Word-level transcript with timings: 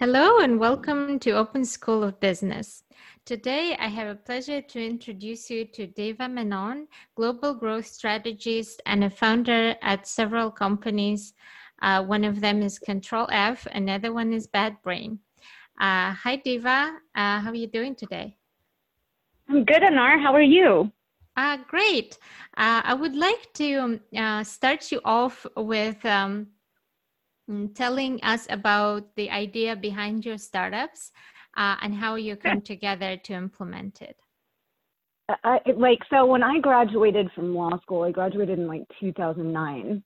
Hello 0.00 0.38
and 0.38 0.58
welcome 0.58 1.18
to 1.18 1.32
Open 1.32 1.62
School 1.62 2.02
of 2.02 2.18
Business. 2.20 2.84
Today, 3.26 3.76
I 3.78 3.88
have 3.88 4.08
a 4.08 4.14
pleasure 4.14 4.62
to 4.62 4.82
introduce 4.82 5.50
you 5.50 5.66
to 5.74 5.88
Deva 5.88 6.26
Menon, 6.26 6.88
global 7.16 7.52
growth 7.52 7.84
strategist 7.84 8.80
and 8.86 9.04
a 9.04 9.10
founder 9.10 9.74
at 9.82 10.08
several 10.08 10.50
companies. 10.50 11.34
Uh, 11.82 12.02
one 12.02 12.24
of 12.24 12.40
them 12.40 12.62
is 12.62 12.78
Control 12.78 13.28
F, 13.30 13.66
another 13.72 14.14
one 14.14 14.32
is 14.32 14.46
Bad 14.46 14.80
Brain. 14.82 15.18
Uh, 15.78 16.14
hi, 16.14 16.36
Deva. 16.42 16.92
Uh, 17.14 17.40
how 17.40 17.50
are 17.50 17.54
you 17.54 17.66
doing 17.66 17.94
today? 17.94 18.38
I'm 19.50 19.66
good, 19.66 19.82
Anar. 19.82 20.18
How 20.18 20.32
are 20.32 20.40
you? 20.40 20.90
Uh, 21.36 21.58
great. 21.68 22.16
Uh, 22.56 22.80
I 22.84 22.94
would 22.94 23.16
like 23.16 23.52
to 23.56 24.00
uh, 24.16 24.44
start 24.44 24.90
you 24.90 25.02
off 25.04 25.44
with 25.58 26.02
um, 26.06 26.46
telling 27.74 28.22
us 28.22 28.46
about 28.50 29.14
the 29.16 29.30
idea 29.30 29.76
behind 29.76 30.24
your 30.24 30.38
startups 30.38 31.12
uh, 31.56 31.76
and 31.82 31.94
how 31.94 32.14
you 32.14 32.36
come 32.36 32.60
together 32.60 33.16
to 33.16 33.32
implement 33.32 34.02
it. 34.02 34.16
I, 35.44 35.60
like 35.76 36.00
so 36.10 36.26
when 36.26 36.42
I 36.42 36.58
graduated 36.58 37.30
from 37.34 37.54
law 37.54 37.78
school, 37.82 38.02
I 38.02 38.10
graduated 38.10 38.58
in 38.58 38.66
like 38.66 38.82
2009 39.00 40.02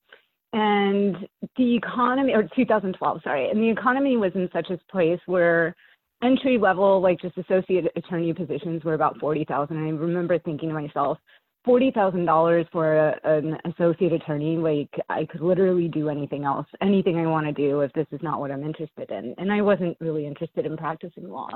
and 0.55 1.17
the 1.57 1.77
economy 1.77 2.33
or 2.33 2.49
2012 2.55 3.21
sorry 3.25 3.51
and 3.51 3.61
the 3.61 3.69
economy 3.69 4.17
was 4.17 4.31
in 4.37 4.49
such 4.53 4.71
a 4.71 4.79
place 4.91 5.19
where 5.27 5.75
entry 6.23 6.59
level 6.59 7.01
like 7.01 7.21
just 7.21 7.37
associate 7.37 7.87
attorney 7.97 8.33
positions 8.33 8.85
were 8.85 8.95
about 8.95 9.19
40,000 9.19 9.77
and 9.77 9.87
I 9.87 9.91
remember 9.91 10.39
thinking 10.39 10.69
to 10.69 10.75
myself 10.75 11.19
forty 11.65 11.91
thousand 11.91 12.27
dollars 12.27 12.67
for 12.71 12.97
a, 12.97 13.21
an 13.25 13.57
associate 13.65 14.13
attorney, 14.13 14.57
like 14.57 14.91
I 15.09 15.25
could 15.25 15.41
literally 15.41 15.89
do 15.89 16.09
anything 16.09 16.45
else, 16.45 16.67
anything 16.81 17.19
I 17.19 17.27
want 17.27 17.47
to 17.47 17.53
do 17.53 17.81
if 17.81 17.93
this 17.93 18.07
is 18.13 18.21
not 18.23 18.41
what 18.41 18.51
I'm 18.51 18.65
interested 18.65 19.11
in. 19.11 19.35
And 19.39 19.53
I 19.53 19.63
wasn't 19.63 19.97
really 20.01 20.27
interested 20.27 20.67
in 20.67 20.77
practicing 20.77 21.29
law. 21.29 21.51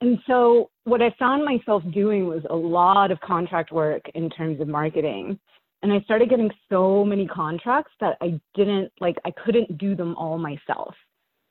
And 0.00 0.18
so 0.26 0.70
what 0.84 1.00
I 1.00 1.14
found 1.18 1.44
myself 1.44 1.82
doing 1.94 2.26
was 2.26 2.42
a 2.50 2.56
lot 2.56 3.10
of 3.10 3.20
contract 3.20 3.70
work 3.72 4.02
in 4.14 4.28
terms 4.30 4.60
of 4.60 4.66
marketing. 4.66 5.38
And 5.82 5.92
I 5.92 6.00
started 6.00 6.28
getting 6.28 6.50
so 6.68 7.04
many 7.04 7.26
contracts 7.26 7.92
that 8.00 8.16
I 8.20 8.40
didn't 8.54 8.92
like 9.00 9.16
I 9.24 9.32
couldn't 9.44 9.78
do 9.78 9.94
them 9.94 10.14
all 10.16 10.38
myself. 10.38 10.94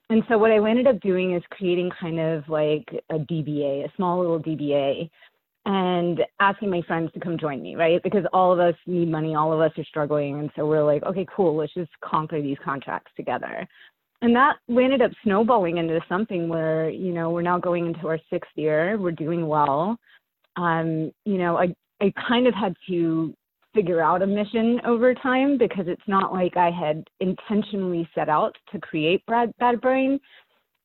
And 0.09 0.23
so 0.27 0.37
what 0.37 0.51
I 0.51 0.57
ended 0.69 0.87
up 0.87 0.99
doing 0.99 1.33
is 1.35 1.43
creating 1.51 1.89
kind 1.97 2.19
of 2.19 2.47
like 2.49 2.85
a 3.09 3.15
DBA, 3.15 3.85
a 3.85 3.91
small 3.95 4.19
little 4.19 4.41
DBA 4.41 5.09
and 5.65 6.21
asking 6.39 6.69
my 6.69 6.81
friends 6.87 7.11
to 7.13 7.19
come 7.19 7.37
join 7.37 7.61
me, 7.61 7.75
right? 7.75 8.01
Because 8.03 8.25
all 8.33 8.51
of 8.51 8.59
us 8.59 8.75
need 8.87 9.09
money, 9.09 9.35
all 9.35 9.53
of 9.53 9.59
us 9.59 9.71
are 9.77 9.83
struggling. 9.85 10.39
And 10.39 10.49
so 10.55 10.65
we're 10.65 10.83
like, 10.83 11.03
okay, 11.03 11.25
cool, 11.35 11.55
let's 11.55 11.73
just 11.73 11.91
conquer 12.03 12.41
these 12.41 12.57
contracts 12.63 13.11
together. 13.15 13.67
And 14.23 14.35
that 14.35 14.57
ended 14.69 15.01
up 15.01 15.11
snowballing 15.23 15.77
into 15.77 15.99
something 16.07 16.47
where, 16.47 16.89
you 16.89 17.11
know, 17.11 17.31
we're 17.31 17.41
now 17.41 17.59
going 17.59 17.87
into 17.87 18.07
our 18.07 18.19
sixth 18.29 18.51
year, 18.55 18.97
we're 18.97 19.11
doing 19.11 19.47
well. 19.47 19.97
Um, 20.57 21.11
you 21.25 21.37
know, 21.37 21.57
I, 21.57 21.73
I 22.01 22.11
kind 22.27 22.47
of 22.47 22.53
had 22.53 22.75
to 22.87 23.33
figure 23.73 24.01
out 24.01 24.21
a 24.21 24.27
mission 24.27 24.81
over 24.85 25.13
time 25.13 25.57
because 25.57 25.85
it's 25.87 26.01
not 26.07 26.33
like 26.33 26.57
I 26.57 26.69
had 26.69 27.07
intentionally 27.19 28.07
set 28.13 28.29
out 28.29 28.55
to 28.71 28.79
create 28.79 29.25
Bad, 29.27 29.53
Bad 29.59 29.79
Brain. 29.79 30.19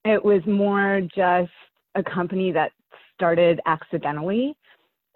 It 0.04 0.24
was 0.24 0.40
more 0.46 1.00
just 1.14 1.50
a 1.94 2.02
company 2.02 2.52
that 2.52 2.72
started 3.14 3.60
accidentally 3.66 4.56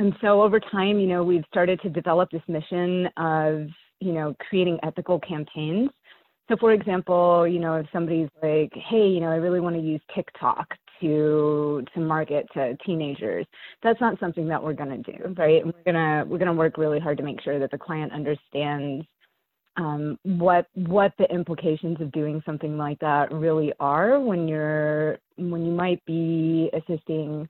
and 0.01 0.17
so 0.23 0.41
over 0.43 0.59
time, 0.59 0.99
you 0.99 1.07
know, 1.07 1.23
we've 1.23 1.45
started 1.49 1.79
to 1.83 1.91
develop 1.91 2.31
this 2.31 2.41
mission 2.49 3.07
of, 3.19 3.67
you 4.01 4.13
know, 4.15 4.35
creating 4.49 4.79
ethical 4.83 5.21
campaigns. 5.21 5.91
So 6.49 6.57
for 6.57 6.73
example, 6.73 7.47
you 7.47 7.61
know, 7.61 7.75
if 7.75 7.87
somebody's 7.93 8.31
like, 8.43 8.73
hey, 8.73 9.07
you 9.07 9.21
know, 9.21 9.31
I 9.31 9.37
really 9.37 9.61
want 9.61 9.77
to 9.77 9.83
use 9.83 10.01
TikTok 10.15 10.67
to 11.03 11.85
to 11.95 12.01
market 12.01 12.47
to 12.55 12.79
teenagers, 12.79 13.45
that's 13.83 14.01
not 14.01 14.19
something 14.19 14.49
that 14.49 14.63
we're 14.63 14.73
gonna 14.73 14.99
do, 14.99 15.35
right? 15.37 15.63
And 15.63 15.75
we're 15.75 15.93
gonna 15.93 16.25
we're 16.27 16.39
gonna 16.39 16.55
work 16.55 16.79
really 16.79 16.99
hard 16.99 17.19
to 17.19 17.23
make 17.23 17.43
sure 17.43 17.59
that 17.59 17.71
the 17.71 17.79
client 17.79 18.11
understands 18.11 19.05
um, 19.77 20.19
what 20.23 20.67
what 20.77 21.13
the 21.19 21.31
implications 21.31 22.01
of 22.01 22.11
doing 22.11 22.43
something 22.47 22.79
like 22.79 22.99
that 23.01 23.31
really 23.33 23.75
are 23.79 24.19
when 24.19 24.49
you're 24.49 25.19
when 25.37 25.67
you 25.67 25.73
might 25.73 26.03
be 26.07 26.71
assisting 26.73 27.47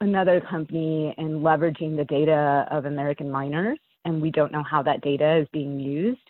another 0.00 0.40
company 0.40 1.14
and 1.18 1.42
leveraging 1.42 1.96
the 1.96 2.04
data 2.04 2.66
of 2.70 2.84
American 2.84 3.30
minors, 3.30 3.78
and 4.04 4.20
we 4.20 4.30
don't 4.30 4.52
know 4.52 4.62
how 4.62 4.82
that 4.82 5.00
data 5.00 5.38
is 5.38 5.48
being 5.52 5.80
used. 5.80 6.20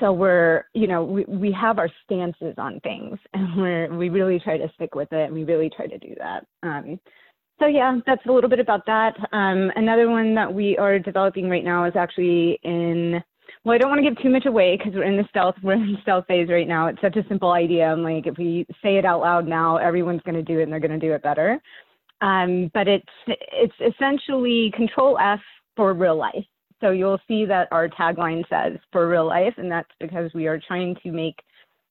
So 0.00 0.12
we're, 0.12 0.64
you 0.74 0.86
know, 0.86 1.02
we, 1.02 1.24
we 1.24 1.52
have 1.52 1.78
our 1.78 1.88
stances 2.04 2.54
on 2.58 2.80
things, 2.80 3.18
and 3.34 3.56
we're 3.56 3.96
we 3.96 4.08
really 4.08 4.38
try 4.38 4.58
to 4.58 4.70
stick 4.74 4.94
with 4.94 5.12
it, 5.12 5.26
and 5.26 5.34
we 5.34 5.44
really 5.44 5.70
try 5.70 5.86
to 5.86 5.98
do 5.98 6.14
that. 6.18 6.46
Um, 6.62 6.98
so 7.58 7.66
yeah, 7.66 7.98
that's 8.06 8.24
a 8.26 8.32
little 8.32 8.50
bit 8.50 8.60
about 8.60 8.86
that. 8.86 9.14
Um, 9.32 9.72
another 9.74 10.08
one 10.08 10.34
that 10.36 10.52
we 10.52 10.78
are 10.78 10.98
developing 10.98 11.48
right 11.48 11.64
now 11.64 11.84
is 11.84 11.96
actually 11.96 12.58
in. 12.62 13.22
Well, 13.64 13.74
I 13.74 13.78
don't 13.78 13.90
want 13.90 14.04
to 14.04 14.08
give 14.08 14.22
too 14.22 14.30
much 14.30 14.46
away 14.46 14.76
because 14.76 14.94
we're 14.94 15.02
in 15.04 15.16
the 15.16 15.26
stealth. 15.30 15.56
We're 15.62 15.72
in 15.72 15.98
stealth 16.02 16.26
phase 16.28 16.48
right 16.48 16.68
now. 16.68 16.86
It's 16.86 17.00
such 17.00 17.16
a 17.16 17.26
simple 17.28 17.50
idea. 17.50 17.86
I'm 17.86 18.02
like, 18.02 18.26
if 18.26 18.38
we 18.38 18.66
say 18.82 18.98
it 18.98 19.04
out 19.04 19.20
loud 19.20 19.48
now, 19.48 19.78
everyone's 19.78 20.22
going 20.22 20.36
to 20.36 20.42
do 20.42 20.60
it, 20.60 20.64
and 20.64 20.72
they're 20.72 20.80
going 20.80 20.98
to 20.98 21.04
do 21.04 21.12
it 21.12 21.22
better. 21.22 21.60
Um, 22.20 22.70
but 22.74 22.88
it's 22.88 23.06
it's 23.26 23.94
essentially 23.94 24.72
Control 24.74 25.18
F 25.18 25.40
for 25.76 25.94
real 25.94 26.16
life. 26.16 26.44
So 26.80 26.90
you'll 26.90 27.20
see 27.26 27.44
that 27.44 27.68
our 27.70 27.88
tagline 27.88 28.48
says 28.48 28.78
for 28.92 29.08
real 29.08 29.26
life, 29.26 29.54
and 29.56 29.70
that's 29.70 29.90
because 30.00 30.30
we 30.34 30.46
are 30.46 30.60
trying 30.66 30.96
to 31.02 31.12
make 31.12 31.36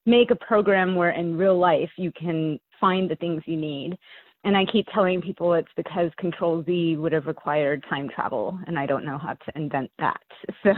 make 0.06 0.32
a 0.32 0.36
program 0.36 0.96
where 0.96 1.12
in 1.12 1.38
real 1.38 1.58
life 1.58 1.90
you 1.98 2.12
can 2.12 2.60
find 2.80 3.10
the 3.10 3.16
things 3.16 3.44
you 3.46 3.58
need. 3.58 3.98
And 4.44 4.56
I 4.56 4.64
keep 4.66 4.88
telling 4.94 5.22
people 5.22 5.54
it's 5.54 5.68
because 5.76 6.10
Control 6.18 6.64
Z 6.64 6.96
would 6.98 7.12
have 7.12 7.26
required 7.26 7.84
time 7.90 8.08
travel, 8.08 8.58
and 8.68 8.80
I 8.80 8.86
don't 8.86 9.04
know 9.04 9.18
how 9.18 9.34
to 9.34 9.52
invent 9.56 9.92
that. 10.00 10.22
So 10.64 10.74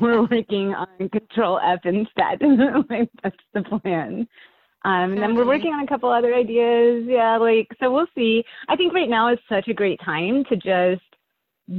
we're 0.00 0.22
working 0.22 0.74
on 0.74 1.08
Control 1.08 1.58
F 1.60 1.80
instead. 1.84 2.40
like 2.90 3.10
that's 3.22 3.36
the 3.54 3.62
plan. 3.62 4.26
Um, 4.86 5.14
and 5.14 5.18
then 5.20 5.34
we're 5.34 5.44
working 5.44 5.72
on 5.72 5.82
a 5.82 5.86
couple 5.88 6.12
other 6.12 6.32
ideas. 6.32 7.04
Yeah, 7.08 7.38
like, 7.38 7.66
so 7.80 7.92
we'll 7.92 8.06
see. 8.14 8.44
I 8.68 8.76
think 8.76 8.94
right 8.94 9.08
now 9.08 9.32
is 9.32 9.38
such 9.48 9.66
a 9.66 9.74
great 9.74 9.98
time 10.04 10.44
to 10.44 10.54
just 10.54 11.02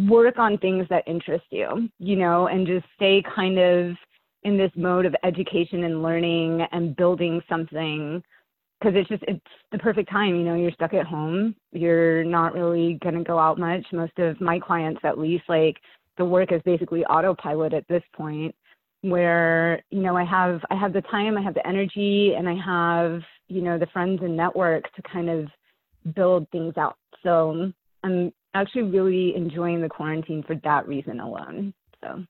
work 0.09 0.37
on 0.37 0.57
things 0.57 0.85
that 0.89 1.07
interest 1.07 1.45
you, 1.49 1.87
you 1.99 2.17
know, 2.17 2.47
and 2.47 2.67
just 2.67 2.85
stay 2.97 3.23
kind 3.33 3.57
of 3.57 3.95
in 4.43 4.57
this 4.57 4.71
mode 4.75 5.05
of 5.05 5.15
education 5.23 5.85
and 5.85 6.03
learning 6.03 6.67
and 6.73 6.97
building 6.97 7.41
something 7.47 8.21
because 8.79 8.93
it's 8.97 9.07
just 9.07 9.23
it's 9.25 9.39
the 9.71 9.77
perfect 9.79 10.09
time 10.09 10.35
you 10.35 10.43
know 10.43 10.53
you're 10.53 10.71
stuck 10.71 10.93
at 10.93 11.07
home 11.07 11.55
you're 11.71 12.23
not 12.23 12.53
really 12.53 12.99
going 13.01 13.15
to 13.15 13.23
go 13.23 13.39
out 13.39 13.57
much 13.57 13.83
most 13.91 14.17
of 14.19 14.39
my 14.39 14.59
clients 14.59 15.01
at 15.03 15.17
least 15.17 15.43
like 15.49 15.77
the 16.19 16.23
work 16.23 16.51
is 16.51 16.61
basically 16.63 17.03
autopilot 17.05 17.73
at 17.73 17.87
this 17.87 18.03
point 18.15 18.53
where 19.01 19.83
you 19.89 20.01
know 20.01 20.15
I 20.15 20.23
have 20.23 20.61
I 20.69 20.75
have 20.75 20.93
the 20.93 21.01
time, 21.01 21.37
I 21.37 21.41
have 21.41 21.53
the 21.53 21.67
energy, 21.67 22.33
and 22.37 22.47
I 22.47 22.55
have 22.55 23.21
you 23.47 23.61
know 23.61 23.77
the 23.77 23.87
friends 23.87 24.21
and 24.21 24.35
network 24.35 24.91
to 24.95 25.01
kind 25.01 25.29
of 25.29 25.47
build 26.15 26.49
things 26.51 26.77
out. 26.77 26.97
So 27.23 27.71
I'm 28.03 28.33
actually 28.53 28.83
really 28.83 29.35
enjoying 29.35 29.81
the 29.81 29.89
quarantine 29.89 30.43
for 30.43 30.55
that 30.63 30.87
reason 30.87 31.19
alone. 31.19 31.73
So 32.01 32.23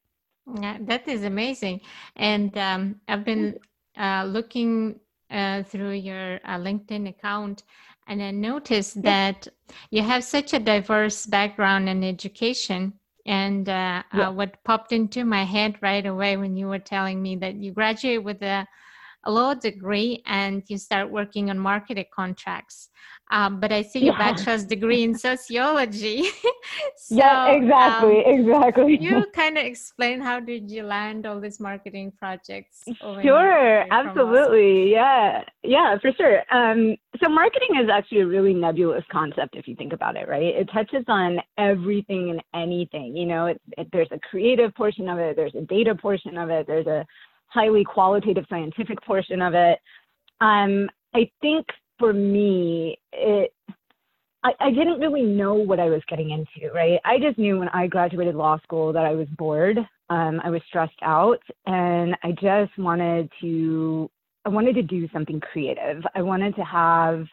yeah, 0.61 0.77
that 0.81 1.07
is 1.07 1.23
amazing, 1.23 1.81
and 2.15 2.57
um, 2.57 3.01
I've 3.07 3.25
been 3.25 3.57
uh, 3.97 4.25
looking 4.25 4.99
uh, 5.29 5.63
through 5.63 5.91
your 5.91 6.35
uh, 6.45 6.57
LinkedIn 6.57 7.09
account. 7.09 7.63
And 8.09 8.23
I 8.23 8.31
noticed 8.31 9.01
that 9.01 9.49
you 9.91 10.01
have 10.01 10.23
such 10.23 10.53
a 10.53 10.59
diverse 10.59 11.25
background 11.25 11.89
in 11.89 12.05
education 12.05 12.93
and 13.27 13.67
uh, 13.67 14.03
yeah. 14.13 14.29
uh, 14.29 14.31
what 14.31 14.63
popped 14.63 14.93
into 14.93 15.25
my 15.25 15.43
head 15.43 15.75
right 15.81 16.05
away 16.05 16.37
when 16.37 16.55
you 16.55 16.67
were 16.67 16.79
telling 16.79 17.21
me 17.21 17.35
that 17.35 17.55
you 17.55 17.73
graduate 17.73 18.23
with 18.23 18.41
a, 18.41 18.65
a 19.25 19.31
law 19.31 19.53
degree 19.53 20.23
and 20.25 20.63
you 20.67 20.77
start 20.77 21.11
working 21.11 21.49
on 21.49 21.59
marketing 21.59 22.05
contracts. 22.15 22.89
Um, 23.29 23.59
but 23.59 23.73
I 23.73 23.81
see 23.81 23.99
your 23.99 24.13
yeah. 24.13 24.31
bachelor's 24.31 24.63
degree 24.63 25.03
in 25.03 25.13
sociology. 25.13 26.23
so, 26.95 27.15
yeah, 27.15 27.47
exactly, 27.47 28.23
um, 28.25 28.39
exactly. 28.39 28.97
You 29.01 29.25
kind 29.33 29.57
of 29.57 29.65
explain 29.65 30.21
how 30.21 30.39
did 30.39 30.71
you 30.71 30.83
land 30.83 31.25
all 31.25 31.41
these 31.41 31.59
marketing 31.59 32.13
projects? 32.17 32.83
Sure, 33.21 33.85
absolutely. 33.91 34.91
Yeah, 34.91 35.43
yeah, 35.63 35.97
for 35.99 36.11
sure. 36.13 36.43
Um, 36.55 36.95
so 37.21 37.29
marketing 37.29 37.81
is 37.83 37.89
actually 37.89 38.21
a 38.21 38.27
really 38.27 38.53
nebulous 38.53 39.03
concept 39.11 39.55
if 39.55 39.67
you 39.67 39.75
think 39.75 39.91
about 39.91 40.15
it, 40.15 40.29
right? 40.29 40.55
It 40.55 40.69
touches 40.71 41.03
on 41.09 41.39
everything 41.57 42.29
and 42.29 42.41
anything. 42.55 43.15
You 43.17 43.25
know, 43.25 43.47
it, 43.47 43.61
it, 43.77 43.89
there's 43.91 44.11
a 44.11 44.19
creative 44.19 44.73
portion 44.75 45.09
of 45.09 45.19
it, 45.19 45.35
there's 45.35 45.55
a 45.55 45.61
data 45.61 45.95
portion 45.95 46.37
of 46.37 46.49
it, 46.49 46.65
there's 46.65 46.87
a 46.87 47.05
highly 47.47 47.83
qualitative 47.83 48.45
scientific 48.49 49.01
portion 49.03 49.41
of 49.41 49.53
it. 49.53 49.79
Um, 50.39 50.89
I 51.13 51.29
think 51.41 51.65
for 51.99 52.13
me, 52.13 52.99
it 53.11 53.53
I, 54.43 54.53
I 54.59 54.69
didn't 54.69 54.99
really 54.99 55.23
know 55.23 55.55
what 55.55 55.79
I 55.79 55.89
was 55.89 56.01
getting 56.07 56.29
into, 56.29 56.71
right? 56.73 56.99
I 57.03 57.19
just 57.19 57.37
knew 57.37 57.59
when 57.59 57.69
I 57.69 57.87
graduated 57.87 58.35
law 58.35 58.59
school 58.63 58.93
that 58.93 59.03
I 59.03 59.13
was 59.13 59.27
bored, 59.37 59.77
um, 60.09 60.39
I 60.43 60.49
was 60.49 60.61
stressed 60.67 60.99
out, 61.01 61.41
and 61.65 62.15
I 62.23 62.31
just 62.31 62.77
wanted 62.77 63.29
to 63.41 64.09
I 64.45 64.49
wanted 64.49 64.75
to 64.75 64.83
do 64.83 65.09
something 65.11 65.41
creative. 65.41 66.03
I 66.15 66.21
wanted 66.21 66.55
to 66.55 66.63
have 66.63 67.25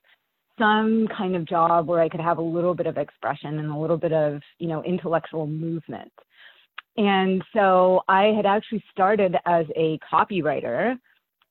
some 0.58 1.06
kind 1.17 1.37
of 1.37 1.44
job 1.44 1.87
where 1.87 2.00
I 2.00 2.08
could 2.08 2.20
have 2.20 2.38
a 2.38 2.43
little 2.43 2.75
bit 2.75 2.87
of 2.87 2.96
expression 2.96 3.60
and 3.60 3.70
a 3.70 3.76
little 3.76 3.96
bit 3.96 4.12
of, 4.12 4.40
you 4.58 4.67
know, 4.67 4.82
intellectual 4.82 5.46
movement. 5.46 6.12
And 6.96 7.43
so 7.52 8.02
I 8.08 8.32
had 8.37 8.46
actually 8.46 8.82
started 8.90 9.37
as 9.46 9.67
a 9.76 9.99
copywriter 10.12 10.96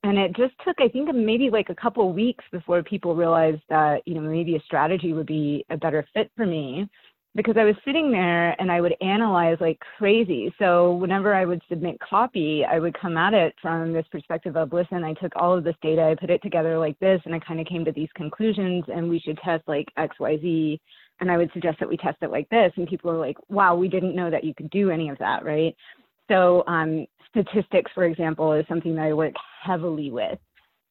and 0.03 0.17
it 0.17 0.35
just 0.35 0.53
took 0.65 0.75
i 0.79 0.87
think 0.87 1.13
maybe 1.13 1.49
like 1.49 1.69
a 1.69 1.75
couple 1.75 2.11
weeks 2.13 2.43
before 2.51 2.83
people 2.83 3.15
realized 3.15 3.61
that 3.69 4.01
you 4.05 4.13
know 4.13 4.21
maybe 4.21 4.55
a 4.55 4.61
strategy 4.61 5.13
would 5.13 5.25
be 5.25 5.65
a 5.69 5.77
better 5.77 6.05
fit 6.13 6.29
for 6.35 6.45
me. 6.45 6.87
Because 7.35 7.55
i 7.57 7.63
was 7.63 7.75
sitting 7.83 8.11
there 8.11 8.51
and 8.61 8.71
i 8.71 8.79
would 8.79 8.93
analyze 9.01 9.57
like 9.59 9.79
crazy. 9.97 10.53
So 10.59 10.93
whenever 10.93 11.33
i 11.33 11.45
would 11.45 11.61
submit 11.67 11.97
copy 11.99 12.63
i 12.63 12.77
would 12.77 12.99
come 12.99 13.17
at 13.17 13.33
it 13.33 13.55
from 13.59 13.91
this 13.91 14.05
perspective 14.11 14.55
of 14.55 14.71
listen 14.71 15.03
i 15.03 15.13
took 15.13 15.35
all 15.35 15.57
of 15.57 15.63
this 15.63 15.75
data 15.81 16.03
i 16.03 16.15
put 16.15 16.29
it 16.29 16.43
together 16.43 16.77
like 16.77 16.99
this 16.99 17.19
and 17.25 17.33
i 17.33 17.39
kind 17.39 17.59
of 17.59 17.65
came 17.65 17.83
to 17.85 17.91
these 17.91 18.09
conclusions 18.13 18.83
and 18.93 19.09
we 19.09 19.19
should 19.19 19.39
test 19.39 19.63
like 19.67 19.87
xyz 19.97 20.79
and 21.21 21.31
i 21.31 21.37
would 21.37 21.51
suggest 21.53 21.79
that 21.79 21.89
we 21.89 21.97
test 21.97 22.17
it 22.21 22.29
like 22.29 22.47
this. 22.49 22.71
And 22.75 22.87
people 22.87 23.09
are 23.09 23.17
like 23.17 23.37
wow 23.49 23.75
we 23.75 23.87
didn't 23.87 24.15
know 24.15 24.29
that 24.29 24.43
you 24.43 24.53
could 24.53 24.69
do 24.69 24.91
any 24.91 25.09
of 25.09 25.17
that 25.17 25.43
right 25.43 25.75
so 26.29 26.63
um, 26.67 27.05
statistics, 27.29 27.91
for 27.93 28.05
example, 28.05 28.53
is 28.53 28.65
something 28.67 28.95
that 28.95 29.05
I 29.05 29.13
work 29.13 29.33
heavily 29.63 30.11
with. 30.11 30.39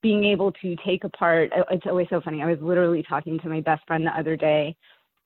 Being 0.02 0.24
able 0.24 0.52
to 0.52 0.76
take 0.84 1.04
apart, 1.04 1.52
uh, 1.56 1.62
it's 1.70 1.86
always 1.86 2.08
so 2.10 2.20
funny. 2.20 2.42
I 2.42 2.50
was 2.50 2.58
literally 2.60 3.04
talking 3.08 3.38
to 3.40 3.48
my 3.48 3.60
best 3.60 3.86
friend 3.86 4.04
the 4.04 4.18
other 4.18 4.36
day, 4.36 4.76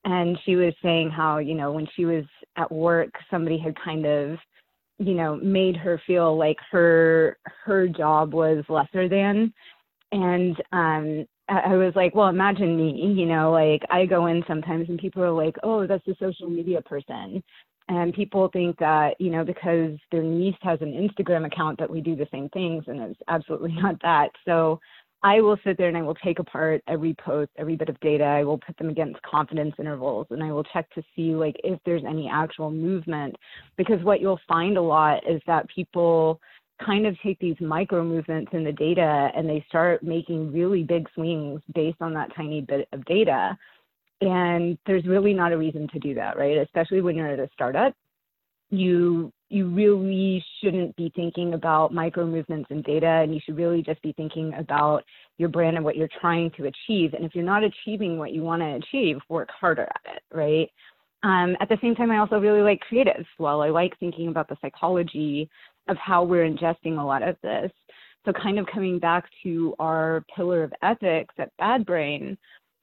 and 0.05 0.39
she 0.45 0.57
was 0.57 0.75
saying 0.83 1.11
how, 1.11 1.39
you 1.39 1.55
know, 1.55 1.73
when 1.73 1.89
she 1.97 2.05
was 2.05 2.25
at 2.57 2.71
work, 2.71 3.11
somebody 3.31 3.59
had 3.59 3.75
kind 3.83 4.05
of, 4.07 4.39
you 4.99 5.15
know, 5.15 5.37
made 5.37 5.77
her 5.77 6.01
feel 6.07 6.37
like 6.37 6.59
her 6.71 7.39
her 7.65 7.89
job 7.89 8.35
was 8.35 8.65
lesser 8.69 9.09
than. 9.09 9.53
And 10.13 10.57
um 10.73 11.27
I 11.49 11.77
was 11.77 11.93
like, 11.95 12.15
well, 12.15 12.27
imagine 12.27 12.77
me, 12.77 13.15
you 13.17 13.25
know, 13.25 13.53
like 13.53 13.83
I 13.89 14.05
go 14.05 14.27
in 14.27 14.43
sometimes 14.49 14.89
and 14.89 14.99
people 14.99 15.23
are 15.23 15.31
like, 15.31 15.55
oh, 15.63 15.87
that's 15.87 16.07
a 16.09 16.17
social 16.19 16.51
media 16.51 16.83
person 16.83 17.43
and 17.89 18.13
people 18.13 18.49
think 18.53 18.79
that 18.79 19.21
you 19.21 19.31
know 19.31 19.45
because 19.45 19.97
their 20.11 20.23
niece 20.23 20.57
has 20.61 20.81
an 20.81 20.93
instagram 20.93 21.47
account 21.47 21.79
that 21.79 21.91
we 21.91 22.01
do 22.01 22.17
the 22.17 22.27
same 22.33 22.49
things 22.51 22.85
and 22.87 23.01
it's 23.01 23.21
absolutely 23.29 23.73
not 23.81 24.01
that. 24.03 24.31
So 24.45 24.81
i 25.23 25.41
will 25.41 25.57
sit 25.65 25.79
there 25.79 25.89
and 25.89 25.97
i 25.97 26.03
will 26.03 26.15
take 26.17 26.39
apart 26.39 26.83
every 26.89 27.15
post 27.15 27.51
every 27.57 27.77
bit 27.77 27.89
of 27.89 27.99
data. 28.01 28.25
I 28.25 28.45
will 28.45 28.59
put 28.59 28.77
them 28.77 28.91
against 28.91 29.23
confidence 29.23 29.75
intervals 29.79 30.27
and 30.31 30.43
i 30.43 30.53
will 30.53 30.65
check 30.65 30.89
to 30.95 31.03
see 31.15 31.35
like 31.35 31.57
if 31.65 31.79
there's 31.85 32.05
any 32.05 32.29
actual 32.29 32.71
movement. 32.71 33.37
Because 33.77 34.03
what 34.03 34.21
you'll 34.21 34.41
find 34.49 34.77
a 34.77 34.83
lot 34.83 35.23
is 35.29 35.41
that 35.47 35.69
people 35.69 36.41
kind 36.85 37.07
of 37.07 37.17
take 37.23 37.39
these 37.39 37.57
micro 37.61 38.05
movements 38.05 38.51
in 38.53 38.63
the 38.63 38.73
data 38.73 39.31
and 39.35 39.49
they 39.49 39.65
start 39.67 40.03
making 40.03 40.53
really 40.53 40.83
big 40.83 41.09
swings 41.15 41.61
based 41.75 41.97
on 42.03 42.13
that 42.13 42.35
tiny 42.37 42.61
bit 42.61 42.87
of 42.93 43.03
data 43.07 43.57
and 44.21 44.79
there's 44.87 45.05
really 45.07 45.35
not 45.35 45.53
a 45.53 45.59
reason 45.59 45.89
to 45.93 45.99
do 45.99 46.15
that 46.15 46.37
right? 46.37 46.59
Especially 46.59 47.01
when 47.01 47.17
you're 47.17 47.29
at 47.29 47.39
a 47.39 47.49
startup 47.53 47.95
you 48.71 49.33
you 49.49 49.69
really 49.69 50.45
shouldn't 50.61 50.97
be 50.97 51.13
thinking 51.15 51.55
about 51.55 51.95
micro 51.95 52.27
movements 52.27 52.69
in 52.71 52.83
data 52.83 53.07
and 53.07 53.33
you 53.33 53.41
should 53.45 53.57
really 53.57 53.81
just 53.81 54.03
be 54.03 54.13
thinking 54.15 54.53
about 54.55 55.05
your 55.39 55.49
brand 55.49 55.77
and 55.77 55.85
what 55.85 55.97
you're 55.97 56.09
trying 56.21 56.51
to 56.57 56.65
achieve. 56.65 57.15
And 57.15 57.25
if 57.25 57.33
you're 57.33 57.45
not 57.45 57.63
achieving 57.63 58.19
what 58.19 58.33
you 58.33 58.43
want 58.43 58.63
to 58.63 58.75
achieve 58.75 59.19
work 59.29 59.49
harder 59.51 59.85
at 59.85 60.17
it 60.17 60.23
right? 60.37 60.69
Um, 61.23 61.57
at 61.61 61.69
the 61.69 61.79
same 61.81 61.95
time 61.95 62.11
i 62.11 62.19
also 62.19 62.39
really 62.39 62.63
like 62.63 62.81
creative. 62.81 63.25
Well 63.39 63.63
i 63.63 63.69
like 63.69 63.99
thinking 63.99 64.29
about 64.29 64.49
the 64.49 64.57
psychology 64.61 65.49
of 65.89 65.97
how 65.97 66.25
we're 66.25 66.49
ingesting 66.49 66.99
a 66.99 67.05
lot 67.05 67.23
of 67.23 67.37
this 67.43 67.71
so 68.25 68.33
kind 68.33 68.59
of 68.59 68.67
coming 68.67 68.99
back 68.99 69.25
to 69.45 69.75
our 69.79 70.25
pillar 70.35 70.65
of 70.65 70.73
ethics 70.83 71.35
at 71.39 71.57
bad 71.59 71.87
brain 71.87 72.37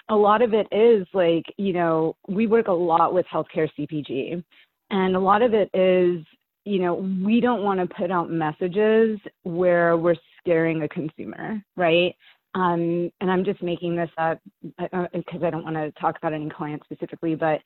a 0.09 0.15
lot 0.15 0.41
of 0.41 0.53
it 0.53 0.67
is 0.71 1.07
like, 1.13 1.45
you 1.57 1.73
know, 1.73 2.15
we 2.27 2.47
work 2.47 2.67
a 2.67 2.71
lot 2.71 3.13
with 3.13 3.25
healthcare 3.31 3.69
CPG, 3.77 4.43
and 4.89 5.15
a 5.15 5.19
lot 5.19 5.41
of 5.41 5.53
it 5.53 5.69
is, 5.73 6.25
you 6.65 6.79
know, 6.79 6.95
we 7.25 7.39
don't 7.39 7.63
want 7.63 7.79
to 7.79 7.95
put 7.95 8.11
out 8.11 8.29
messages 8.29 9.19
where 9.43 9.97
we're 9.97 10.15
scaring 10.39 10.83
a 10.83 10.89
consumer, 10.89 11.63
right? 11.75 12.15
Um, 12.55 13.11
and 13.19 13.31
I'm 13.31 13.43
just 13.43 13.63
making 13.63 13.95
this 13.95 14.09
up 14.17 14.39
because 14.61 15.41
uh, 15.41 15.45
I 15.45 15.49
don't 15.49 15.63
want 15.63 15.75
to 15.75 15.91
talk 15.99 16.17
about 16.17 16.33
any 16.33 16.49
client 16.49 16.83
specifically, 16.85 17.35
but 17.35 17.61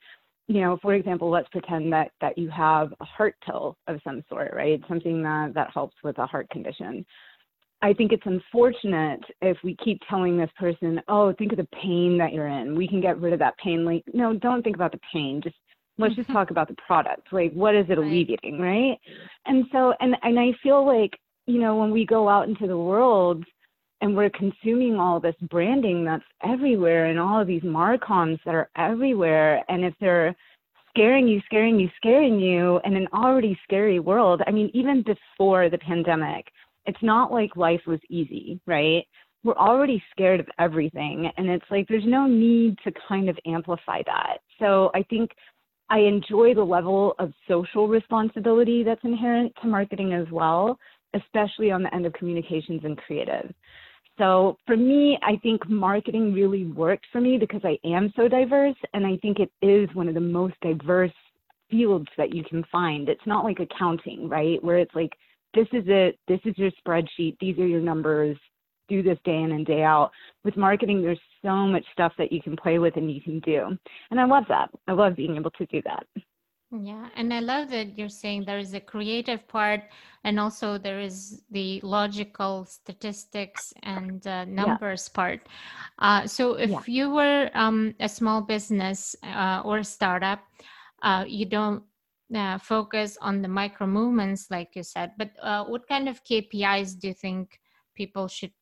you 0.46 0.62
know, 0.62 0.78
for 0.80 0.94
example, 0.94 1.28
let's 1.30 1.48
pretend 1.50 1.92
that 1.92 2.10
that 2.22 2.38
you 2.38 2.48
have 2.48 2.94
a 3.00 3.04
heart 3.04 3.36
pill 3.44 3.76
of 3.86 4.00
some 4.02 4.24
sort, 4.30 4.54
right? 4.54 4.80
Something 4.88 5.22
that 5.22 5.52
that 5.54 5.70
helps 5.72 5.94
with 6.02 6.16
a 6.18 6.26
heart 6.26 6.48
condition. 6.48 7.04
I 7.80 7.92
think 7.92 8.12
it's 8.12 8.26
unfortunate 8.26 9.20
if 9.40 9.56
we 9.62 9.76
keep 9.84 10.00
telling 10.08 10.36
this 10.36 10.50
person, 10.58 11.00
oh, 11.08 11.32
think 11.32 11.52
of 11.52 11.58
the 11.58 11.68
pain 11.80 12.18
that 12.18 12.32
you're 12.32 12.48
in. 12.48 12.76
We 12.76 12.88
can 12.88 13.00
get 13.00 13.20
rid 13.20 13.32
of 13.32 13.38
that 13.38 13.56
pain. 13.58 13.84
Like, 13.84 14.02
no, 14.12 14.34
don't 14.34 14.62
think 14.62 14.76
about 14.76 14.92
the 14.92 15.00
pain. 15.12 15.40
Just 15.42 15.56
let's 15.96 16.14
just 16.14 16.28
mm-hmm. 16.28 16.36
talk 16.36 16.50
about 16.50 16.68
the 16.68 16.76
product. 16.86 17.32
Like, 17.32 17.52
what 17.52 17.74
is 17.74 17.86
it 17.88 17.98
alleviating, 17.98 18.60
right? 18.60 18.98
And 19.46 19.64
so, 19.72 19.94
and 20.00 20.16
and 20.22 20.38
I 20.38 20.52
feel 20.62 20.84
like, 20.84 21.12
you 21.46 21.60
know, 21.60 21.76
when 21.76 21.90
we 21.90 22.04
go 22.04 22.28
out 22.28 22.48
into 22.48 22.66
the 22.66 22.76
world 22.76 23.44
and 24.00 24.16
we're 24.16 24.30
consuming 24.30 24.96
all 24.96 25.20
this 25.20 25.34
branding 25.48 26.04
that's 26.04 26.24
everywhere 26.44 27.06
and 27.06 27.18
all 27.18 27.40
of 27.40 27.46
these 27.46 27.62
marcoms 27.62 28.38
that 28.44 28.54
are 28.54 28.70
everywhere, 28.76 29.64
and 29.68 29.84
if 29.84 29.94
they're 30.00 30.34
scaring 30.90 31.28
you, 31.28 31.40
scaring 31.46 31.78
you, 31.78 31.88
scaring 31.96 32.40
you 32.40 32.80
in 32.84 32.96
an 32.96 33.06
already 33.12 33.58
scary 33.62 34.00
world, 34.00 34.42
I 34.46 34.50
mean, 34.50 34.70
even 34.74 35.04
before 35.04 35.70
the 35.70 35.78
pandemic 35.78 36.46
it's 36.86 37.02
not 37.02 37.32
like 37.32 37.56
life 37.56 37.82
was 37.86 38.00
easy, 38.08 38.60
right? 38.66 39.04
We're 39.44 39.56
already 39.56 40.02
scared 40.10 40.40
of 40.40 40.46
everything. 40.58 41.30
And 41.36 41.48
it's 41.48 41.64
like 41.70 41.86
there's 41.88 42.06
no 42.06 42.26
need 42.26 42.76
to 42.84 42.92
kind 43.08 43.28
of 43.28 43.38
amplify 43.46 44.02
that. 44.06 44.38
So 44.58 44.90
I 44.94 45.02
think 45.04 45.30
I 45.90 46.00
enjoy 46.00 46.54
the 46.54 46.64
level 46.64 47.14
of 47.18 47.32
social 47.46 47.88
responsibility 47.88 48.82
that's 48.82 49.04
inherent 49.04 49.52
to 49.62 49.68
marketing 49.68 50.12
as 50.12 50.26
well, 50.30 50.78
especially 51.14 51.70
on 51.70 51.82
the 51.82 51.94
end 51.94 52.04
of 52.04 52.12
communications 52.12 52.82
and 52.84 52.98
creative. 52.98 53.52
So 54.18 54.58
for 54.66 54.76
me, 54.76 55.18
I 55.22 55.36
think 55.36 55.68
marketing 55.68 56.34
really 56.34 56.64
worked 56.64 57.06
for 57.12 57.20
me 57.20 57.38
because 57.38 57.60
I 57.64 57.78
am 57.84 58.12
so 58.16 58.28
diverse. 58.28 58.74
And 58.92 59.06
I 59.06 59.16
think 59.22 59.38
it 59.38 59.50
is 59.62 59.88
one 59.94 60.08
of 60.08 60.14
the 60.14 60.20
most 60.20 60.54
diverse 60.60 61.12
fields 61.70 62.08
that 62.16 62.34
you 62.34 62.42
can 62.44 62.64
find. 62.70 63.08
It's 63.08 63.26
not 63.26 63.44
like 63.44 63.60
accounting, 63.60 64.28
right? 64.28 64.62
Where 64.62 64.78
it's 64.78 64.94
like 64.94 65.12
this 65.58 65.68
is 65.72 65.84
it, 65.88 66.18
this 66.28 66.40
is 66.44 66.56
your 66.56 66.70
spreadsheet, 66.70 67.36
these 67.40 67.58
are 67.58 67.66
your 67.66 67.80
numbers, 67.80 68.36
do 68.88 69.02
this 69.02 69.18
day 69.24 69.42
in 69.42 69.52
and 69.52 69.66
day 69.66 69.82
out. 69.82 70.10
With 70.44 70.56
marketing, 70.56 71.02
there's 71.02 71.20
so 71.42 71.66
much 71.66 71.84
stuff 71.92 72.12
that 72.18 72.30
you 72.30 72.40
can 72.40 72.56
play 72.56 72.78
with 72.78 72.96
and 72.96 73.12
you 73.12 73.20
can 73.20 73.40
do. 73.40 73.76
And 74.10 74.20
I 74.20 74.24
love 74.24 74.44
that. 74.48 74.70
I 74.86 74.92
love 74.92 75.16
being 75.16 75.36
able 75.36 75.50
to 75.52 75.66
do 75.66 75.82
that. 75.84 76.06
Yeah, 76.70 77.08
and 77.16 77.32
I 77.32 77.40
love 77.40 77.70
that 77.70 77.96
you're 77.98 78.10
saying 78.10 78.44
there 78.44 78.58
is 78.58 78.74
a 78.74 78.80
creative 78.80 79.48
part 79.48 79.84
and 80.24 80.38
also 80.38 80.76
there 80.76 81.00
is 81.00 81.42
the 81.50 81.80
logical 81.82 82.66
statistics 82.66 83.72
and 83.82 84.24
uh, 84.26 84.44
numbers 84.44 85.08
yeah. 85.08 85.16
part. 85.16 85.48
Uh, 85.98 86.26
so 86.26 86.54
if 86.54 86.70
yeah. 86.70 86.80
you 86.86 87.10
were 87.10 87.50
um, 87.54 87.94
a 88.00 88.08
small 88.08 88.42
business 88.42 89.16
uh, 89.22 89.62
or 89.64 89.78
a 89.78 89.84
startup, 89.84 90.40
uh, 91.02 91.24
you 91.26 91.46
don't 91.46 91.82
uh, 92.34 92.58
focus 92.58 93.16
on 93.20 93.42
the 93.42 93.48
micro 93.48 93.86
movements, 93.86 94.50
like 94.50 94.70
you 94.74 94.82
said. 94.82 95.12
But 95.18 95.30
uh, 95.42 95.64
what 95.64 95.88
kind 95.88 96.08
of 96.08 96.22
KPIs 96.24 96.98
do 96.98 97.08
you 97.08 97.14
think 97.14 97.60
people 97.94 98.28
should 98.28 98.52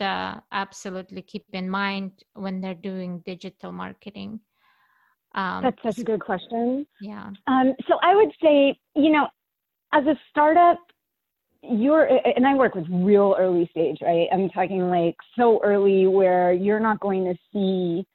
uh, 0.00 0.40
absolutely 0.52 1.22
keep 1.22 1.46
in 1.52 1.68
mind 1.68 2.12
when 2.34 2.60
they're 2.60 2.74
doing 2.74 3.22
digital 3.24 3.72
marketing? 3.72 4.40
Um, 5.34 5.64
That's 5.64 5.82
such 5.82 5.98
a 5.98 6.04
good 6.04 6.20
question. 6.20 6.86
Yeah. 7.00 7.30
Um, 7.46 7.74
so 7.88 7.98
I 8.02 8.14
would 8.14 8.32
say, 8.42 8.78
you 8.94 9.10
know, 9.10 9.28
as 9.92 10.04
a 10.06 10.18
startup, 10.30 10.78
you're, 11.62 12.06
and 12.36 12.46
I 12.46 12.54
work 12.54 12.74
with 12.74 12.86
real 12.88 13.34
early 13.38 13.68
stage, 13.70 13.98
right? 14.00 14.28
I'm 14.32 14.48
talking 14.50 14.88
like 14.88 15.16
so 15.36 15.60
early 15.64 16.06
where 16.06 16.52
you're 16.52 16.80
not 16.80 17.00
going 17.00 17.24
to 17.24 17.34
see 17.52 18.06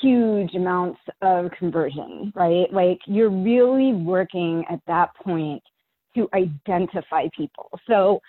huge 0.00 0.54
amounts 0.54 1.00
of 1.22 1.50
conversion, 1.58 2.32
right? 2.34 2.72
Like 2.72 2.98
you're 3.06 3.30
really 3.30 3.92
working 3.92 4.64
at 4.70 4.80
that 4.86 5.10
point 5.22 5.62
to 6.14 6.28
identify 6.34 7.26
people. 7.36 7.70
So, 7.86 8.20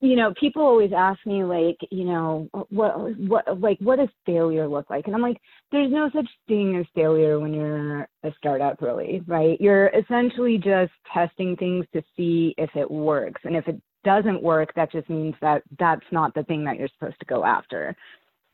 you 0.00 0.16
know, 0.16 0.32
people 0.38 0.62
always 0.62 0.92
ask 0.96 1.18
me 1.26 1.44
like, 1.44 1.76
you 1.90 2.04
know, 2.04 2.48
what 2.70 3.18
what 3.18 3.60
like 3.60 3.78
what 3.80 3.96
does 3.96 4.08
failure 4.24 4.66
look 4.66 4.88
like? 4.88 5.06
And 5.06 5.14
I'm 5.14 5.22
like, 5.22 5.40
there's 5.72 5.92
no 5.92 6.10
such 6.14 6.28
thing 6.48 6.76
as 6.76 6.86
failure 6.94 7.38
when 7.38 7.52
you're 7.52 8.08
a 8.22 8.32
startup 8.38 8.80
really, 8.80 9.22
right? 9.26 9.60
You're 9.60 9.88
essentially 9.88 10.56
just 10.56 10.92
testing 11.12 11.56
things 11.56 11.86
to 11.92 12.02
see 12.16 12.54
if 12.56 12.70
it 12.74 12.90
works. 12.90 13.42
And 13.44 13.56
if 13.56 13.68
it 13.68 13.80
doesn't 14.04 14.42
work, 14.42 14.72
that 14.74 14.90
just 14.90 15.10
means 15.10 15.34
that 15.42 15.62
that's 15.78 16.06
not 16.10 16.34
the 16.34 16.44
thing 16.44 16.64
that 16.64 16.78
you're 16.78 16.88
supposed 16.98 17.18
to 17.20 17.26
go 17.26 17.44
after. 17.44 17.94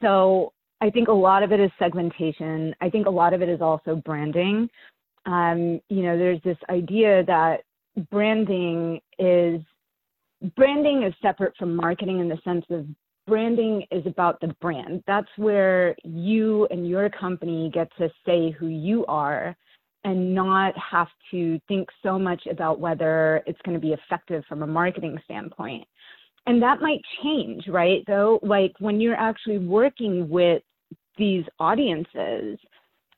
So 0.02 0.52
I 0.80 0.90
think 0.90 1.08
a 1.08 1.12
lot 1.12 1.42
of 1.42 1.52
it 1.52 1.60
is 1.60 1.70
segmentation. 1.78 2.74
I 2.80 2.90
think 2.90 3.06
a 3.06 3.10
lot 3.10 3.32
of 3.32 3.42
it 3.42 3.48
is 3.48 3.60
also 3.60 3.96
branding. 3.96 4.68
Um, 5.24 5.80
you 5.88 6.02
know, 6.02 6.16
there's 6.16 6.42
this 6.42 6.58
idea 6.68 7.24
that 7.24 7.62
branding 8.10 9.00
is 9.18 9.60
branding 10.54 11.02
is 11.02 11.14
separate 11.22 11.56
from 11.56 11.74
marketing 11.74 12.20
in 12.20 12.28
the 12.28 12.38
sense 12.44 12.64
of 12.70 12.86
branding 13.26 13.84
is 13.90 14.06
about 14.06 14.40
the 14.40 14.48
brand. 14.60 15.02
That's 15.06 15.28
where 15.36 15.96
you 16.04 16.66
and 16.70 16.86
your 16.86 17.08
company 17.10 17.70
get 17.72 17.88
to 17.98 18.08
say 18.24 18.50
who 18.50 18.66
you 18.66 19.04
are 19.06 19.56
and 20.04 20.34
not 20.34 20.74
have 20.78 21.08
to 21.32 21.58
think 21.66 21.88
so 22.02 22.18
much 22.18 22.46
about 22.46 22.78
whether 22.78 23.42
it's 23.46 23.60
going 23.64 23.74
to 23.74 23.80
be 23.80 23.92
effective 23.92 24.44
from 24.48 24.62
a 24.62 24.66
marketing 24.66 25.18
standpoint. 25.24 25.84
And 26.46 26.62
that 26.62 26.80
might 26.80 27.00
change, 27.22 27.64
right? 27.68 28.04
Though, 28.06 28.38
like 28.42 28.72
when 28.78 29.00
you're 29.00 29.16
actually 29.16 29.58
working 29.58 30.28
with 30.28 30.62
these 31.18 31.44
audiences 31.58 32.58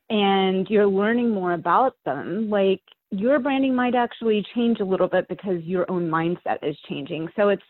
and 0.08 0.66
you're 0.70 0.86
learning 0.86 1.30
more 1.30 1.52
about 1.52 1.94
them, 2.04 2.48
like 2.48 2.80
your 3.10 3.38
branding 3.38 3.74
might 3.74 3.94
actually 3.94 4.44
change 4.54 4.80
a 4.80 4.84
little 4.84 5.08
bit 5.08 5.28
because 5.28 5.62
your 5.64 5.90
own 5.90 6.08
mindset 6.08 6.58
is 6.62 6.76
changing. 6.88 7.28
So 7.36 7.48
it's 7.48 7.62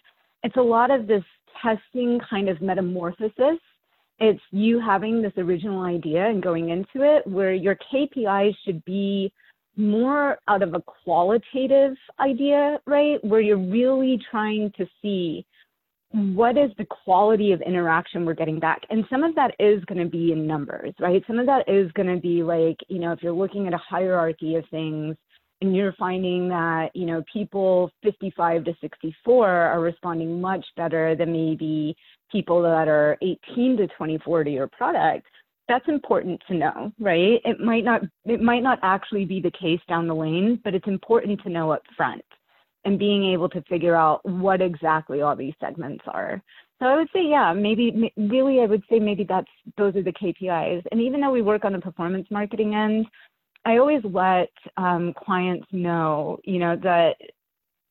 it's 0.45 0.57
a 0.57 0.63
lot 0.63 0.91
of 0.93 1.09
this 1.09 1.25
testing 1.63 2.21
kind 2.31 2.49
of 2.49 2.61
metamorphosis 2.61 3.59
it's 4.21 4.41
you 4.51 4.81
having 4.81 5.23
this 5.23 5.33
original 5.37 5.85
idea 5.85 6.27
and 6.27 6.43
going 6.43 6.71
into 6.71 7.03
it 7.03 7.27
where 7.27 7.55
your 7.55 7.77
KPIs 7.93 8.55
should 8.65 8.85
be 8.85 9.33
more 9.79 10.39
out 10.49 10.63
of 10.63 10.75
a 10.75 10.83
qualitative 11.05 11.97
idea, 12.21 12.79
right? 12.87 13.23
Where 13.25 13.41
you're 13.41 13.57
really 13.57 14.21
trying 14.31 14.73
to 14.77 14.87
see 15.01 15.47
what 16.11 16.57
is 16.57 16.71
the 16.79 16.87
quality 16.87 17.53
of 17.53 17.61
interaction 17.61 18.25
we're 18.25 18.35
getting 18.35 18.59
back. 18.59 18.83
And 18.91 19.05
some 19.11 19.23
of 19.23 19.35
that 19.35 19.55
is 19.59 19.85
going 19.85 20.03
to 20.03 20.11
be 20.11 20.33
in 20.33 20.47
numbers, 20.47 20.95
right? 20.99 21.23
Some 21.27 21.39
of 21.39 21.47
that 21.47 21.69
is 21.69 21.93
going 21.93 22.09
to 22.15 22.21
be 22.21 22.43
like, 22.43 22.77
you 22.89 22.99
know, 22.99 23.13
if 23.13 23.23
you're 23.23 23.33
looking 23.33 23.67
at 23.67 23.75
a 23.75 23.79
hierarchy 23.79 24.57
of 24.57 24.65
things 24.71 25.17
and 25.61 25.77
you're 25.77 25.95
finding 25.99 26.49
that, 26.49 26.91
you 26.95 27.05
know, 27.05 27.23
people 27.31 27.91
55 28.03 28.65
to 28.65 28.75
64 28.81 29.49
are 29.49 29.81
responding 29.81 30.41
much 30.41 30.65
better 30.77 31.15
than 31.15 31.33
maybe 31.33 31.95
people 32.33 32.63
that 32.63 32.89
are 32.89 33.19
18 33.23 33.77
to 33.77 33.87
24 33.89 34.45
to 34.45 34.51
your 34.51 34.69
product, 34.69 35.27
that's 35.69 35.89
important 35.89 36.41
to 36.49 36.55
know, 36.55 36.93
right? 36.99 37.41
It 37.45 37.61
might 37.61 37.85
not 37.85 38.03
it 38.25 38.41
might 38.41 38.63
not 38.63 38.79
actually 38.83 39.25
be 39.25 39.41
the 39.41 39.51
case 39.51 39.81
down 39.89 40.07
the 40.07 40.15
lane, 40.15 40.61
but 40.65 40.75
it's 40.75 40.89
important 40.89 41.43
to 41.43 41.51
know 41.51 41.73
up 41.73 41.83
front 41.97 42.25
and 42.85 42.99
being 42.99 43.25
able 43.33 43.49
to 43.51 43.63
figure 43.63 43.95
out 43.95 44.25
what 44.25 44.63
exactly 44.63 45.21
all 45.21 45.37
these 45.37 45.55
segments 45.61 46.05
are. 46.09 46.43
So 46.81 46.87
I 46.87 46.97
would 46.97 47.09
say, 47.13 47.25
yeah, 47.29 47.53
maybe 47.53 48.13
really 48.17 48.61
I 48.61 48.67
would 48.67 48.85
say 48.89 48.99
maybe 48.99 49.25
that's 49.25 49.51
those 49.77 49.97
are 49.97 50.03
the 50.03 50.13
KPIs. 50.13 50.85
And 50.91 51.01
even 51.01 51.21
though 51.21 51.33
we 51.33 51.43
work 51.43 51.65
on 51.65 51.73
the 51.73 51.81
performance 51.81 52.27
marketing 52.31 52.75
end, 52.75 53.07
I 53.65 53.79
always 53.79 54.03
let 54.05 54.51
um, 54.77 55.13
clients 55.19 55.67
know, 55.73 56.39
you 56.45 56.59
know, 56.59 56.77
that 56.77 57.17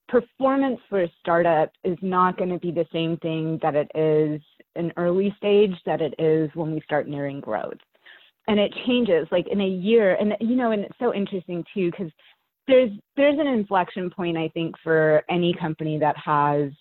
performance 0.07 0.79
for 0.89 1.03
a 1.03 1.11
startup 1.19 1.71
is 1.83 1.97
not 2.01 2.37
going 2.37 2.49
to 2.49 2.59
be 2.59 2.71
the 2.71 2.87
same 2.93 3.17
thing 3.17 3.59
that 3.61 3.75
it 3.75 3.91
is 3.93 4.41
an 4.77 4.93
early 4.97 5.33
stage 5.37 5.75
that 5.85 6.01
it 6.01 6.13
is 6.19 6.49
when 6.53 6.71
we 6.71 6.81
start 6.81 7.07
nearing 7.07 7.39
growth. 7.39 7.77
And 8.47 8.59
it 8.59 8.73
changes 8.85 9.27
like 9.31 9.47
in 9.47 9.59
a 9.59 9.67
year. 9.67 10.15
And, 10.15 10.33
you 10.39 10.55
know, 10.55 10.71
and 10.71 10.83
it's 10.83 10.99
so 10.99 11.13
interesting 11.13 11.65
too, 11.73 11.91
because 11.91 12.11
there's, 12.67 12.91
there's 13.15 13.39
an 13.39 13.47
inflection 13.47 14.09
point, 14.09 14.37
I 14.37 14.49
think, 14.49 14.75
for 14.83 15.23
any 15.29 15.53
company 15.53 15.97
that 15.99 16.15
has 16.17 16.71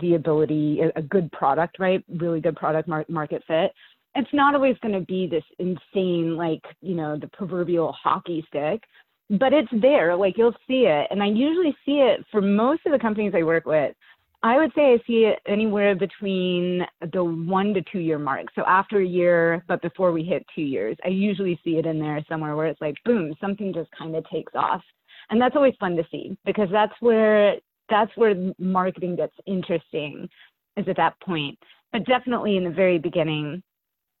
the 0.00 0.14
ability, 0.14 0.80
a, 0.94 1.02
good 1.02 1.32
product, 1.32 1.78
right? 1.78 2.04
Really 2.08 2.40
good 2.40 2.56
product 2.56 2.88
mar- 2.88 3.06
market 3.08 3.42
fit. 3.46 3.72
It's 4.14 4.32
not 4.32 4.54
always 4.54 4.76
going 4.82 4.94
to 4.94 5.00
be 5.00 5.26
this 5.26 5.44
insane, 5.58 6.36
like, 6.36 6.62
you 6.80 6.94
know, 6.94 7.18
the 7.18 7.28
proverbial 7.28 7.92
hockey 7.92 8.44
stick 8.48 8.82
but 9.30 9.52
it's 9.52 9.68
there. 9.80 10.16
Like 10.16 10.36
you'll 10.36 10.54
see 10.68 10.86
it. 10.86 11.08
And 11.10 11.22
I 11.22 11.26
usually 11.26 11.76
see 11.84 11.98
it 11.98 12.24
for 12.30 12.40
most 12.40 12.82
of 12.86 12.92
the 12.92 12.98
companies 12.98 13.32
I 13.34 13.42
work 13.42 13.66
with. 13.66 13.94
I 14.42 14.58
would 14.58 14.72
say 14.74 14.92
I 14.92 14.98
see 15.06 15.24
it 15.24 15.40
anywhere 15.46 15.94
between 15.94 16.86
the 17.12 17.24
one 17.24 17.74
to 17.74 17.82
two 17.90 17.98
year 17.98 18.18
mark. 18.18 18.46
So 18.54 18.62
after 18.66 19.00
a 19.00 19.06
year, 19.06 19.64
but 19.66 19.82
before 19.82 20.12
we 20.12 20.22
hit 20.22 20.44
two 20.54 20.62
years, 20.62 20.96
I 21.04 21.08
usually 21.08 21.58
see 21.64 21.78
it 21.78 21.86
in 21.86 21.98
there 21.98 22.24
somewhere 22.28 22.54
where 22.54 22.66
it's 22.66 22.80
like, 22.80 22.96
boom, 23.04 23.34
something 23.40 23.72
just 23.72 23.90
kind 23.98 24.14
of 24.14 24.28
takes 24.30 24.52
off. 24.54 24.82
And 25.30 25.40
that's 25.40 25.56
always 25.56 25.74
fun 25.80 25.96
to 25.96 26.04
see 26.10 26.36
because 26.44 26.68
that's 26.70 26.92
where 27.00 27.56
that's 27.88 28.10
where 28.16 28.34
marketing 28.58 29.16
gets 29.16 29.34
interesting 29.46 30.28
is 30.76 30.86
at 30.88 30.96
that 30.96 31.18
point. 31.20 31.58
But 31.92 32.04
definitely 32.04 32.56
in 32.56 32.64
the 32.64 32.70
very 32.70 32.98
beginning, 32.98 33.62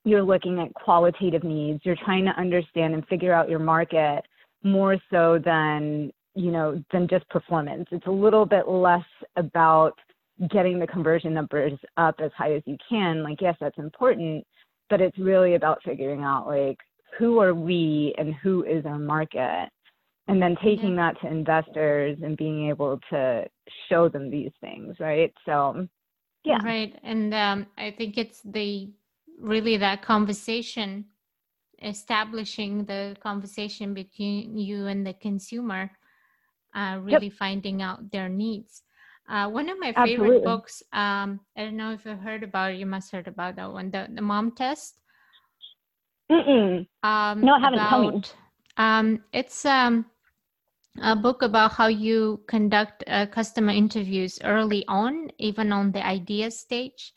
you're 0.04 0.22
looking 0.22 0.60
at 0.60 0.72
qualitative 0.74 1.44
needs. 1.44 1.80
You're 1.84 1.96
trying 2.04 2.24
to 2.24 2.30
understand 2.30 2.94
and 2.94 3.06
figure 3.06 3.32
out 3.32 3.50
your 3.50 3.58
market 3.58 4.22
more 4.62 4.96
so 5.10 5.38
than 5.44 6.10
you 6.34 6.50
know 6.50 6.82
than 6.92 7.08
just 7.08 7.28
performance 7.30 7.86
it's 7.90 8.06
a 8.06 8.10
little 8.10 8.44
bit 8.44 8.68
less 8.68 9.04
about 9.36 9.98
getting 10.50 10.78
the 10.78 10.86
conversion 10.86 11.32
numbers 11.32 11.72
up 11.96 12.16
as 12.22 12.30
high 12.36 12.52
as 12.52 12.62
you 12.66 12.76
can 12.88 13.22
like 13.22 13.40
yes 13.40 13.56
that's 13.60 13.78
important 13.78 14.44
but 14.90 15.00
it's 15.00 15.18
really 15.18 15.54
about 15.54 15.82
figuring 15.84 16.22
out 16.22 16.46
like 16.46 16.78
who 17.18 17.40
are 17.40 17.54
we 17.54 18.14
and 18.18 18.34
who 18.42 18.62
is 18.64 18.84
our 18.84 18.98
market 18.98 19.68
and 20.28 20.42
then 20.42 20.56
taking 20.62 20.96
yeah. 20.96 21.12
that 21.12 21.20
to 21.20 21.26
investors 21.28 22.18
and 22.22 22.36
being 22.36 22.68
able 22.68 22.98
to 23.08 23.44
show 23.88 24.08
them 24.08 24.30
these 24.30 24.50
things 24.60 24.94
right 25.00 25.32
so 25.46 25.86
yeah 26.44 26.58
right 26.64 26.98
and 27.02 27.32
um, 27.32 27.66
i 27.78 27.90
think 27.90 28.18
it's 28.18 28.42
the 28.42 28.90
really 29.40 29.76
that 29.78 30.02
conversation 30.02 31.04
establishing 31.82 32.84
the 32.84 33.16
conversation 33.22 33.94
between 33.94 34.56
you 34.56 34.86
and 34.86 35.06
the 35.06 35.14
consumer, 35.14 35.90
uh, 36.74 36.98
really 37.02 37.26
yep. 37.26 37.36
finding 37.36 37.82
out 37.82 38.10
their 38.10 38.28
needs. 38.28 38.82
Uh, 39.28 39.48
one 39.48 39.68
of 39.68 39.78
my 39.78 39.92
favorite 39.92 40.16
Absolutely. 40.18 40.44
books, 40.44 40.82
um, 40.92 41.40
I 41.56 41.64
don't 41.64 41.76
know 41.76 41.92
if 41.92 42.04
you 42.04 42.14
heard 42.14 42.42
about 42.42 42.72
it, 42.72 42.78
you 42.78 42.86
must 42.86 43.10
have 43.10 43.24
heard 43.24 43.28
about 43.28 43.56
that 43.56 43.72
one, 43.72 43.90
the, 43.90 44.06
the 44.12 44.22
Mom 44.22 44.52
Test. 44.52 45.00
Mm-mm. 46.30 46.86
Um, 47.02 47.40
no, 47.42 47.54
I 47.54 47.60
haven't. 47.60 47.80
About. 47.80 48.34
Um, 48.76 49.24
it's 49.32 49.64
um, 49.64 50.06
a 51.02 51.16
book 51.16 51.42
about 51.42 51.72
how 51.72 51.88
you 51.88 52.40
conduct 52.46 53.04
uh, 53.06 53.26
customer 53.26 53.72
interviews 53.72 54.38
early 54.44 54.84
on, 54.86 55.30
even 55.38 55.72
on 55.72 55.92
the 55.92 56.04
idea 56.04 56.50
stage, 56.50 57.12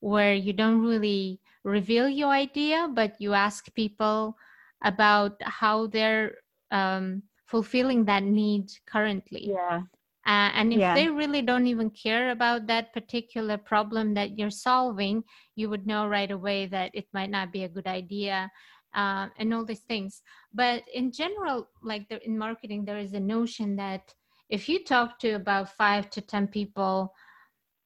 where 0.00 0.34
you 0.34 0.52
don't 0.52 0.82
really 0.82 1.40
reveal 1.64 2.08
your 2.08 2.30
idea, 2.30 2.88
but 2.92 3.20
you 3.20 3.34
ask 3.34 3.72
people 3.74 4.36
about 4.84 5.40
how 5.42 5.86
they're 5.86 6.36
um, 6.70 7.22
fulfilling 7.46 8.04
that 8.06 8.22
need 8.22 8.70
currently. 8.86 9.50
Yeah. 9.50 9.82
Uh, 10.24 10.50
and 10.54 10.72
if 10.72 10.78
yeah. 10.78 10.94
they 10.94 11.08
really 11.08 11.42
don't 11.42 11.66
even 11.66 11.90
care 11.90 12.30
about 12.30 12.66
that 12.68 12.92
particular 12.92 13.58
problem 13.58 14.14
that 14.14 14.38
you're 14.38 14.50
solving, 14.50 15.24
you 15.56 15.68
would 15.68 15.86
know 15.86 16.06
right 16.06 16.30
away 16.30 16.66
that 16.66 16.90
it 16.94 17.06
might 17.12 17.30
not 17.30 17.52
be 17.52 17.64
a 17.64 17.68
good 17.68 17.88
idea 17.88 18.50
uh, 18.94 19.26
and 19.38 19.52
all 19.52 19.64
these 19.64 19.80
things. 19.80 20.22
But 20.54 20.84
in 20.94 21.10
general, 21.10 21.68
like 21.82 22.08
the, 22.08 22.24
in 22.24 22.38
marketing, 22.38 22.84
there 22.84 22.98
is 22.98 23.14
a 23.14 23.20
notion 23.20 23.74
that 23.76 24.14
if 24.48 24.68
you 24.68 24.84
talk 24.84 25.18
to 25.20 25.32
about 25.32 25.76
five 25.76 26.08
to 26.10 26.20
10 26.20 26.48
people 26.48 27.12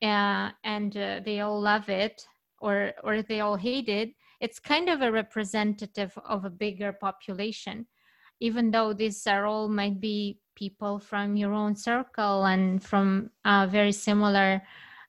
uh, 0.03 0.51
and 0.63 0.95
uh, 0.97 1.21
they 1.25 1.41
all 1.41 1.61
love 1.61 1.89
it, 1.89 2.27
or 2.61 2.93
or 3.03 3.23
they 3.23 3.41
all 3.41 3.57
hate 3.57 3.89
it 3.89 4.11
it's 4.41 4.59
kind 4.59 4.89
of 4.89 5.03
a 5.03 5.13
representative 5.13 6.17
of 6.27 6.45
a 6.45 6.51
bigger 6.51 6.93
population 6.93 7.87
even 8.41 8.71
though 8.71 8.93
these 8.93 9.27
are 9.27 9.47
all 9.47 9.69
might 9.69 10.01
be 10.01 10.39
people 10.57 10.99
from 10.99 11.37
your 11.37 11.53
own 11.53 11.77
circle 11.77 12.47
and 12.47 12.83
from 12.83 13.31
uh, 13.45 13.67
very 13.71 13.93
similar 13.93 14.61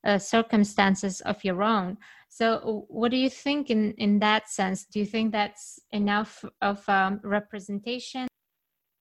uh, 0.06 0.20
circumstances 0.20 1.22
of 1.22 1.44
your 1.44 1.63
own. 1.63 1.98
So 2.30 2.86
what 2.89 3.10
do 3.10 3.18
you 3.18 3.30
think 3.30 3.70
in 3.70 3.94
in 3.94 4.20
that 4.20 4.50
sense? 4.50 4.86
Do 4.86 5.00
you 5.00 5.06
think 5.06 5.32
that's 5.32 5.80
enough 5.92 6.46
of 6.62 6.88
um, 6.88 7.20
representation? 7.24 8.27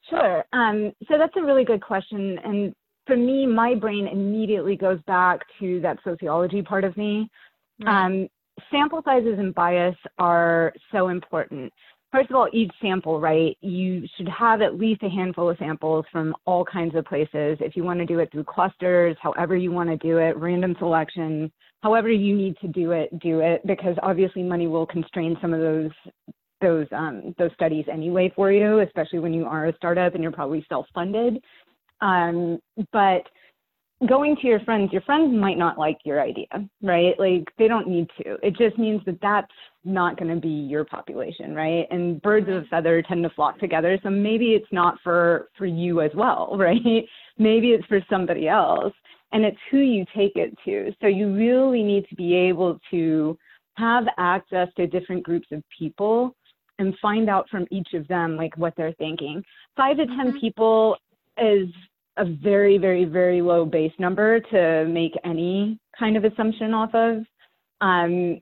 Sure. 0.08 0.44
Um, 0.52 0.92
so 1.08 1.18
that's 1.18 1.36
a 1.36 1.42
really 1.42 1.64
good 1.64 1.82
question. 1.82 2.38
And 2.44 2.72
for 3.06 3.16
me 3.16 3.46
my 3.46 3.74
brain 3.74 4.08
immediately 4.08 4.76
goes 4.76 5.00
back 5.06 5.40
to 5.60 5.80
that 5.80 5.98
sociology 6.04 6.62
part 6.62 6.84
of 6.84 6.96
me. 6.96 7.28
Right. 7.80 8.06
Um, 8.06 8.28
sample 8.70 9.02
sizes 9.04 9.38
and 9.38 9.54
bias 9.54 9.96
are 10.18 10.72
so 10.92 11.08
important. 11.08 11.72
First 12.16 12.30
of 12.30 12.36
all, 12.36 12.48
each 12.50 12.72
sample, 12.80 13.20
right? 13.20 13.58
You 13.60 14.06
should 14.16 14.28
have 14.28 14.62
at 14.62 14.78
least 14.78 15.02
a 15.02 15.08
handful 15.10 15.50
of 15.50 15.58
samples 15.58 16.06
from 16.10 16.34
all 16.46 16.64
kinds 16.64 16.94
of 16.94 17.04
places. 17.04 17.58
If 17.60 17.76
you 17.76 17.84
want 17.84 18.00
to 18.00 18.06
do 18.06 18.20
it 18.20 18.32
through 18.32 18.44
clusters, 18.44 19.18
however 19.20 19.54
you 19.54 19.70
want 19.70 19.90
to 19.90 19.98
do 19.98 20.16
it, 20.16 20.34
random 20.38 20.74
selection, 20.78 21.52
however 21.82 22.10
you 22.10 22.34
need 22.34 22.56
to 22.62 22.68
do 22.68 22.92
it, 22.92 23.10
do 23.18 23.40
it, 23.40 23.60
because 23.66 23.96
obviously 24.02 24.42
money 24.42 24.66
will 24.66 24.86
constrain 24.86 25.36
some 25.42 25.52
of 25.52 25.60
those 25.60 25.90
those 26.62 26.86
um, 26.92 27.34
those 27.36 27.50
studies 27.52 27.84
anyway 27.92 28.32
for 28.34 28.50
you, 28.50 28.80
especially 28.80 29.18
when 29.18 29.34
you 29.34 29.44
are 29.44 29.66
a 29.66 29.76
startup 29.76 30.14
and 30.14 30.22
you're 30.22 30.32
probably 30.32 30.64
self-funded. 30.70 31.36
Um, 32.00 32.58
but 32.92 33.24
going 34.08 34.36
to 34.36 34.46
your 34.46 34.60
friends, 34.60 34.92
your 34.92 35.02
friends 35.02 35.34
might 35.34 35.56
not 35.56 35.78
like 35.78 35.98
your 36.04 36.20
idea, 36.20 36.46
right? 36.82 37.18
Like 37.18 37.44
they 37.58 37.66
don't 37.66 37.88
need 37.88 38.08
to. 38.18 38.36
It 38.42 38.56
just 38.56 38.78
means 38.78 39.00
that 39.06 39.18
that's 39.22 39.52
not 39.84 40.18
going 40.18 40.34
to 40.34 40.40
be 40.40 40.48
your 40.48 40.84
population, 40.84 41.54
right? 41.54 41.86
And 41.90 42.20
birds 42.20 42.48
of 42.48 42.56
a 42.56 42.64
feather 42.66 43.02
tend 43.02 43.22
to 43.22 43.30
flock 43.30 43.58
together. 43.58 43.98
So 44.02 44.10
maybe 44.10 44.52
it's 44.52 44.70
not 44.70 44.98
for 45.02 45.48
for 45.56 45.66
you 45.66 46.02
as 46.02 46.10
well, 46.14 46.54
right? 46.58 47.04
Maybe 47.38 47.70
it's 47.70 47.86
for 47.86 48.00
somebody 48.10 48.48
else. 48.48 48.92
and 49.32 49.44
it's 49.44 49.58
who 49.70 49.78
you 49.78 50.04
take 50.14 50.36
it 50.36 50.56
to. 50.64 50.92
So 51.00 51.06
you 51.08 51.34
really 51.34 51.82
need 51.82 52.06
to 52.08 52.14
be 52.14 52.34
able 52.34 52.78
to 52.90 53.36
have 53.74 54.04
access 54.18 54.68
to 54.76 54.86
different 54.86 55.22
groups 55.22 55.48
of 55.52 55.62
people 55.76 56.34
and 56.78 56.94
find 57.00 57.28
out 57.28 57.48
from 57.50 57.66
each 57.70 57.88
of 57.94 58.06
them 58.08 58.36
like 58.36 58.56
what 58.56 58.74
they're 58.76 58.92
thinking. 58.94 59.42
Five 59.76 59.96
to 59.96 60.06
10 60.06 60.16
mm-hmm. 60.16 60.38
people 60.38 60.96
is 61.38 61.68
a 62.16 62.24
very, 62.24 62.78
very, 62.78 63.04
very 63.04 63.42
low 63.42 63.64
base 63.64 63.92
number 63.98 64.40
to 64.40 64.86
make 64.88 65.12
any 65.24 65.78
kind 65.98 66.16
of 66.16 66.24
assumption 66.24 66.72
off 66.74 66.94
of. 66.94 67.24
Um, 67.80 68.40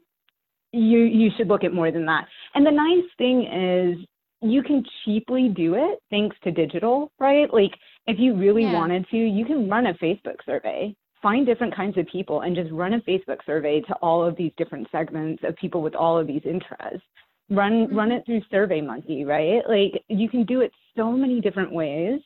you 0.73 1.01
you 1.01 1.31
should 1.37 1.49
look 1.49 1.65
at 1.65 1.73
more 1.73 1.91
than 1.91 2.07
that. 2.07 2.27
And 2.55 2.67
the 2.67 2.71
nice 2.71 3.09
thing 3.17 3.47
is 3.47 4.07
you 4.41 4.63
can 4.63 4.85
cheaply 5.05 5.49
do 5.49 5.75
it 5.75 5.99
thanks 6.11 6.37
to 6.45 6.51
digital, 6.51 7.13
right? 7.19 7.53
Like 7.53 7.73
if 8.07 8.19
you 8.19 8.35
really 8.35 8.65
yeah. 8.65 8.75
wanted 8.75 9.07
to, 9.11 9.17
you 9.17 9.45
can 9.45 9.69
run 9.69 9.87
a 9.87 9.95
Facebook 9.95 10.37
survey. 10.45 10.95
Find 11.23 11.47
different 11.47 11.75
kinds 11.75 11.97
of 11.97 12.07
people 12.07 12.43
and 12.43 12.55
just 12.55 12.71
run 12.71 12.93
a 12.93 13.01
Facebook 13.01 13.39
survey 13.47 13.81
to 13.83 13.95
all 14.03 14.23
of 14.23 14.37
these 14.37 14.53
different 14.59 14.87
segments 14.93 15.43
of 15.47 15.57
people 15.57 15.81
with 15.81 15.95
all 15.95 16.19
of 16.19 16.27
these 16.27 16.43
interests. 16.45 17.07
Run 17.51 17.87
mm-hmm. 17.87 17.97
run 17.97 18.13
it 18.13 18.25
through 18.27 18.43
SurveyMonkey, 18.53 19.25
right? 19.25 19.63
Like 19.69 20.03
you 20.09 20.29
can 20.29 20.45
do 20.45 20.61
it 20.61 20.73
so 20.97 21.13
many 21.13 21.41
different 21.41 21.73
ways 21.73 22.21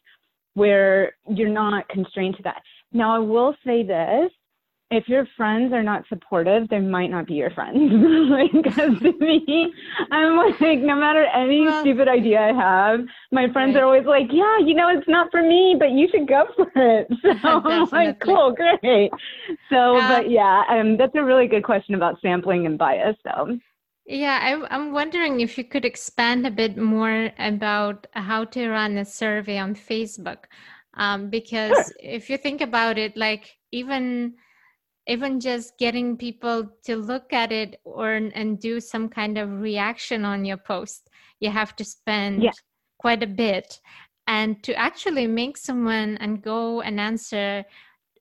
where 0.59 1.13
you're 1.29 1.49
not 1.49 1.89
constrained 1.89 2.37
to 2.37 2.43
that. 2.43 2.61
Now 2.93 3.15
I 3.15 3.19
will 3.19 3.55
say 3.65 3.83
this, 3.83 4.31
if 4.91 5.07
your 5.07 5.27
friends 5.37 5.73
are 5.75 5.83
not 5.83 6.05
supportive, 6.09 6.69
they 6.69 6.79
might 6.79 7.11
not 7.11 7.27
be 7.27 7.35
your 7.35 7.51
friends. 7.51 7.79
Because 8.53 8.99
to 9.01 9.13
me, 9.21 9.73
I'm 10.11 10.37
like, 10.37 10.81
no 10.81 10.97
matter 10.97 11.25
any 11.35 11.67
well, 11.67 11.81
stupid 11.83 12.09
idea 12.09 12.41
I 12.41 12.53
have, 12.53 13.01
my 13.31 13.53
friends 13.53 13.75
right. 13.75 13.83
are 13.83 13.85
always 13.85 14.07
like, 14.07 14.29
yeah, 14.33 14.59
you 14.65 14.75
know, 14.75 14.89
it's 14.89 15.09
not 15.09 15.31
for 15.31 15.43
me, 15.43 15.77
but 15.79 15.91
you 15.91 16.09
should 16.11 16.27
go 16.27 16.47
for 16.57 16.71
it. 16.75 17.09
So 17.43 17.61
I'm 17.65 17.89
like, 17.91 18.21
cool, 18.21 18.53
great. 18.55 19.11
So, 19.71 19.97
um, 19.97 20.09
but 20.09 20.31
yeah, 20.31 20.63
um, 20.71 20.97
that's 20.97 21.15
a 21.15 21.23
really 21.23 21.47
good 21.47 21.65
question 21.65 21.95
about 21.95 22.21
sampling 22.23 22.67
and 22.67 22.79
bias. 22.79 23.17
So. 23.23 23.59
Yeah, 24.11 24.39
I, 24.41 24.75
I'm 24.75 24.93
wondering 24.93 25.41
if 25.41 25.59
you 25.59 25.65
could 25.65 25.85
expand 25.85 26.47
a 26.47 26.51
bit 26.51 26.79
more 26.79 27.31
about 27.39 28.07
how 28.13 28.45
to 28.47 28.71
run 28.71 28.97
a 28.97 29.05
survey 29.05 29.59
on 29.59 29.75
Facebook. 29.75 30.45
Um, 30.95 31.29
because 31.31 31.77
sure. 31.77 31.93
if 32.01 32.31
you 32.31 32.39
think 32.39 32.61
about 32.61 32.99
it, 32.99 33.17
like 33.17 33.57
even 33.71 34.35
even 35.07 35.41
just 35.41 35.79
getting 35.79 36.17
people 36.17 36.69
to 36.85 36.97
look 36.97 37.33
at 37.33 37.53
it 37.53 37.81
or 37.85 38.13
and 38.13 38.61
do 38.61 38.81
some 38.81 39.09
kind 39.09 39.39
of 39.39 39.61
reaction 39.61 40.25
on 40.25 40.45
your 40.45 40.59
post 40.59 41.09
you 41.41 41.51
have 41.51 41.75
to 41.77 41.85
spend 41.85 42.43
yeah. 42.43 42.51
quite 42.99 43.23
a 43.23 43.27
bit 43.27 43.81
and 44.27 44.63
to 44.63 44.75
actually 44.75 45.27
make 45.27 45.57
someone 45.57 46.19
and 46.19 46.43
go 46.43 46.83
and 46.83 47.01
answer 47.01 47.65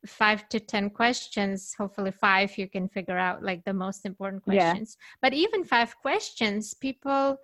five 0.07 0.47
to 0.49 0.59
ten 0.59 0.89
questions 0.89 1.73
hopefully 1.77 2.11
five 2.11 2.57
you 2.57 2.67
can 2.67 2.87
figure 2.87 3.17
out 3.17 3.43
like 3.43 3.63
the 3.65 3.73
most 3.73 4.05
important 4.05 4.43
questions 4.43 4.97
yeah. 4.99 5.17
but 5.21 5.33
even 5.33 5.63
five 5.63 5.95
questions 5.97 6.73
people 6.73 7.37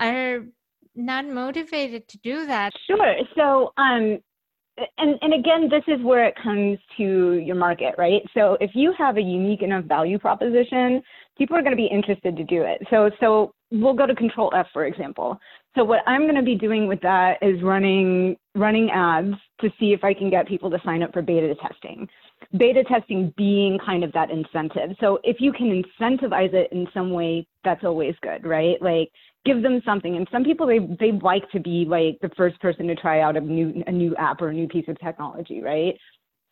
are 0.00 0.44
not 0.94 1.26
motivated 1.26 2.08
to 2.08 2.18
do 2.18 2.46
that 2.46 2.72
sure 2.88 3.16
so 3.36 3.72
um 3.76 4.18
and, 4.98 5.18
and 5.22 5.32
again, 5.32 5.68
this 5.70 5.82
is 5.88 6.02
where 6.04 6.26
it 6.26 6.34
comes 6.42 6.78
to 6.98 7.42
your 7.44 7.56
market, 7.56 7.94
right? 7.96 8.22
So 8.34 8.58
if 8.60 8.72
you 8.74 8.92
have 8.98 9.16
a 9.16 9.22
unique 9.22 9.62
enough 9.62 9.84
value 9.84 10.18
proposition, 10.18 11.02
people 11.38 11.56
are 11.56 11.62
going 11.62 11.72
to 11.72 11.76
be 11.76 11.86
interested 11.86 12.36
to 12.36 12.44
do 12.44 12.62
it. 12.62 12.82
So, 12.90 13.10
so 13.20 13.54
we'll 13.70 13.94
go 13.94 14.06
to 14.06 14.14
Control 14.14 14.52
F, 14.54 14.66
for 14.72 14.84
example. 14.84 15.38
So 15.76 15.84
what 15.84 16.00
I'm 16.06 16.22
going 16.22 16.36
to 16.36 16.42
be 16.42 16.54
doing 16.54 16.88
with 16.88 17.00
that 17.02 17.36
is 17.42 17.62
running 17.62 18.36
running 18.54 18.90
ads 18.90 19.34
to 19.60 19.68
see 19.78 19.92
if 19.92 20.02
I 20.02 20.14
can 20.14 20.30
get 20.30 20.48
people 20.48 20.70
to 20.70 20.80
sign 20.84 21.02
up 21.02 21.12
for 21.12 21.20
beta 21.20 21.54
testing. 21.56 22.08
Beta 22.56 22.82
testing 22.84 23.32
being 23.36 23.78
kind 23.84 24.02
of 24.02 24.10
that 24.12 24.30
incentive. 24.30 24.96
So 25.00 25.18
if 25.22 25.36
you 25.38 25.52
can 25.52 25.82
incentivize 25.82 26.54
it 26.54 26.72
in 26.72 26.88
some 26.94 27.10
way, 27.10 27.46
that's 27.62 27.84
always 27.84 28.14
good, 28.22 28.46
right? 28.46 28.80
Like 28.80 29.10
give 29.44 29.62
them 29.62 29.82
something. 29.84 30.16
And 30.16 30.26
some 30.32 30.44
people 30.44 30.66
they 30.66 30.78
they 30.78 31.12
like 31.12 31.48
to 31.50 31.60
be 31.60 31.84
like 31.86 32.18
the 32.22 32.34
first 32.36 32.58
person 32.60 32.86
to 32.86 32.94
try 32.94 33.20
out 33.20 33.36
a 33.36 33.40
new 33.40 33.84
a 33.86 33.92
new 33.92 34.16
app 34.16 34.40
or 34.40 34.48
a 34.48 34.54
new 34.54 34.68
piece 34.68 34.88
of 34.88 34.98
technology, 34.98 35.60
right? 35.62 35.94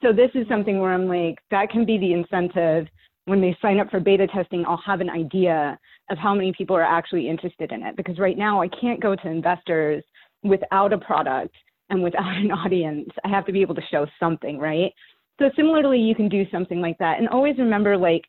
So 0.02 0.12
this 0.12 0.30
is 0.34 0.46
something 0.48 0.80
where 0.80 0.92
I'm 0.92 1.08
like 1.08 1.38
that 1.50 1.70
can 1.70 1.86
be 1.86 1.96
the 1.96 2.12
incentive 2.12 2.88
when 3.26 3.40
they 3.40 3.56
sign 3.62 3.80
up 3.80 3.90
for 3.90 4.00
beta 4.00 4.26
testing, 4.26 4.64
I'll 4.66 4.82
have 4.84 5.00
an 5.00 5.10
idea 5.10 5.78
of 6.10 6.18
how 6.18 6.34
many 6.34 6.52
people 6.52 6.76
are 6.76 6.82
actually 6.82 7.28
interested 7.28 7.72
in 7.72 7.82
it. 7.82 7.96
Because 7.96 8.18
right 8.18 8.36
now 8.36 8.60
I 8.60 8.68
can't 8.68 9.00
go 9.00 9.16
to 9.16 9.28
investors 9.28 10.04
without 10.42 10.92
a 10.92 10.98
product 10.98 11.54
and 11.90 12.02
without 12.02 12.36
an 12.36 12.50
audience. 12.50 13.08
I 13.24 13.28
have 13.28 13.46
to 13.46 13.52
be 13.52 13.62
able 13.62 13.74
to 13.76 13.82
show 13.90 14.06
something, 14.20 14.58
right? 14.58 14.92
So 15.38 15.50
similarly, 15.56 15.98
you 15.98 16.14
can 16.14 16.28
do 16.28 16.44
something 16.50 16.80
like 16.80 16.98
that. 16.98 17.18
And 17.18 17.28
always 17.28 17.58
remember 17.58 17.96
like 17.96 18.22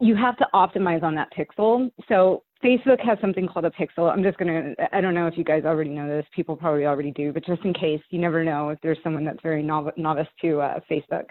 you 0.00 0.14
have 0.14 0.36
to 0.38 0.46
optimize 0.54 1.02
on 1.02 1.14
that 1.14 1.28
pixel. 1.36 1.90
So 2.08 2.42
Facebook 2.62 3.00
has 3.04 3.18
something 3.20 3.46
called 3.46 3.64
a 3.64 3.70
pixel. 3.70 4.12
I'm 4.12 4.22
just 4.22 4.38
going 4.38 4.48
to, 4.48 4.96
I 4.96 5.00
don't 5.00 5.14
know 5.14 5.26
if 5.26 5.36
you 5.36 5.44
guys 5.44 5.64
already 5.64 5.90
know 5.90 6.08
this. 6.08 6.26
People 6.34 6.56
probably 6.56 6.86
already 6.86 7.10
do, 7.12 7.32
but 7.32 7.44
just 7.44 7.64
in 7.64 7.72
case, 7.72 8.00
you 8.10 8.20
never 8.20 8.44
know 8.44 8.70
if 8.70 8.78
there's 8.82 8.98
someone 9.02 9.24
that's 9.24 9.42
very 9.42 9.62
novice 9.62 10.26
to 10.42 10.60
uh, 10.60 10.80
Facebook. 10.90 11.24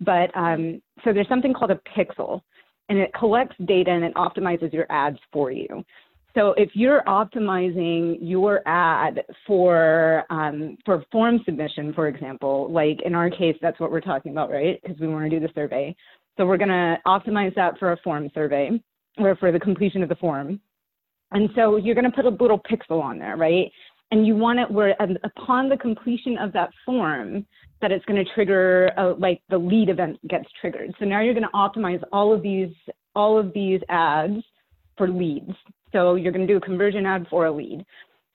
But 0.00 0.34
um, 0.36 0.80
so 1.04 1.12
there's 1.12 1.28
something 1.28 1.52
called 1.52 1.70
a 1.70 1.80
pixel, 1.96 2.40
and 2.88 2.98
it 2.98 3.12
collects 3.14 3.56
data 3.66 3.90
and 3.90 4.04
it 4.04 4.14
optimizes 4.14 4.72
your 4.72 4.86
ads 4.90 5.18
for 5.32 5.50
you. 5.50 5.84
So 6.34 6.54
if 6.56 6.70
you're 6.74 7.02
optimizing 7.08 8.18
your 8.20 8.66
ad 8.66 9.22
for 9.46 10.24
um, 10.30 10.78
for 10.84 11.04
form 11.10 11.40
submission, 11.44 11.92
for 11.92 12.06
example, 12.06 12.70
like 12.70 13.00
in 13.04 13.14
our 13.14 13.30
case, 13.30 13.56
that's 13.60 13.80
what 13.80 13.90
we're 13.90 14.00
talking 14.00 14.32
about, 14.32 14.50
right? 14.50 14.80
Because 14.82 14.98
we 15.00 15.08
want 15.08 15.28
to 15.28 15.40
do 15.40 15.44
the 15.44 15.52
survey. 15.54 15.94
So 16.36 16.46
we're 16.46 16.56
going 16.56 16.68
to 16.68 16.96
optimize 17.06 17.54
that 17.56 17.78
for 17.78 17.92
a 17.92 17.96
form 17.98 18.30
survey 18.32 18.70
or 19.18 19.36
for 19.36 19.50
the 19.50 19.58
completion 19.58 20.02
of 20.02 20.08
the 20.08 20.14
form. 20.16 20.60
And 21.32 21.50
so 21.54 21.76
you're 21.76 21.94
going 21.94 22.10
to 22.10 22.16
put 22.16 22.24
a 22.24 22.30
little 22.30 22.60
pixel 22.60 23.02
on 23.02 23.18
there, 23.18 23.36
right? 23.36 23.70
And 24.12 24.26
you 24.26 24.36
want 24.36 24.58
it 24.58 24.70
where 24.70 24.96
upon 25.24 25.68
the 25.68 25.76
completion 25.76 26.38
of 26.38 26.52
that 26.52 26.70
form, 26.86 27.46
that 27.80 27.92
it's 27.92 28.04
going 28.04 28.22
to 28.22 28.30
trigger 28.34 28.86
a, 28.96 29.08
like 29.18 29.40
the 29.48 29.58
lead 29.58 29.88
event 29.88 30.18
gets 30.28 30.46
triggered. 30.60 30.94
So 30.98 31.04
now 31.04 31.20
you're 31.20 31.34
going 31.34 31.44
to 31.44 31.48
optimize 31.54 32.02
all 32.12 32.32
of 32.34 32.42
these 32.42 32.72
all 33.14 33.38
of 33.38 33.52
these 33.52 33.80
ads 33.88 34.42
for 34.96 35.08
leads. 35.08 35.52
So 35.92 36.14
you're 36.14 36.32
going 36.32 36.46
to 36.46 36.52
do 36.52 36.58
a 36.58 36.60
conversion 36.60 37.06
ad 37.06 37.26
for 37.28 37.46
a 37.46 37.52
lead. 37.52 37.84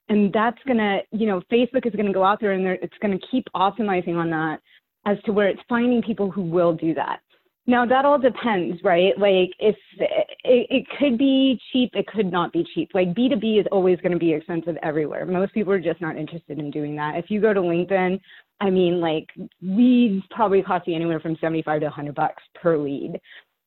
And 0.09 0.31
that's 0.33 0.57
going 0.67 0.77
to, 0.77 0.99
you 1.11 1.25
know, 1.27 1.41
Facebook 1.51 1.85
is 1.85 1.93
going 1.93 2.05
to 2.05 2.13
go 2.13 2.23
out 2.23 2.39
there 2.39 2.51
and 2.51 2.65
it's 2.67 2.97
going 3.01 3.17
to 3.17 3.27
keep 3.31 3.45
optimizing 3.55 4.15
on 4.15 4.29
that 4.31 4.59
as 5.05 5.17
to 5.25 5.31
where 5.31 5.47
it's 5.47 5.61
finding 5.69 6.01
people 6.01 6.29
who 6.29 6.41
will 6.41 6.73
do 6.73 6.93
that. 6.93 7.21
Now 7.67 7.85
that 7.85 8.05
all 8.05 8.19
depends, 8.19 8.79
right? 8.83 9.17
Like 9.17 9.51
if 9.59 9.75
it, 9.97 10.27
it 10.43 10.85
could 10.99 11.17
be 11.17 11.59
cheap, 11.71 11.91
it 11.93 12.05
could 12.07 12.31
not 12.31 12.53
be 12.53 12.65
cheap. 12.75 12.91
Like 12.93 13.13
B2B 13.15 13.59
is 13.59 13.65
always 13.71 13.99
going 14.01 14.11
to 14.11 14.19
be 14.19 14.33
expensive 14.33 14.77
everywhere. 14.83 15.25
Most 15.25 15.53
people 15.53 15.73
are 15.73 15.79
just 15.79 15.99
not 15.99 16.15
interested 16.15 16.59
in 16.59 16.69
doing 16.69 16.95
that. 16.97 17.15
If 17.15 17.25
you 17.29 17.41
go 17.41 17.53
to 17.53 17.61
LinkedIn, 17.61 18.19
I 18.61 18.69
mean, 18.69 18.99
like 18.99 19.27
leads 19.61 20.23
probably 20.29 20.61
cost 20.61 20.87
you 20.87 20.95
anywhere 20.95 21.19
from 21.19 21.37
75 21.41 21.81
to 21.81 21.85
100 21.87 22.13
bucks 22.13 22.43
per 22.61 22.77
lead. 22.77 23.19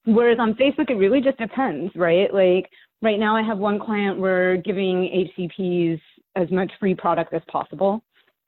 Whereas 0.04 0.38
on 0.38 0.54
Facebook, 0.54 0.90
it 0.90 0.94
really 0.94 1.20
just 1.20 1.38
depends, 1.38 1.92
right? 1.96 2.32
Like 2.32 2.70
right 3.02 3.18
now, 3.18 3.36
I 3.36 3.42
have 3.42 3.58
one 3.58 3.80
client, 3.80 4.18
we're 4.18 4.56
giving 4.58 5.28
HCPs 5.38 6.00
as 6.36 6.50
much 6.50 6.70
free 6.78 6.94
product 6.94 7.34
as 7.34 7.42
possible 7.50 8.02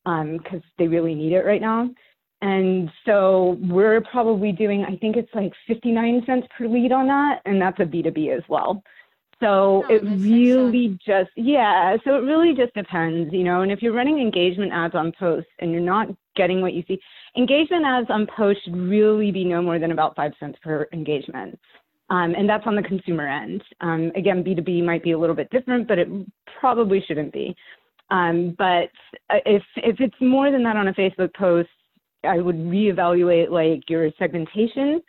because 0.04 0.40
um, 0.54 0.62
they 0.78 0.86
really 0.86 1.14
need 1.14 1.32
it 1.32 1.44
right 1.44 1.60
now. 1.60 1.90
And 2.42 2.90
so 3.04 3.58
we're 3.60 4.00
probably 4.00 4.52
doing, 4.52 4.84
I 4.84 4.96
think 4.96 5.16
it's 5.16 5.32
like 5.34 5.52
59 5.66 6.22
cents 6.24 6.46
per 6.56 6.66
lead 6.66 6.90
on 6.90 7.06
that, 7.08 7.42
and 7.44 7.60
that's 7.60 7.78
a 7.80 7.84
B2B 7.84 8.34
as 8.34 8.42
well. 8.48 8.82
So 9.40 9.84
oh, 9.88 9.92
it 9.92 10.02
really 10.02 10.98
just, 11.04 11.30
yeah, 11.36 11.96
so 12.04 12.14
it 12.16 12.20
really 12.20 12.54
just 12.54 12.74
depends, 12.74 13.32
you 13.32 13.42
know. 13.42 13.62
And 13.62 13.72
if 13.72 13.80
you're 13.80 13.94
running 13.94 14.18
engagement 14.18 14.70
ads 14.72 14.94
on 14.94 15.12
posts 15.18 15.50
and 15.60 15.72
you're 15.72 15.80
not 15.80 16.08
getting 16.36 16.60
what 16.60 16.74
you 16.74 16.84
see, 16.86 17.00
engagement 17.36 17.84
ads 17.86 18.10
on 18.10 18.26
posts 18.36 18.62
should 18.64 18.76
really 18.76 19.32
be 19.32 19.44
no 19.44 19.62
more 19.62 19.78
than 19.78 19.92
about 19.92 20.14
five 20.14 20.32
cents 20.38 20.58
per 20.62 20.86
engagement. 20.92 21.58
Um, 22.10 22.34
and 22.34 22.48
that's 22.48 22.66
on 22.66 22.74
the 22.74 22.82
consumer 22.82 23.26
end. 23.26 23.62
Um, 23.80 24.12
again, 24.14 24.44
B2B 24.44 24.84
might 24.84 25.02
be 25.02 25.12
a 25.12 25.18
little 25.18 25.36
bit 25.36 25.48
different, 25.50 25.88
but 25.88 25.98
it 25.98 26.08
probably 26.58 27.02
shouldn't 27.06 27.32
be. 27.32 27.56
Um, 28.10 28.54
but 28.58 28.90
uh, 29.30 29.38
if, 29.46 29.62
if 29.76 30.00
it's 30.00 30.20
more 30.20 30.50
than 30.50 30.64
that 30.64 30.76
on 30.76 30.88
a 30.88 30.92
Facebook 30.92 31.32
post, 31.34 31.68
I 32.24 32.38
would 32.38 32.56
reevaluate 32.56 33.50
like 33.50 33.88
your 33.88 34.10
segmentation. 34.18 35.00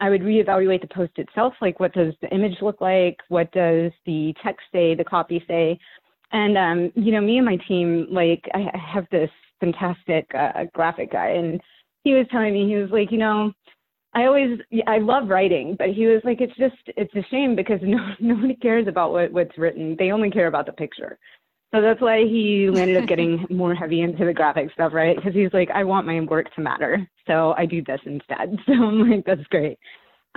I 0.00 0.10
would 0.10 0.22
reevaluate 0.22 0.80
the 0.80 0.88
post 0.88 1.12
itself, 1.16 1.54
like 1.60 1.78
what 1.78 1.92
does 1.92 2.14
the 2.20 2.28
image 2.28 2.56
look 2.60 2.80
like? 2.80 3.18
What 3.28 3.52
does 3.52 3.92
the 4.06 4.34
text 4.42 4.66
say, 4.72 4.94
the 4.94 5.04
copy 5.04 5.44
say? 5.46 5.78
And, 6.32 6.58
um, 6.58 6.92
you 6.96 7.12
know, 7.12 7.20
me 7.20 7.36
and 7.36 7.46
my 7.46 7.56
team, 7.68 8.08
like 8.10 8.44
I 8.54 8.66
have 8.76 9.06
this 9.10 9.30
fantastic 9.60 10.26
uh, 10.36 10.64
graphic 10.74 11.12
guy 11.12 11.28
and 11.30 11.60
he 12.02 12.14
was 12.14 12.26
telling 12.30 12.52
me, 12.52 12.68
he 12.68 12.76
was 12.76 12.90
like, 12.90 13.12
you 13.12 13.18
know, 13.18 13.52
I 14.14 14.26
always, 14.26 14.58
I 14.86 14.98
love 14.98 15.28
writing, 15.28 15.74
but 15.78 15.88
he 15.88 16.06
was 16.06 16.20
like, 16.24 16.40
it's 16.40 16.56
just, 16.56 16.76
it's 16.96 17.14
a 17.14 17.26
shame 17.30 17.56
because 17.56 17.78
no, 17.82 17.98
nobody 18.20 18.56
cares 18.56 18.86
about 18.88 19.12
what, 19.12 19.32
what's 19.32 19.56
written. 19.58 19.96
They 19.98 20.10
only 20.10 20.30
care 20.30 20.48
about 20.48 20.66
the 20.66 20.72
picture. 20.72 21.18
So 21.74 21.80
that's 21.82 22.00
why 22.00 22.20
he 22.20 22.66
ended 22.76 22.96
up 22.96 23.08
getting 23.08 23.46
more 23.50 23.74
heavy 23.74 24.02
into 24.02 24.24
the 24.24 24.32
graphic 24.32 24.70
stuff, 24.72 24.92
right? 24.92 25.16
Because 25.16 25.34
he's 25.34 25.52
like, 25.52 25.70
I 25.70 25.84
want 25.84 26.06
my 26.06 26.20
work 26.20 26.54
to 26.54 26.60
matter. 26.60 27.08
So 27.26 27.54
I 27.58 27.66
do 27.66 27.82
this 27.82 28.00
instead. 28.06 28.56
So 28.66 28.72
I'm 28.72 29.10
like, 29.10 29.24
that's 29.26 29.46
great. 29.50 29.78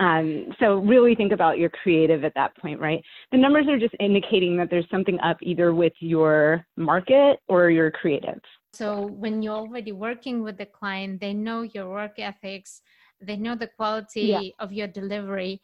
Um, 0.00 0.46
so 0.60 0.76
really 0.76 1.14
think 1.14 1.32
about 1.32 1.58
your 1.58 1.70
creative 1.70 2.22
at 2.24 2.34
that 2.34 2.56
point, 2.56 2.78
right? 2.78 3.02
The 3.32 3.38
numbers 3.38 3.66
are 3.68 3.78
just 3.78 3.94
indicating 3.98 4.56
that 4.56 4.70
there's 4.70 4.88
something 4.90 5.18
up 5.20 5.38
either 5.42 5.74
with 5.74 5.92
your 5.98 6.64
market 6.76 7.40
or 7.48 7.70
your 7.70 7.90
creative. 7.90 8.40
So 8.72 9.06
when 9.06 9.42
you're 9.42 9.56
already 9.56 9.92
working 9.92 10.44
with 10.44 10.56
the 10.56 10.66
client, 10.66 11.20
they 11.20 11.34
know 11.34 11.62
your 11.62 11.88
work 11.88 12.18
ethics, 12.18 12.82
they 13.20 13.36
know 13.36 13.56
the 13.56 13.66
quality 13.66 14.20
yeah. 14.20 14.40
of 14.60 14.72
your 14.72 14.86
delivery, 14.86 15.60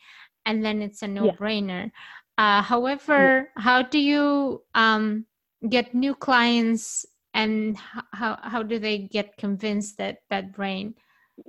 and 0.47 0.65
then 0.65 0.83
it's 0.83 1.03
a 1.03 1.09
no-brainer. 1.09 1.93
Yeah. 2.39 2.59
Uh, 2.59 2.63
however, 2.63 3.51
yeah. 3.57 3.63
how 3.63 3.83
do 3.83 4.01
you 4.01 4.63
um, 4.75 5.27
get 5.69 5.95
new 5.95 6.15
clients, 6.15 7.07
and 7.33 7.77
how 8.13 8.39
how 8.43 8.63
do 8.63 8.79
they 8.79 8.99
get 8.99 9.37
convinced 9.37 9.99
that 9.99 10.19
Bad 10.29 10.53
Brain 10.53 10.95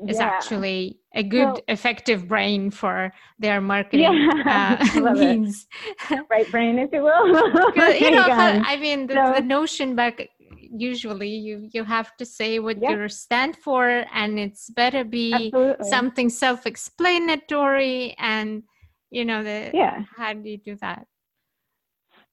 is 0.07 0.19
actually 0.19 0.99
a 1.13 1.21
good, 1.21 1.45
well, 1.45 1.59
effective 1.67 2.27
brain 2.27 2.71
for 2.71 3.13
their 3.37 3.61
marketing 3.61 4.29
uh, 4.47 4.83
means? 5.13 5.67
right 6.29 6.49
brain, 6.49 6.79
if 6.79 6.89
you 6.91 7.03
will. 7.03 7.27
you 7.93 8.09
know, 8.11 8.25
I 8.27 8.77
mean, 8.77 9.05
the, 9.05 9.13
so, 9.13 9.33
the 9.35 9.45
notion 9.45 9.95
back 9.95 10.27
usually 10.77 11.29
you 11.29 11.69
you 11.71 11.83
have 11.83 12.15
to 12.17 12.25
say 12.25 12.59
what 12.59 12.81
yeah. 12.81 12.91
you 12.91 13.09
stand 13.09 13.55
for 13.57 14.05
and 14.13 14.39
it's 14.39 14.69
better 14.69 15.03
be 15.03 15.33
Absolutely. 15.33 15.89
something 15.89 16.29
self-explanatory 16.29 18.15
and 18.17 18.63
you 19.09 19.25
know 19.25 19.43
the 19.43 19.71
yeah 19.73 20.03
how 20.15 20.33
do 20.33 20.49
you 20.49 20.57
do 20.57 20.75
that 20.75 21.07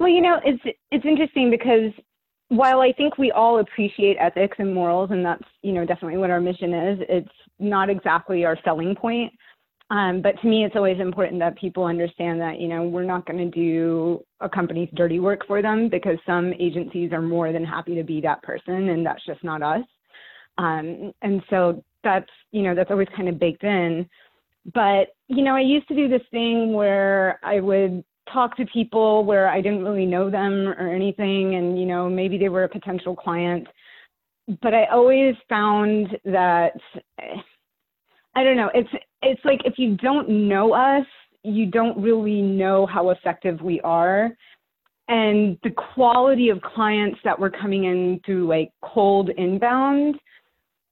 well 0.03 0.11
you 0.11 0.21
know 0.21 0.41
it's 0.45 0.63
it's 0.91 1.05
interesting 1.07 1.51
because 1.51 1.93
while 2.49 2.81
i 2.81 2.93
think 2.93 3.17
we 3.17 3.31
all 3.31 3.61
appreciate 3.61 4.17
ethics 4.19 4.57
and 4.59 4.75
morals 4.75 5.11
and 5.13 5.25
that's 5.25 5.45
you 5.63 5.73
know 5.73 5.87
definitely 5.87 6.19
what 6.19 6.31
our 6.31 6.41
mission 6.41 6.75
is 6.75 6.99
it's 7.09 7.37
not 7.61 7.89
exactly 7.89 8.45
our 8.45 8.59
selling 8.65 8.95
point 8.95 9.33
um, 9.93 10.23
but 10.23 10.41
to 10.41 10.49
me, 10.49 10.65
it's 10.65 10.75
always 10.75 10.99
important 11.01 11.39
that 11.41 11.59
people 11.59 11.85
understand 11.85 12.41
that, 12.41 12.59
you 12.59 12.67
know, 12.67 12.85
we're 12.85 13.05
not 13.05 13.27
going 13.27 13.39
to 13.39 13.51
do 13.51 14.25
a 14.41 14.49
company's 14.49 14.89
dirty 14.95 15.21
work 15.21 15.47
for 15.47 15.61
them 15.61 15.91
because 15.91 16.17
some 16.25 16.55
agencies 16.59 17.13
are 17.13 17.21
more 17.21 17.53
than 17.53 17.63
happy 17.63 17.95
to 17.97 18.03
be 18.03 18.19
that 18.23 18.43
person 18.43 18.89
and 18.89 19.05
that's 19.05 19.23
just 19.27 19.45
not 19.45 19.63
us. 19.63 19.85
Um, 20.57 21.13
and 21.21 21.43
so 21.51 21.85
that's, 22.03 22.31
you 22.53 22.63
know, 22.63 22.75
that's 22.75 22.91
always 22.91 23.09
kind 23.15 23.29
of 23.29 23.39
baked 23.39 23.65
in. 23.65 24.09
But, 24.73 25.09
you 25.29 25.45
know, 25.45 25.55
I 25.55 25.61
used 25.61 25.89
to 25.89 25.95
do 25.95 26.09
this 26.09 26.23
thing 26.31 26.73
where 26.73 27.39
I 27.43 27.61
would 27.61 28.03
talk 28.33 28.57
to 28.57 28.67
people 28.67 29.25
where 29.25 29.49
I 29.49 29.61
didn't 29.61 29.85
really 29.85 30.07
know 30.07 30.31
them 30.31 30.69
or 30.69 30.93
anything. 30.93 31.55
And, 31.55 31.79
you 31.79 31.87
know, 31.87 32.09
maybe 32.09 32.39
they 32.39 32.49
were 32.49 32.65
a 32.65 32.69
potential 32.69 33.17
client. 33.17 33.67
But 34.61 34.75
I 34.75 34.87
always 34.87 35.35
found 35.49 36.09
that 36.25 36.73
I 38.35 38.45
don't 38.45 38.57
know. 38.57 38.71
It's 38.75 38.89
it's 39.23 39.45
like 39.45 39.61
if 39.65 39.75
you 39.77 39.97
don't 39.97 40.49
know 40.49 40.75
us, 40.75 41.07
you 41.43 41.67
don't 41.67 42.01
really 42.01 42.43
know 42.43 42.87
how 42.87 43.11
effective 43.11 43.61
we 43.61 43.81
are. 43.83 44.31
And 45.09 45.59
the 45.63 45.71
quality 45.95 46.49
of 46.49 46.61
clients 46.63 47.19
that 47.25 47.39
were 47.39 47.51
coming 47.51 47.85
in 47.85 48.21
through 48.25 48.47
like 48.49 48.71
cold 48.83 49.31
inbound, 49.37 50.17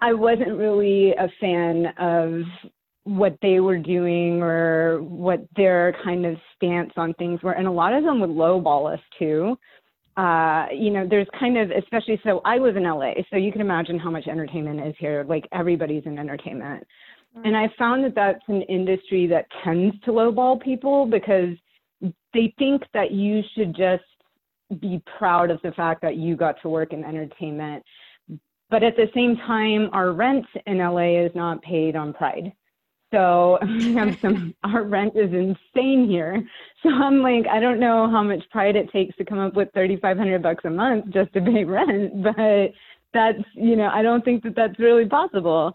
I 0.00 0.12
wasn't 0.12 0.58
really 0.58 1.12
a 1.12 1.28
fan 1.40 1.86
of 1.98 2.42
what 3.04 3.36
they 3.40 3.60
were 3.60 3.78
doing 3.78 4.42
or 4.42 5.02
what 5.02 5.40
their 5.56 5.96
kind 6.04 6.26
of 6.26 6.36
stance 6.56 6.92
on 6.96 7.14
things 7.14 7.42
were. 7.42 7.52
And 7.52 7.66
a 7.66 7.70
lot 7.70 7.92
of 7.92 8.04
them 8.04 8.20
would 8.20 8.30
lowball 8.30 8.92
us 8.92 9.00
too. 9.18 9.56
Uh, 10.16 10.66
you 10.72 10.90
know, 10.90 11.06
there's 11.08 11.26
kind 11.38 11.56
of, 11.56 11.70
especially 11.70 12.20
so 12.24 12.40
I 12.44 12.58
live 12.58 12.76
in 12.76 12.82
LA, 12.82 13.12
so 13.30 13.36
you 13.36 13.52
can 13.52 13.60
imagine 13.60 13.98
how 13.98 14.10
much 14.10 14.26
entertainment 14.26 14.86
is 14.86 14.94
here. 14.98 15.24
Like 15.26 15.44
everybody's 15.52 16.04
in 16.04 16.18
entertainment. 16.18 16.86
And 17.44 17.56
I 17.56 17.68
found 17.78 18.04
that 18.04 18.14
that's 18.14 18.42
an 18.48 18.62
industry 18.62 19.26
that 19.28 19.46
tends 19.64 19.94
to 20.04 20.10
lowball 20.10 20.60
people 20.60 21.06
because 21.06 21.56
they 22.34 22.52
think 22.58 22.82
that 22.92 23.12
you 23.12 23.40
should 23.54 23.74
just 23.74 24.02
be 24.80 25.02
proud 25.18 25.50
of 25.50 25.60
the 25.62 25.72
fact 25.72 26.02
that 26.02 26.16
you 26.16 26.36
got 26.36 26.60
to 26.62 26.68
work 26.68 26.92
in 26.92 27.04
entertainment. 27.04 27.84
But 28.68 28.82
at 28.82 28.96
the 28.96 29.08
same 29.14 29.36
time, 29.46 29.90
our 29.92 30.12
rent 30.12 30.46
in 30.66 30.78
LA 30.78 31.24
is 31.24 31.32
not 31.34 31.62
paid 31.62 31.96
on 31.96 32.12
pride. 32.12 32.52
So 33.10 33.58
some, 34.20 34.54
our 34.64 34.84
rent 34.84 35.14
is 35.16 35.32
insane 35.32 36.08
here. 36.08 36.42
So 36.82 36.90
I'm 36.90 37.22
like, 37.22 37.46
I 37.50 37.60
don't 37.60 37.80
know 37.80 38.08
how 38.10 38.22
much 38.22 38.42
pride 38.50 38.76
it 38.76 38.90
takes 38.92 39.16
to 39.16 39.24
come 39.24 39.38
up 39.38 39.54
with 39.54 39.68
3,500 39.74 40.42
bucks 40.42 40.64
a 40.64 40.70
month 40.70 41.06
just 41.12 41.32
to 41.34 41.40
pay 41.40 41.64
rent, 41.66 42.22
but 42.22 42.72
that's, 43.12 43.42
you 43.54 43.76
know, 43.76 43.90
I 43.92 44.02
don't 44.02 44.24
think 44.24 44.42
that 44.44 44.54
that's 44.54 44.78
really 44.78 45.06
possible. 45.06 45.72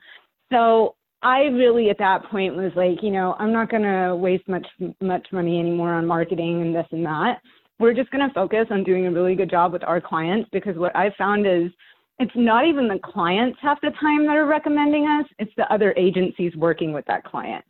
So 0.51 0.95
I 1.21 1.43
really 1.43 1.89
at 1.89 1.97
that 1.97 2.23
point 2.25 2.55
was 2.55 2.71
like, 2.75 3.01
you 3.01 3.11
know, 3.11 3.35
I'm 3.39 3.51
not 3.51 3.69
going 3.69 3.83
to 3.83 4.15
waste 4.15 4.47
much 4.47 4.67
much 5.01 5.27
money 5.31 5.59
anymore 5.59 5.93
on 5.93 6.05
marketing 6.05 6.61
and 6.61 6.75
this 6.75 6.85
and 6.91 7.05
that. 7.05 7.41
We're 7.79 7.93
just 7.93 8.11
going 8.11 8.25
to 8.25 8.33
focus 8.33 8.67
on 8.69 8.83
doing 8.83 9.07
a 9.07 9.11
really 9.11 9.35
good 9.35 9.49
job 9.49 9.73
with 9.73 9.83
our 9.83 9.99
clients 9.99 10.49
because 10.53 10.77
what 10.77 10.95
I 10.95 11.13
found 11.17 11.45
is 11.45 11.71
it's 12.19 12.31
not 12.35 12.65
even 12.65 12.87
the 12.87 12.99
clients 13.03 13.57
half 13.61 13.79
the 13.81 13.91
time 13.99 14.25
that 14.25 14.35
are 14.35 14.45
recommending 14.45 15.05
us, 15.05 15.25
it's 15.39 15.51
the 15.57 15.71
other 15.73 15.93
agencies 15.97 16.55
working 16.55 16.93
with 16.93 17.05
that 17.05 17.23
client. 17.23 17.63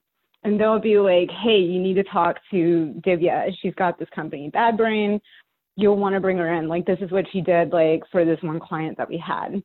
And 0.44 0.60
they'll 0.60 0.80
be 0.80 1.00
like, 1.00 1.30
hey, 1.44 1.58
you 1.58 1.82
need 1.82 1.96
to 1.96 2.04
talk 2.04 2.38
to 2.52 2.94
Divya. 3.06 3.50
She's 3.62 3.74
got 3.74 3.98
this 3.98 4.10
company, 4.14 4.50
Bad 4.52 4.78
Brain. 4.78 5.20
You'll 5.76 5.98
want 5.98 6.14
to 6.14 6.20
bring 6.22 6.38
her 6.38 6.54
in. 6.54 6.68
Like, 6.68 6.86
this 6.86 7.00
is 7.02 7.10
what 7.10 7.26
she 7.34 7.42
did, 7.42 7.74
like, 7.74 8.04
for 8.12 8.24
this 8.24 8.38
one 8.44 8.60
client 8.60 8.98
that 8.98 9.10
we 9.10 9.18
had. 9.18 9.64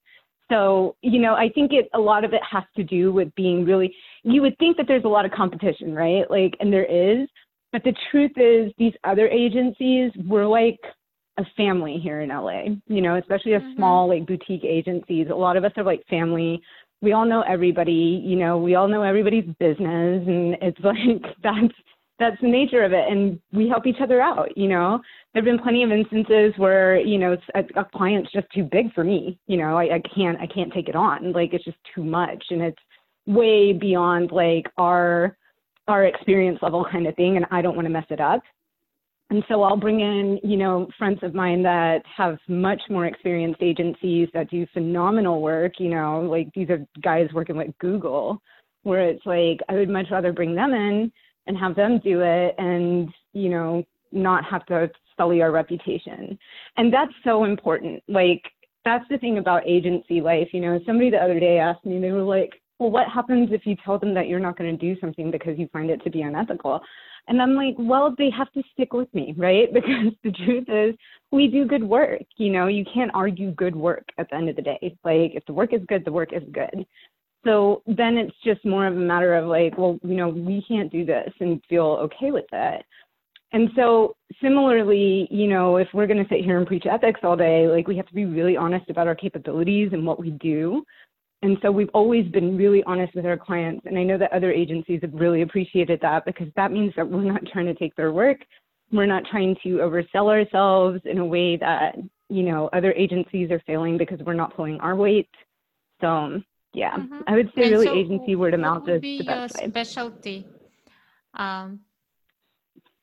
So, 0.50 0.96
you 1.00 1.20
know, 1.20 1.34
I 1.34 1.48
think 1.48 1.72
it 1.72 1.88
a 1.94 2.00
lot 2.00 2.24
of 2.24 2.32
it 2.32 2.42
has 2.50 2.64
to 2.76 2.82
do 2.82 3.12
with 3.12 3.32
being 3.36 3.64
really 3.64 3.94
you 4.24 4.42
would 4.42 4.58
think 4.58 4.76
that 4.76 4.86
there's 4.88 5.04
a 5.04 5.08
lot 5.08 5.24
of 5.24 5.30
competition, 5.30 5.94
right? 5.94 6.28
Like 6.28 6.56
and 6.58 6.72
there 6.72 6.84
is, 6.84 7.28
but 7.72 7.84
the 7.84 7.94
truth 8.10 8.32
is 8.36 8.72
these 8.76 8.92
other 9.04 9.28
agencies 9.28 10.10
were 10.26 10.46
like 10.46 10.80
a 11.40 11.46
family 11.56 11.98
here 12.02 12.20
in 12.20 12.28
LA, 12.28 12.64
you 12.86 13.00
know, 13.00 13.16
especially 13.16 13.54
a 13.54 13.60
mm-hmm. 13.60 13.76
small 13.76 14.08
like 14.08 14.26
boutique 14.26 14.64
agencies. 14.64 15.28
A 15.30 15.34
lot 15.34 15.56
of 15.56 15.64
us 15.64 15.72
are 15.76 15.84
like 15.84 16.06
family. 16.08 16.60
We 17.02 17.12
all 17.12 17.24
know 17.24 17.42
everybody, 17.42 18.22
you 18.24 18.36
know, 18.36 18.58
we 18.58 18.74
all 18.74 18.88
know 18.88 19.02
everybody's 19.02 19.46
business 19.58 20.24
and 20.26 20.56
it's 20.60 20.80
like 20.84 21.34
that's 21.42 21.74
that's 22.20 22.40
the 22.42 22.48
nature 22.48 22.84
of 22.84 22.92
it 22.92 23.08
and 23.10 23.40
we 23.50 23.66
help 23.66 23.86
each 23.86 24.00
other 24.00 24.20
out 24.20 24.56
you 24.56 24.68
know 24.68 25.00
there 25.32 25.42
have 25.42 25.46
been 25.46 25.58
plenty 25.58 25.82
of 25.82 25.90
instances 25.90 26.52
where 26.58 27.00
you 27.00 27.18
know 27.18 27.36
a, 27.54 27.60
a 27.80 27.84
client's 27.96 28.30
just 28.30 28.46
too 28.54 28.62
big 28.62 28.92
for 28.92 29.02
me 29.02 29.38
you 29.46 29.56
know 29.56 29.76
I, 29.76 29.96
I 29.96 30.02
can't 30.14 30.38
i 30.38 30.46
can't 30.46 30.72
take 30.72 30.88
it 30.88 30.94
on 30.94 31.32
like 31.32 31.54
it's 31.54 31.64
just 31.64 31.78
too 31.94 32.04
much 32.04 32.44
and 32.50 32.60
it's 32.60 32.78
way 33.26 33.72
beyond 33.72 34.30
like 34.30 34.66
our 34.76 35.36
our 35.88 36.04
experience 36.04 36.58
level 36.60 36.86
kind 36.92 37.06
of 37.06 37.16
thing 37.16 37.36
and 37.36 37.46
i 37.50 37.62
don't 37.62 37.74
want 37.74 37.86
to 37.86 37.92
mess 37.92 38.06
it 38.10 38.20
up 38.20 38.42
and 39.30 39.42
so 39.48 39.62
i'll 39.62 39.76
bring 39.76 40.00
in 40.00 40.38
you 40.42 40.56
know 40.56 40.88
friends 40.98 41.18
of 41.22 41.34
mine 41.34 41.62
that 41.62 42.02
have 42.16 42.38
much 42.48 42.80
more 42.90 43.06
experienced 43.06 43.62
agencies 43.62 44.28
that 44.34 44.50
do 44.50 44.66
phenomenal 44.72 45.40
work 45.40 45.72
you 45.78 45.88
know 45.88 46.20
like 46.20 46.48
these 46.54 46.68
are 46.70 46.84
guys 47.02 47.28
working 47.32 47.56
with 47.56 47.68
google 47.78 48.40
where 48.82 49.08
it's 49.08 49.24
like 49.24 49.60
i 49.68 49.74
would 49.74 49.88
much 49.88 50.06
rather 50.10 50.32
bring 50.32 50.54
them 50.54 50.72
in 50.72 51.10
and 51.50 51.58
have 51.58 51.74
them 51.74 52.00
do 52.02 52.20
it 52.20 52.54
and, 52.58 53.08
you 53.32 53.48
know, 53.48 53.84
not 54.12 54.44
have 54.44 54.64
to 54.66 54.88
sully 55.16 55.42
our 55.42 55.50
reputation. 55.50 56.38
And 56.76 56.92
that's 56.92 57.12
so 57.24 57.44
important. 57.44 58.02
Like, 58.08 58.42
that's 58.84 59.04
the 59.10 59.18
thing 59.18 59.38
about 59.38 59.66
agency 59.66 60.20
life. 60.20 60.48
You 60.52 60.60
know, 60.60 60.80
somebody 60.86 61.10
the 61.10 61.18
other 61.18 61.40
day 61.40 61.58
asked 61.58 61.84
me, 61.84 62.00
they 62.00 62.12
were 62.12 62.22
like, 62.22 62.50
well, 62.78 62.90
what 62.90 63.08
happens 63.08 63.50
if 63.52 63.66
you 63.66 63.76
tell 63.84 63.98
them 63.98 64.14
that 64.14 64.28
you're 64.28 64.38
not 64.38 64.56
going 64.56 64.70
to 64.70 64.94
do 64.94 64.98
something 65.00 65.30
because 65.30 65.58
you 65.58 65.68
find 65.72 65.90
it 65.90 66.02
to 66.04 66.10
be 66.10 66.22
unethical? 66.22 66.80
And 67.28 67.40
I'm 67.40 67.54
like, 67.54 67.74
well, 67.78 68.14
they 68.16 68.30
have 68.30 68.50
to 68.52 68.62
stick 68.72 68.92
with 68.92 69.12
me, 69.14 69.34
right? 69.36 69.72
Because 69.72 70.12
the 70.24 70.32
truth 70.32 70.68
is, 70.68 70.94
we 71.32 71.48
do 71.48 71.64
good 71.64 71.84
work. 71.84 72.22
You 72.36 72.50
know, 72.52 72.66
you 72.66 72.84
can't 72.92 73.10
argue 73.14 73.52
good 73.52 73.76
work 73.76 74.06
at 74.18 74.28
the 74.30 74.36
end 74.36 74.48
of 74.48 74.56
the 74.56 74.62
day. 74.62 74.78
Like, 75.04 75.34
if 75.34 75.44
the 75.46 75.52
work 75.52 75.72
is 75.72 75.80
good, 75.88 76.04
the 76.04 76.12
work 76.12 76.32
is 76.32 76.42
good. 76.52 76.86
So 77.44 77.82
then 77.86 78.18
it's 78.18 78.36
just 78.44 78.64
more 78.64 78.86
of 78.86 78.96
a 78.96 79.00
matter 79.00 79.34
of 79.34 79.46
like, 79.46 79.78
well, 79.78 79.98
you 80.02 80.14
know, 80.14 80.28
we 80.28 80.64
can't 80.68 80.92
do 80.92 81.06
this 81.06 81.32
and 81.40 81.62
feel 81.68 81.98
okay 82.02 82.32
with 82.32 82.44
that. 82.50 82.84
And 83.52 83.70
so 83.74 84.14
similarly, 84.40 85.26
you 85.30 85.48
know, 85.48 85.76
if 85.76 85.88
we're 85.92 86.06
going 86.06 86.22
to 86.22 86.28
sit 86.28 86.44
here 86.44 86.58
and 86.58 86.66
preach 86.66 86.86
ethics 86.86 87.20
all 87.22 87.36
day, 87.36 87.66
like 87.66 87.88
we 87.88 87.96
have 87.96 88.06
to 88.06 88.14
be 88.14 88.24
really 88.24 88.56
honest 88.56 88.88
about 88.90 89.08
our 89.08 89.14
capabilities 89.14 89.90
and 89.92 90.06
what 90.06 90.20
we 90.20 90.30
do. 90.30 90.84
And 91.42 91.56
so 91.62 91.70
we've 91.70 91.88
always 91.94 92.26
been 92.28 92.56
really 92.56 92.82
honest 92.84 93.14
with 93.14 93.24
our 93.24 93.36
clients. 93.36 93.86
And 93.86 93.98
I 93.98 94.02
know 94.02 94.18
that 94.18 94.32
other 94.32 94.52
agencies 94.52 95.00
have 95.02 95.14
really 95.14 95.42
appreciated 95.42 95.98
that 96.02 96.24
because 96.26 96.48
that 96.56 96.70
means 96.70 96.92
that 96.96 97.08
we're 97.08 97.22
not 97.22 97.46
trying 97.46 97.66
to 97.66 97.74
take 97.74 97.96
their 97.96 98.12
work. 98.12 98.38
We're 98.92 99.06
not 99.06 99.24
trying 99.30 99.56
to 99.62 99.68
oversell 99.78 100.26
ourselves 100.26 101.00
in 101.04 101.18
a 101.18 101.24
way 101.24 101.56
that, 101.56 101.96
you 102.28 102.42
know, 102.42 102.68
other 102.72 102.92
agencies 102.92 103.50
are 103.50 103.62
failing 103.66 103.96
because 103.96 104.20
we're 104.20 104.34
not 104.34 104.54
pulling 104.54 104.78
our 104.80 104.96
weight. 104.96 105.30
So 106.00 106.42
yeah 106.72 106.96
mm-hmm. 106.96 107.20
i 107.26 107.34
would 107.34 107.50
say 107.54 107.62
and 107.62 107.72
really 107.72 107.86
so 107.86 107.94
agency 107.94 108.36
word 108.36 108.54
of 108.54 108.60
mouth 108.60 108.88
is 108.88 109.00
the 109.00 109.22
best 109.24 109.56
way. 109.56 109.68
specialty 109.68 110.46
um, 111.34 111.80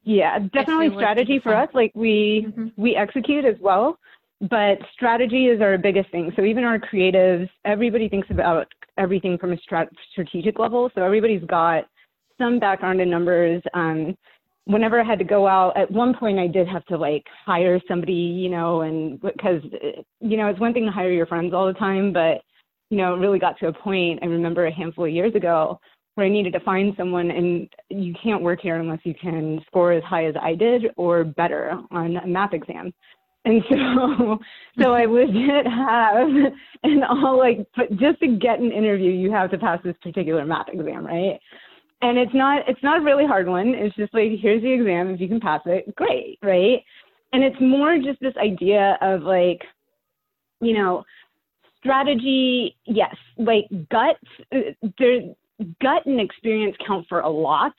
yeah 0.04 0.39
definitely 0.39 0.89
strategy 0.89 1.39
for 1.41 1.56
us 1.56 1.69
like 1.73 1.91
we 1.95 2.45
mm-hmm. 2.47 2.67
we 2.82 2.95
execute 2.95 3.45
as 3.45 3.56
well 3.60 3.97
but 4.41 4.78
strategy 4.93 5.47
is 5.47 5.62
our 5.62 5.78
biggest 5.78 6.12
thing. 6.12 6.32
So 6.36 6.43
even 6.43 6.63
our 6.63 6.80
creatives, 6.80 7.50
everybody 7.65 8.08
thinks 8.08 8.30
about 8.30 8.67
everything 8.97 9.38
from 9.38 9.54
a 9.54 9.58
strat- 9.58 9.89
strategic 10.12 10.60
level. 10.60 10.91
So 10.95 11.04
everybody's 11.04 11.43
got 11.45 11.86
some 12.38 12.60
background 12.60 13.02
in 13.02 13.10
numbers. 13.10 13.62
Um, 13.73 14.15
whenever 14.65 15.00
I 15.00 15.04
had 15.04 15.19
to 15.19 15.26
go 15.26 15.47
out, 15.47 15.76
at 15.78 15.89
one 15.89 16.13
point 16.13 16.39
I 16.39 16.47
did 16.47 16.67
have 16.67 16.86
to 16.86 16.97
like 16.97 17.26
hire 17.45 17.80
somebody, 17.88 18.13
you 18.13 18.50
know, 18.50 18.82
and 18.82 19.19
because, 19.21 19.62
you 20.19 20.38
know, 20.38 20.47
it's 20.47 20.60
one 20.60 20.73
thing 20.73 20.86
to 20.86 20.91
hire 20.91 21.12
your 21.12 21.26
friends 21.26 21.54
all 21.54 21.65
the 21.65 21.73
time, 21.73 22.13
but, 22.13 22.41
you 22.89 22.97
know, 22.97 23.15
it 23.15 23.19
really 23.19 23.39
got 23.39 23.58
to 23.60 23.67
a 23.67 23.73
point, 23.73 24.19
I 24.21 24.28
remember 24.28 24.67
a 24.67 24.73
handful 24.73 25.06
of 25.06 25.12
years 25.12 25.34
ago 25.36 25.80
where 26.15 26.26
I 26.26 26.30
needed 26.30 26.54
to 26.54 26.60
find 26.62 26.93
someone 26.97 27.30
and 27.30 27.69
you 27.89 28.13
can't 28.21 28.41
work 28.41 28.60
here 28.62 28.78
unless 28.78 29.00
you 29.04 29.13
can 29.13 29.62
score 29.67 29.91
as 29.91 30.04
high 30.04 30.26
as 30.26 30.36
I 30.41 30.56
did 30.56 30.86
or 30.95 31.23
better 31.23 31.80
on 31.91 32.17
a 32.17 32.28
math 32.28 32.54
exam. 32.54 32.91
And 33.47 33.63
so, 33.69 34.39
so 34.81 34.91
I 34.91 35.05
legit 35.05 35.65
have, 35.65 36.27
and 36.83 37.03
all 37.05 37.38
like, 37.38 37.65
but 37.75 37.89
just 37.91 38.19
to 38.19 38.27
get 38.27 38.60
an 38.60 38.71
interview, 38.71 39.12
you 39.12 39.31
have 39.31 39.51
to 39.51 39.57
pass 39.57 39.79
this 39.83 39.95
particular 40.03 40.45
math 40.45 40.67
exam, 40.67 41.05
right? 41.05 41.39
And 42.01 42.17
it's 42.17 42.33
not, 42.33 42.67
it's 42.67 42.83
not 42.83 42.99
a 42.99 43.03
really 43.03 43.25
hard 43.25 43.47
one. 43.47 43.69
It's 43.69 43.95
just 43.95 44.13
like, 44.13 44.31
here's 44.39 44.62
the 44.62 44.71
exam. 44.71 45.10
If 45.10 45.21
you 45.21 45.27
can 45.27 45.39
pass 45.39 45.62
it, 45.65 45.95
great, 45.95 46.38
right? 46.43 46.83
And 47.33 47.43
it's 47.43 47.60
more 47.60 47.97
just 47.97 48.19
this 48.19 48.36
idea 48.38 48.97
of 49.01 49.23
like, 49.23 49.62
you 50.60 50.73
know, 50.73 51.03
strategy, 51.79 52.75
yes, 52.86 53.15
like 53.38 53.65
gut, 53.89 54.17
uh, 54.53 54.88
there, 54.99 55.21
gut 55.81 56.05
and 56.05 56.19
experience 56.19 56.75
count 56.86 57.05
for 57.07 57.21
a 57.21 57.29
lot, 57.29 57.73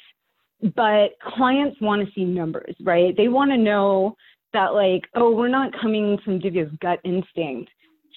but 0.74 1.10
clients 1.36 1.80
want 1.80 2.04
to 2.04 2.12
see 2.14 2.24
numbers, 2.24 2.74
right? 2.82 3.16
They 3.16 3.28
want 3.28 3.50
to 3.50 3.56
know 3.56 4.16
that 4.52 4.74
like, 4.74 5.02
oh, 5.14 5.34
we're 5.34 5.48
not 5.48 5.72
coming 5.80 6.18
from 6.24 6.40
Divya's 6.40 6.72
gut 6.80 7.00
instinct. 7.04 7.70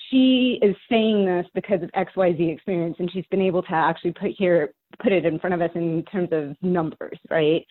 She 0.10 0.60
is 0.62 0.76
saying 0.90 1.26
this 1.26 1.46
because 1.54 1.82
of 1.84 1.90
XYZ 1.92 2.54
experience, 2.54 2.98
and 3.00 3.10
she's 3.12 3.26
been 3.32 3.42
able 3.42 3.62
to 3.64 3.74
actually 3.74 4.12
put 4.12 4.32
here 4.38 4.74
put 5.02 5.12
it 5.12 5.26
in 5.26 5.40
front 5.40 5.54
of 5.54 5.62
us 5.62 5.72
in 5.76 6.04
terms 6.12 6.30
of 6.32 6.56
numbers, 6.62 7.18
right? 7.30 7.66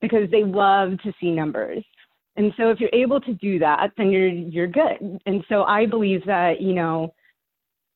Because 0.00 0.28
they 0.30 0.42
love 0.42 0.98
to 1.04 1.12
see 1.20 1.30
numbers. 1.30 1.84
And 2.36 2.52
so 2.56 2.70
if 2.70 2.80
you're 2.80 2.90
able 2.92 3.20
to 3.20 3.34
do 3.34 3.58
that, 3.60 3.92
then 3.96 4.10
you're 4.10 4.28
you're 4.28 4.66
good. 4.66 5.20
And 5.26 5.44
so 5.48 5.62
I 5.64 5.86
believe 5.86 6.24
that, 6.26 6.60
you 6.60 6.72
know, 6.74 7.14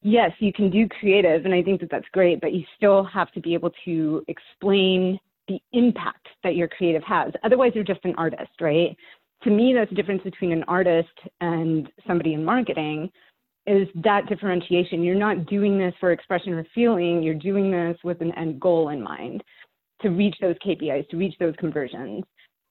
yes, 0.02 0.30
you 0.38 0.52
can 0.52 0.70
do 0.70 0.88
creative, 0.88 1.44
and 1.44 1.54
I 1.54 1.62
think 1.62 1.80
that 1.80 1.90
that's 1.90 2.06
great, 2.12 2.40
but 2.40 2.52
you 2.52 2.64
still 2.76 3.04
have 3.04 3.32
to 3.32 3.40
be 3.40 3.54
able 3.54 3.70
to 3.84 4.24
explain 4.28 5.18
the 5.48 5.58
impact 5.72 6.28
that 6.44 6.54
your 6.54 6.68
creative 6.68 7.02
has. 7.02 7.32
Otherwise, 7.42 7.72
you're 7.74 7.84
just 7.84 8.04
an 8.04 8.14
artist, 8.16 8.50
right? 8.60 8.96
To 9.44 9.50
me, 9.50 9.72
that's 9.74 9.90
the 9.90 9.96
difference 9.96 10.22
between 10.22 10.52
an 10.52 10.64
artist 10.66 11.08
and 11.40 11.88
somebody 12.06 12.34
in 12.34 12.44
marketing 12.44 13.10
is 13.66 13.86
that 14.02 14.26
differentiation. 14.28 15.02
You're 15.02 15.14
not 15.14 15.46
doing 15.46 15.78
this 15.78 15.94
for 16.00 16.10
expression 16.10 16.54
or 16.54 16.66
feeling, 16.74 17.22
you're 17.22 17.34
doing 17.34 17.70
this 17.70 17.96
with 18.02 18.20
an 18.20 18.32
end 18.36 18.60
goal 18.60 18.88
in 18.88 19.02
mind 19.02 19.44
to 20.00 20.08
reach 20.08 20.36
those 20.40 20.56
KPIs, 20.64 21.08
to 21.10 21.16
reach 21.16 21.34
those 21.38 21.54
conversions. 21.58 22.24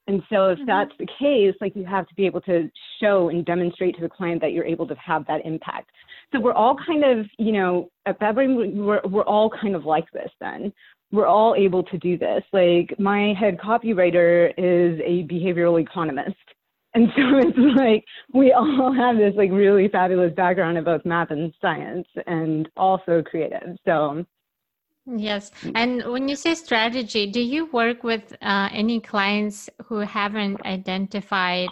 And 0.08 0.24
so 0.30 0.50
if 0.50 0.58
mm-hmm. 0.60 0.68
that's 0.68 0.92
the 0.98 1.08
case, 1.20 1.54
like 1.60 1.76
you 1.76 1.86
have 1.86 2.08
to 2.08 2.16
be 2.16 2.26
able 2.26 2.42
to 2.42 2.70
show 3.02 3.30
and 3.30 3.46
demonstrate 3.46 3.96
to 3.96 4.02
the 4.02 4.10
client 4.10 4.42
that 4.42 4.54
you're 4.54 4.66
able 4.66 4.88
to 4.88 4.96
have 4.96 5.28
that 5.28 5.46
impact. 5.46 5.92
So 6.32 6.40
we're 6.40 6.54
all 6.54 6.76
kind 6.76 7.04
of, 7.04 7.26
you 7.38 7.52
know, 7.52 7.90
at 8.06 8.18
Fabric, 8.20 8.50
we're, 8.50 9.02
we're 9.06 9.24
all 9.24 9.50
kind 9.50 9.76
of 9.76 9.86
like 9.86 10.10
this 10.12 10.32
then. 10.40 10.74
We're 11.12 11.28
all 11.28 11.56
able 11.56 11.84
to 11.84 11.98
do 11.98 12.18
this. 12.18 12.44
Like 12.54 12.98
my 13.00 13.34
head 13.38 13.58
copywriter 13.58 14.50
is 14.58 15.00
a 15.06 15.28
behavioral 15.32 15.82
economist. 15.82 16.36
And 16.94 17.08
so 17.16 17.22
it's 17.38 17.78
like 17.78 18.04
we 18.34 18.52
all 18.52 18.94
have 18.94 19.18
this 19.18 19.34
like 19.36 19.52
really 19.52 19.88
fabulous 19.88 20.34
background 20.34 20.78
in 20.78 20.84
both 20.84 21.06
math 21.06 21.32
and 21.32 21.54
science 21.62 22.08
and 22.26 22.70
also 22.76 23.22
creative. 23.24 23.78
So 23.86 24.26
Yes. 25.08 25.52
And 25.74 26.04
when 26.12 26.28
you 26.28 26.36
say 26.36 26.54
strategy, 26.54 27.32
do 27.32 27.40
you 27.40 27.68
work 27.68 28.04
with 28.04 28.36
uh, 28.42 28.68
any 28.74 29.00
clients 29.00 29.70
who 29.86 30.00
haven't 30.00 30.60
identified 30.66 31.70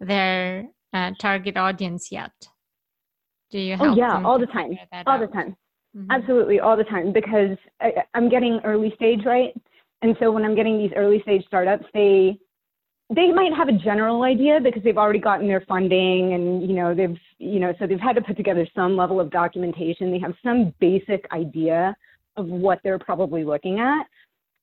their 0.00 0.66
uh, 0.94 1.10
target 1.20 1.58
audience 1.58 2.10
yet? 2.10 2.32
Do 3.50 3.58
you 3.58 3.76
help? 3.76 3.90
Oh, 3.90 3.96
yeah, 3.96 4.22
all 4.24 4.38
the 4.38 4.46
time. 4.46 4.78
All 5.06 5.14
out? 5.14 5.20
the 5.20 5.26
time. 5.26 5.56
Mm-hmm. 5.94 6.10
Absolutely, 6.10 6.60
all 6.60 6.76
the 6.76 6.84
time. 6.84 7.12
Because 7.12 7.58
I, 7.80 7.92
I'm 8.14 8.30
getting 8.30 8.60
early 8.64 8.92
stage, 8.96 9.26
right? 9.26 9.52
And 10.00 10.16
so 10.18 10.30
when 10.30 10.44
I'm 10.44 10.54
getting 10.54 10.78
these 10.78 10.92
early 10.96 11.20
stage 11.20 11.44
startups, 11.46 11.84
they 11.92 12.38
they 13.14 13.32
might 13.32 13.52
have 13.52 13.68
a 13.68 13.72
general 13.72 14.22
idea 14.22 14.60
because 14.62 14.82
they've 14.84 14.96
already 14.96 15.18
gotten 15.18 15.48
their 15.48 15.62
funding 15.62 16.32
and 16.32 16.62
you 16.62 16.74
know 16.74 16.94
they've 16.94 17.16
you 17.38 17.58
know 17.58 17.74
so 17.78 17.86
they've 17.86 18.00
had 18.00 18.14
to 18.14 18.22
put 18.22 18.36
together 18.36 18.66
some 18.74 18.96
level 18.96 19.20
of 19.20 19.30
documentation. 19.30 20.12
They 20.12 20.20
have 20.20 20.34
some 20.42 20.72
basic 20.80 21.26
idea 21.32 21.96
of 22.36 22.46
what 22.46 22.80
they're 22.84 22.98
probably 22.98 23.44
looking 23.44 23.80
at. 23.80 24.04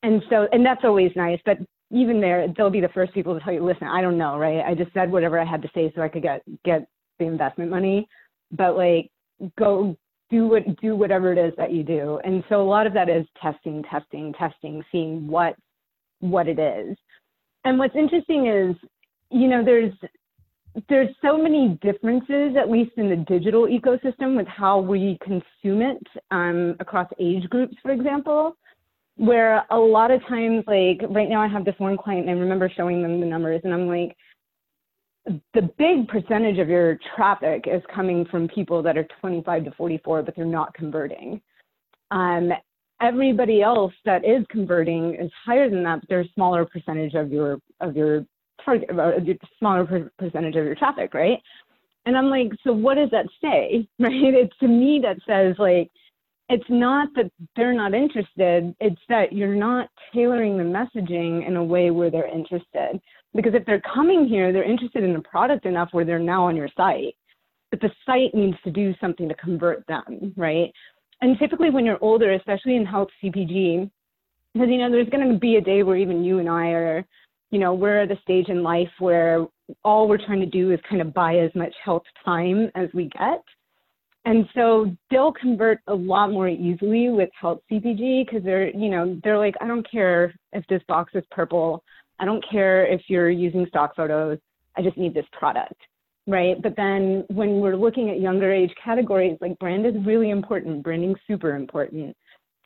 And 0.04 0.24
so 0.30 0.48
and 0.52 0.66
that's 0.66 0.82
always 0.84 1.12
nice 1.16 1.40
but 1.46 1.58
even 1.92 2.22
there 2.22 2.48
they'll 2.56 2.70
be 2.70 2.82
the 2.82 2.90
first 2.90 3.14
people 3.14 3.34
to 3.34 3.44
tell 3.44 3.54
you 3.54 3.64
listen 3.64 3.88
i 3.88 4.02
don't 4.02 4.18
know 4.18 4.38
right? 4.38 4.64
I 4.66 4.76
just 4.76 4.94
said 4.94 5.12
whatever 5.12 5.40
i 5.40 5.46
had 5.46 5.62
to 5.62 5.70
say 5.74 5.92
so 5.96 6.02
i 6.02 6.08
could 6.08 6.24
get 6.24 6.42
get 6.64 6.88
the 7.20 7.26
investment 7.26 7.72
money. 7.72 8.08
But 8.52 8.78
like 8.78 9.12
go 9.58 9.98
do 10.30 10.48
what 10.48 10.80
do 10.82 10.96
whatever 10.96 11.34
it 11.34 11.38
is 11.38 11.54
that 11.58 11.72
you 11.74 11.84
do. 11.84 12.20
And 12.24 12.44
so 12.48 12.62
a 12.62 12.64
lot 12.64 12.88
of 12.88 12.94
that 12.94 13.10
is 13.10 13.26
testing 13.42 13.84
testing 13.84 14.34
testing 14.34 14.84
seeing 14.92 15.28
what 15.28 15.56
what 16.20 16.48
it 16.48 16.60
is 16.60 16.98
and 17.68 17.78
what's 17.78 17.96
interesting 17.96 18.48
is, 18.48 18.76
you 19.30 19.48
know, 19.48 19.64
there's 19.64 19.94
there's 20.90 21.10
so 21.24 21.38
many 21.38 21.78
differences, 21.82 22.56
at 22.56 22.70
least 22.70 22.92
in 22.98 23.10
the 23.10 23.16
digital 23.16 23.68
ecosystem, 23.68 24.38
with 24.38 24.48
how 24.48 24.80
we 24.80 25.18
consume 25.22 25.82
it 25.82 26.08
um, 26.32 26.76
across 26.80 27.08
age 27.20 27.44
groups, 27.50 27.76
for 27.82 27.92
example. 27.92 28.56
Where 29.18 29.66
a 29.72 29.78
lot 29.78 30.12
of 30.12 30.22
times, 30.28 30.64
like 30.68 31.02
right 31.10 31.28
now, 31.28 31.42
I 31.42 31.48
have 31.48 31.66
this 31.66 31.76
one 31.80 31.98
client, 31.98 32.30
and 32.30 32.38
I 32.38 32.40
remember 32.40 32.72
showing 32.74 33.02
them 33.02 33.20
the 33.20 33.26
numbers, 33.26 33.62
and 33.64 33.74
I'm 33.74 33.88
like, 33.88 34.16
the 35.54 35.70
big 35.78 36.08
percentage 36.08 36.60
of 36.60 36.70
your 36.70 36.98
traffic 37.16 37.66
is 37.68 37.82
coming 37.94 38.26
from 38.32 38.48
people 38.48 38.82
that 38.84 38.98
are 38.98 39.08
25 39.20 39.66
to 39.66 39.72
44, 39.72 40.24
but 40.24 40.36
they're 40.36 40.46
not 40.46 40.74
converting. 40.74 41.42
Um, 42.12 42.52
everybody 43.02 43.62
else 43.62 43.94
that 44.06 44.26
is 44.26 44.46
converting 44.50 45.16
is 45.16 45.32
higher 45.46 45.70
than 45.70 45.84
that, 45.84 46.02
but 46.02 46.10
there's 46.10 46.28
a 46.28 46.34
smaller 46.34 46.66
percentage 46.66 47.14
of 47.14 47.32
your 47.32 47.60
of 47.80 47.96
your 47.96 48.26
target, 48.64 48.90
smaller 49.60 49.86
per- 49.86 50.12
percentage 50.18 50.56
of 50.56 50.66
your 50.66 50.76
traffic, 50.76 51.14
right? 51.14 51.40
And 52.06 52.18
I'm 52.18 52.30
like, 52.30 52.52
so 52.64 52.72
what 52.72 52.96
does 52.96 53.10
that 53.12 53.28
say, 53.42 53.88
right? 54.00 54.12
It's 54.34 54.58
to 54.60 54.68
me 54.68 55.02
that 55.04 55.18
says 55.28 55.56
like, 55.60 55.92
it's 56.50 56.70
not 56.70 57.10
that 57.16 57.30
they're 57.56 57.74
not 57.74 57.94
interested, 57.94 58.74
it's 58.80 59.02
that 59.10 59.34
you're 59.34 59.56
not 59.56 59.90
tailoring 60.14 60.58
the 60.58 60.64
messaging 60.64 61.46
in 61.46 61.58
a 61.58 61.64
way 61.64 61.92
where 61.92 62.10
they're 62.10 62.34
interested. 62.34 63.02
Because 63.36 63.54
if 63.54 63.66
they're 63.66 63.82
coming 63.94 64.26
here, 64.28 64.54
they're 64.54 64.64
interested 64.64 65.04
in 65.04 65.14
the 65.14 65.22
product 65.22 65.66
enough 65.66 65.90
where 65.92 66.06
they're 66.06 66.20
now 66.20 66.46
on 66.46 66.56
your 66.56 66.70
site. 66.76 67.16
But 67.70 67.82
the 67.82 67.92
site 68.06 68.34
needs 68.34 68.58
to 68.64 68.72
do 68.72 68.96
something 69.02 69.28
to 69.28 69.36
convert 69.36 69.86
them, 69.88 70.34
right? 70.38 70.72
And 71.22 71.38
typically 71.40 71.70
when 71.70 71.86
you're 71.86 72.02
older, 72.02 72.34
especially 72.34 72.76
in 72.76 72.86
health 72.86 73.10
CPG, 73.24 73.90
because 74.54 74.70
you 74.70 74.78
know 74.78 74.92
there's 74.92 75.10
going 75.10 75.32
to 75.32 75.40
be 75.40 75.56
a 75.56 75.62
day 75.62 75.84
where 75.84 75.98
even 75.98 76.24
you 76.24 76.40
and 76.40 76.50
I 76.50 76.70
are, 76.70 77.06
you 77.52 77.60
know, 77.60 77.74
we're 77.74 78.02
at 78.02 78.12
a 78.12 78.20
stage 78.22 78.50
in 78.50 78.64
life 78.64 78.90
where 79.00 79.46
all 79.84 80.08
we're 80.08 80.24
trying 80.24 80.40
to 80.40 80.46
do 80.46 80.72
is 80.72 80.80
kind 80.90 81.02
of 81.02 81.14
buy 81.14 81.38
as 81.38 81.52
much 81.56 81.74
health 81.84 82.04
time 82.24 82.70
as 82.76 82.90
we 82.94 83.06
get. 83.06 83.44
And 84.26 84.46
so 84.54 84.92
they'll 85.10 85.32
convert 85.32 85.80
a 85.88 85.96
lot 85.96 86.32
more 86.32 86.50
easily 86.50 87.10
with 87.10 87.30
health 87.40 87.62
CPG 87.72 88.26
because 88.26 88.44
they're, 88.44 88.70
you 88.76 88.90
know, 88.90 89.20
they're 89.24 89.38
like, 89.38 89.56
I 89.62 89.68
don't 89.68 89.90
care 89.90 90.34
if 90.52 90.68
this 90.68 90.82
box 90.88 91.14
is 91.16 91.24
purple. 91.32 91.82
I 92.20 92.26
don't 92.26 92.44
care 92.50 92.86
if 92.86 93.02
you're 93.08 93.30
using 93.30 93.66
stock 93.70 93.96
photos. 93.96 94.38
I 94.76 94.82
just 94.82 94.98
need 94.98 95.14
this 95.14 95.26
product 95.32 95.76
right? 96.28 96.62
But 96.62 96.76
then 96.76 97.26
when 97.30 97.60
we're 97.60 97.78
looking 97.78 98.10
at 98.10 98.20
younger 98.20 98.52
age 98.52 98.72
categories, 98.84 99.38
like 99.42 99.58
brand 99.60 99.86
is 99.86 99.94
really 100.06 100.30
important, 100.30 100.84
branding's 100.84 101.20
super 101.26 101.56
important. 101.56 102.16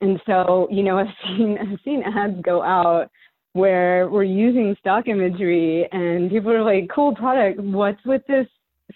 And 0.02 0.20
so, 0.26 0.68
you 0.72 0.84
know, 0.84 0.98
I've 1.00 1.08
seen 1.24 1.58
I've 1.62 1.80
seen 1.86 2.04
ads 2.04 2.42
go 2.42 2.62
out 2.62 3.10
where 3.54 4.10
we're 4.10 4.24
using 4.24 4.76
stock 4.80 5.08
imagery 5.08 5.88
and 5.92 6.30
people 6.30 6.52
are 6.52 6.64
like, 6.64 6.90
cool 6.94 7.14
product, 7.14 7.60
what's 7.60 8.04
with 8.06 8.22
this 8.28 8.48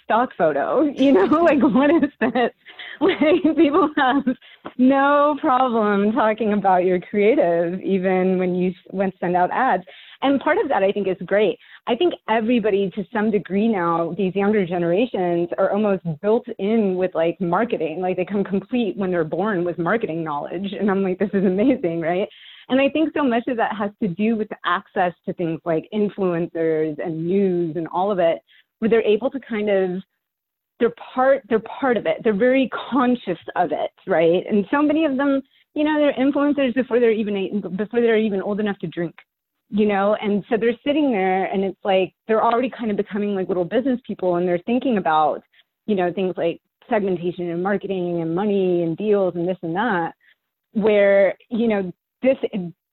stock 0.03 0.29
photo? 0.37 0.83
You 0.83 1.13
know, 1.13 1.25
like 1.43 1.61
what 1.61 1.89
is 1.89 2.09
this? 2.19 2.51
Like 3.01 3.43
people 3.57 3.89
have 3.97 4.23
no 4.77 5.37
problem 5.41 6.13
talking 6.13 6.53
about 6.53 6.85
your 6.85 7.01
creative 7.01 7.81
even 7.81 8.37
when 8.37 8.55
you 8.55 8.73
when 8.91 9.11
send 9.19 9.35
out 9.35 9.51
ads. 9.51 9.83
And 10.21 10.39
part 10.39 10.57
of 10.59 10.69
that 10.69 10.81
I 10.81 10.93
think 10.93 11.09
is 11.09 11.17
great. 11.25 11.59
I 11.87 11.95
think 11.95 12.13
everybody 12.29 12.89
to 12.95 13.03
some 13.11 13.31
degree 13.31 13.67
now, 13.67 14.15
these 14.17 14.33
younger 14.33 14.65
generations 14.65 15.49
are 15.57 15.71
almost 15.71 16.03
built 16.21 16.45
in 16.57 16.95
with 16.95 17.13
like 17.13 17.39
marketing. 17.41 17.99
Like 17.99 18.15
they 18.15 18.23
come 18.23 18.45
complete 18.45 18.95
when 18.95 19.11
they're 19.11 19.25
born 19.25 19.65
with 19.65 19.77
marketing 19.77 20.23
knowledge. 20.23 20.71
And 20.79 20.89
I'm 20.89 21.03
like, 21.03 21.19
this 21.19 21.29
is 21.33 21.43
amazing, 21.45 21.99
right? 21.99 22.29
And 22.69 22.81
I 22.81 22.89
think 22.89 23.11
so 23.13 23.23
much 23.23 23.43
of 23.47 23.57
that 23.57 23.75
has 23.75 23.91
to 24.01 24.07
do 24.07 24.35
with 24.35 24.49
the 24.49 24.57
access 24.65 25.13
to 25.25 25.33
things 25.33 25.59
like 25.65 25.87
influencers 25.93 26.97
and 27.03 27.27
news 27.27 27.75
and 27.75 27.87
all 27.89 28.11
of 28.11 28.19
it, 28.19 28.39
where 28.79 28.89
they're 28.89 29.01
able 29.01 29.29
to 29.29 29.39
kind 29.39 29.69
of 29.69 30.01
they're 30.79 30.93
part 31.13 31.43
they're 31.49 31.59
part 31.59 31.97
of 31.97 32.05
it. 32.05 32.17
They're 32.23 32.33
very 32.33 32.69
conscious 32.91 33.39
of 33.55 33.71
it 33.71 33.91
right? 34.07 34.43
And 34.49 34.65
so 34.71 34.81
many 34.81 35.05
of 35.05 35.17
them 35.17 35.41
you 35.73 35.83
know 35.83 35.97
they're 35.99 36.13
influencers 36.13 36.73
before 36.73 36.99
they're 36.99 37.11
even 37.11 37.61
before 37.75 38.01
they're 38.01 38.17
even 38.17 38.41
old 38.41 38.59
enough 38.59 38.79
to 38.79 38.87
drink 38.87 39.15
you 39.69 39.87
know? 39.87 40.15
And 40.21 40.43
so 40.49 40.57
they're 40.59 40.77
sitting 40.85 41.11
there 41.11 41.45
and 41.45 41.63
it's 41.63 41.79
like 41.83 42.13
they're 42.27 42.43
already 42.43 42.69
kind 42.69 42.91
of 42.91 42.97
becoming 42.97 43.35
like 43.35 43.47
little 43.47 43.65
business 43.65 43.99
people 44.05 44.35
and 44.35 44.47
they're 44.47 44.61
thinking 44.65 44.97
about 44.97 45.41
you 45.85 45.95
know 45.95 46.11
things 46.13 46.33
like 46.37 46.61
segmentation 46.89 47.49
and 47.49 47.63
marketing 47.63 48.21
and 48.21 48.35
money 48.35 48.83
and 48.83 48.97
deals 48.97 49.35
and 49.35 49.47
this 49.47 49.57
and 49.63 49.75
that 49.75 50.13
where 50.73 51.35
you 51.49 51.67
know 51.67 51.91
this 52.21 52.37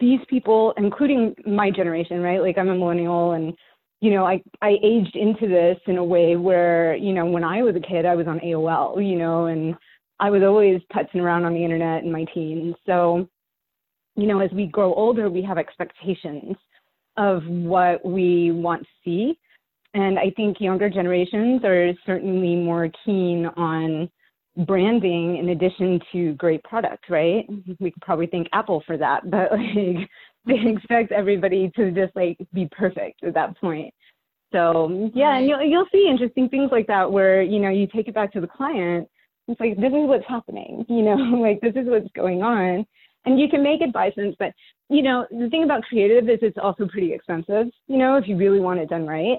these 0.01 0.21
people 0.29 0.73
including 0.77 1.35
my 1.47 1.71
generation 1.71 2.21
right? 2.21 2.40
Like 2.40 2.59
i'm 2.59 2.68
a 2.68 2.75
millennial 2.75 3.33
and 3.33 3.55
you 4.03 4.11
know, 4.11 4.27
I, 4.27 4.43
I 4.61 4.79
aged 4.83 5.15
into 5.15 5.47
this 5.47 5.79
in 5.87 5.97
a 5.97 6.05
way 6.05 6.35
where, 6.35 6.97
you 6.97 7.12
know, 7.12 7.25
when 7.25 7.45
I 7.45 7.62
was 7.62 7.77
a 7.77 7.81
kid, 7.81 8.05
I 8.05 8.17
was 8.17 8.27
on 8.27 8.41
AOL, 8.41 8.97
you 8.97 9.17
know, 9.17 9.47
and 9.47 9.77
I 10.19 10.29
was 10.29 10.43
always 10.43 10.81
putzing 10.93 11.23
around 11.23 11.45
on 11.45 11.55
the 11.55 11.62
internet 11.62 12.03
in 12.03 12.11
my 12.11 12.25
teens. 12.35 12.75
So, 12.85 13.29
you 14.17 14.27
know, 14.27 14.41
as 14.41 14.51
we 14.51 14.67
grow 14.67 14.93
older, 14.93 15.31
we 15.31 15.41
have 15.43 15.57
expectations 15.57 16.57
of 17.17 17.47
what 17.47 18.05
we 18.05 18.51
want 18.51 18.83
to 18.83 18.88
see. 19.05 19.38
And 19.95 20.19
I 20.19 20.33
think 20.35 20.61
younger 20.61 20.91
generations 20.91 21.62
are 21.65 21.93
certainly 22.05 22.57
more 22.57 22.91
keen 23.05 23.47
on 23.57 24.11
branding 24.67 25.37
in 25.37 25.51
addition 25.51 26.01
to 26.11 26.35
great 26.35 26.65
product, 26.65 27.09
right? 27.09 27.47
We 27.79 27.93
could 27.93 28.03
probably 28.03 28.27
thank 28.27 28.49
Apple 28.53 28.83
for 28.85 28.97
that, 28.97 29.31
but 29.31 29.53
like 29.53 30.11
they 30.46 30.59
expect 30.66 31.12
everybody 31.12 31.70
to 31.76 31.90
just 31.90 32.14
like 32.16 32.38
be 32.52 32.68
perfect 32.72 33.22
at 33.24 33.35
that 33.35 33.59
point. 33.59 33.92
So 34.52 35.11
yeah, 35.14 35.38
and 35.38 35.46
you'll 35.46 35.62
you'll 35.62 35.87
see 35.90 36.09
interesting 36.11 36.48
things 36.48 36.70
like 36.70 36.87
that 36.88 37.11
where 37.11 37.42
you 37.42 37.59
know 37.59 37.70
you 37.70 37.87
take 37.87 38.09
it 38.09 38.14
back 38.14 38.33
to 38.33 38.40
the 38.40 38.46
client. 38.46 39.09
It's 39.48 39.61
like 39.61 39.76
this 39.76 39.92
is 39.92 40.07
what's 40.07 40.26
happening, 40.28 40.85
you 40.88 41.02
know, 41.02 41.14
like 41.14 41.61
this 41.61 41.74
is 41.74 41.88
what's 41.88 42.11
going 42.14 42.42
on, 42.42 42.87
and 43.24 43.40
you 43.40 43.48
can 43.48 43.62
make 43.62 43.81
by. 43.92 44.12
But 44.38 44.52
you 44.88 45.02
know, 45.02 45.26
the 45.31 45.48
thing 45.48 45.64
about 45.64 45.83
creative 45.85 46.28
is 46.28 46.38
it's 46.42 46.59
also 46.62 46.87
pretty 46.87 47.12
expensive, 47.12 47.68
you 47.88 47.96
know, 47.96 48.16
if 48.16 48.28
you 48.28 48.37
really 48.37 48.61
want 48.61 48.81
it 48.81 48.90
done 48.90 49.07
right. 49.07 49.38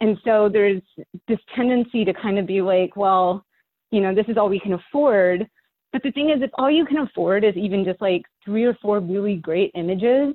And 0.00 0.18
so 0.24 0.48
there's 0.52 0.82
this 1.28 1.38
tendency 1.54 2.04
to 2.04 2.12
kind 2.12 2.38
of 2.38 2.46
be 2.46 2.60
like, 2.60 2.96
well, 2.96 3.44
you 3.92 4.00
know, 4.00 4.14
this 4.14 4.26
is 4.26 4.36
all 4.36 4.48
we 4.48 4.58
can 4.58 4.72
afford. 4.72 5.46
But 5.92 6.02
the 6.02 6.10
thing 6.10 6.30
is, 6.30 6.42
if 6.42 6.50
all 6.54 6.70
you 6.70 6.84
can 6.84 6.98
afford 6.98 7.44
is 7.44 7.54
even 7.56 7.84
just 7.84 8.00
like 8.00 8.22
three 8.44 8.64
or 8.64 8.76
four 8.82 9.00
really 9.00 9.36
great 9.36 9.70
images, 9.74 10.34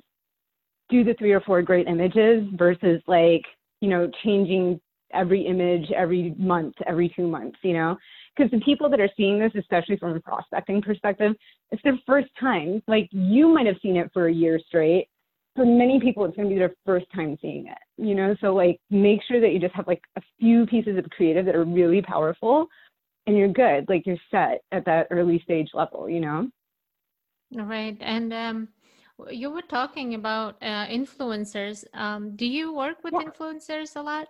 do 0.88 1.04
the 1.04 1.14
three 1.14 1.32
or 1.32 1.40
four 1.40 1.62
great 1.62 1.86
images 1.86 2.46
versus 2.56 3.00
like, 3.06 3.42
you 3.80 3.88
know, 3.88 4.10
changing 4.24 4.80
every 5.12 5.46
image 5.46 5.90
every 5.96 6.34
month, 6.38 6.74
every 6.86 7.12
two 7.14 7.26
months, 7.26 7.58
you 7.62 7.72
know? 7.72 7.96
Because 8.36 8.50
the 8.50 8.60
people 8.60 8.88
that 8.90 9.00
are 9.00 9.08
seeing 9.16 9.38
this, 9.38 9.52
especially 9.58 9.96
from 9.96 10.14
a 10.14 10.20
prospecting 10.20 10.80
perspective, 10.80 11.34
it's 11.70 11.82
their 11.82 11.98
first 12.06 12.28
time. 12.38 12.82
Like 12.86 13.08
you 13.10 13.48
might 13.48 13.66
have 13.66 13.76
seen 13.82 13.96
it 13.96 14.10
for 14.12 14.28
a 14.28 14.32
year 14.32 14.60
straight. 14.68 15.08
For 15.56 15.64
many 15.64 15.98
people, 15.98 16.24
it's 16.24 16.36
going 16.36 16.48
to 16.48 16.54
be 16.54 16.58
their 16.58 16.74
first 16.86 17.06
time 17.12 17.36
seeing 17.42 17.66
it, 17.66 17.78
you 17.96 18.14
know? 18.14 18.36
So, 18.40 18.54
like, 18.54 18.78
make 18.90 19.20
sure 19.26 19.40
that 19.40 19.52
you 19.52 19.58
just 19.58 19.74
have 19.74 19.88
like 19.88 20.02
a 20.16 20.22
few 20.38 20.66
pieces 20.66 20.96
of 20.96 21.10
creative 21.10 21.46
that 21.46 21.56
are 21.56 21.64
really 21.64 22.00
powerful 22.00 22.68
and 23.26 23.36
you're 23.36 23.48
good. 23.48 23.88
Like, 23.88 24.06
you're 24.06 24.18
set 24.30 24.62
at 24.70 24.84
that 24.84 25.08
early 25.10 25.40
stage 25.42 25.70
level, 25.74 26.08
you 26.08 26.20
know? 26.20 26.48
Right. 27.52 27.96
And, 28.00 28.32
um, 28.32 28.68
you 29.30 29.50
were 29.50 29.62
talking 29.62 30.14
about 30.14 30.56
uh, 30.62 30.86
influencers. 30.86 31.84
Um, 31.94 32.36
do 32.36 32.46
you 32.46 32.72
work 32.72 33.02
with 33.02 33.14
yeah. 33.14 33.28
influencers 33.28 33.96
a 33.96 34.02
lot? 34.02 34.28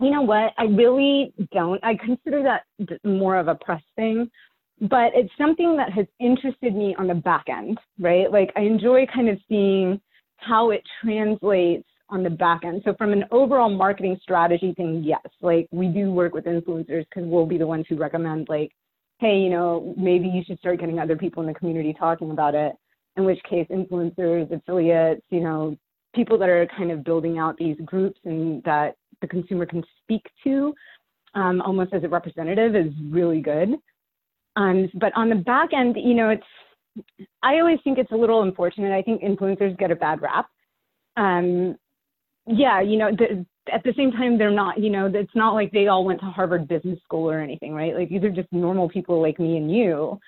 You 0.00 0.10
know 0.10 0.22
what? 0.22 0.52
I 0.58 0.64
really 0.64 1.32
don't. 1.52 1.82
I 1.82 1.94
consider 1.94 2.42
that 2.42 2.64
more 3.04 3.36
of 3.36 3.48
a 3.48 3.54
press 3.54 3.82
thing, 3.96 4.30
but 4.80 5.12
it's 5.14 5.32
something 5.38 5.76
that 5.76 5.92
has 5.92 6.06
interested 6.20 6.74
me 6.74 6.94
on 6.98 7.06
the 7.06 7.14
back 7.14 7.44
end, 7.48 7.78
right? 7.98 8.30
Like 8.30 8.52
I 8.56 8.60
enjoy 8.60 9.06
kind 9.12 9.30
of 9.30 9.38
seeing 9.48 10.00
how 10.36 10.70
it 10.70 10.82
translates 11.02 11.88
on 12.10 12.22
the 12.22 12.30
back 12.30 12.64
end. 12.64 12.82
So 12.84 12.94
from 12.94 13.12
an 13.12 13.24
overall 13.30 13.70
marketing 13.70 14.18
strategy 14.22 14.74
thing, 14.76 15.02
yes, 15.02 15.26
like 15.40 15.66
we 15.70 15.88
do 15.88 16.12
work 16.12 16.34
with 16.34 16.44
influencers 16.44 17.06
because 17.08 17.24
we'll 17.24 17.46
be 17.46 17.58
the 17.58 17.66
ones 17.66 17.86
who 17.88 17.96
recommend 17.96 18.48
like, 18.50 18.72
hey, 19.18 19.38
you 19.38 19.48
know, 19.48 19.94
maybe 19.96 20.28
you 20.28 20.42
should 20.46 20.58
start 20.58 20.78
getting 20.78 20.98
other 20.98 21.16
people 21.16 21.42
in 21.42 21.48
the 21.48 21.58
community 21.58 21.96
talking 21.98 22.30
about 22.30 22.54
it 22.54 22.76
in 23.16 23.24
which 23.24 23.42
case 23.48 23.66
influencers, 23.70 24.50
affiliates, 24.52 25.22
you 25.30 25.40
know, 25.40 25.76
people 26.14 26.38
that 26.38 26.48
are 26.48 26.66
kind 26.76 26.90
of 26.90 27.04
building 27.04 27.38
out 27.38 27.56
these 27.58 27.76
groups 27.84 28.18
and 28.24 28.62
that 28.64 28.96
the 29.20 29.26
consumer 29.26 29.66
can 29.66 29.82
speak 30.02 30.22
to 30.44 30.74
um, 31.34 31.60
almost 31.60 31.92
as 31.92 32.02
a 32.02 32.08
representative 32.08 32.74
is 32.74 32.92
really 33.10 33.40
good. 33.40 33.74
Um, 34.56 34.90
but 34.94 35.12
on 35.14 35.28
the 35.28 35.34
back 35.36 35.72
end, 35.74 35.96
you 35.98 36.14
know, 36.14 36.30
it's, 36.30 37.26
I 37.42 37.58
always 37.58 37.78
think 37.84 37.98
it's 37.98 38.12
a 38.12 38.16
little 38.16 38.42
unfortunate. 38.42 38.92
I 38.92 39.02
think 39.02 39.22
influencers 39.22 39.78
get 39.78 39.90
a 39.90 39.96
bad 39.96 40.22
rap. 40.22 40.46
Um, 41.16 41.76
yeah, 42.46 42.80
you 42.80 42.96
know, 42.96 43.10
the, 43.10 43.44
at 43.72 43.82
the 43.84 43.92
same 43.96 44.12
time, 44.12 44.38
they're 44.38 44.50
not, 44.50 44.78
you 44.78 44.88
know, 44.88 45.10
it's 45.12 45.34
not 45.34 45.52
like 45.52 45.72
they 45.72 45.88
all 45.88 46.04
went 46.04 46.20
to 46.20 46.26
Harvard 46.26 46.68
Business 46.68 46.98
School 47.02 47.30
or 47.30 47.40
anything, 47.40 47.74
right? 47.74 47.94
Like 47.94 48.08
these 48.08 48.22
are 48.22 48.30
just 48.30 48.50
normal 48.52 48.88
people 48.88 49.20
like 49.20 49.38
me 49.38 49.56
and 49.56 49.70
you 49.70 50.18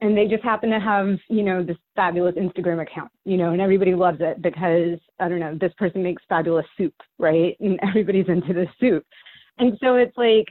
and 0.00 0.16
they 0.16 0.26
just 0.26 0.44
happen 0.44 0.70
to 0.70 0.80
have 0.80 1.16
you 1.28 1.42
know 1.42 1.62
this 1.62 1.76
fabulous 1.94 2.34
instagram 2.34 2.82
account 2.82 3.10
you 3.24 3.36
know 3.36 3.52
and 3.52 3.60
everybody 3.60 3.94
loves 3.94 4.18
it 4.20 4.40
because 4.42 4.98
i 5.20 5.28
don't 5.28 5.40
know 5.40 5.56
this 5.60 5.72
person 5.78 6.02
makes 6.02 6.22
fabulous 6.28 6.66
soup 6.76 6.94
right? 7.18 7.56
And 7.60 7.78
everybody's 7.88 8.28
into 8.28 8.52
this 8.52 8.68
soup. 8.80 9.04
And 9.58 9.76
so 9.82 9.96
it's 9.96 10.16
like 10.16 10.46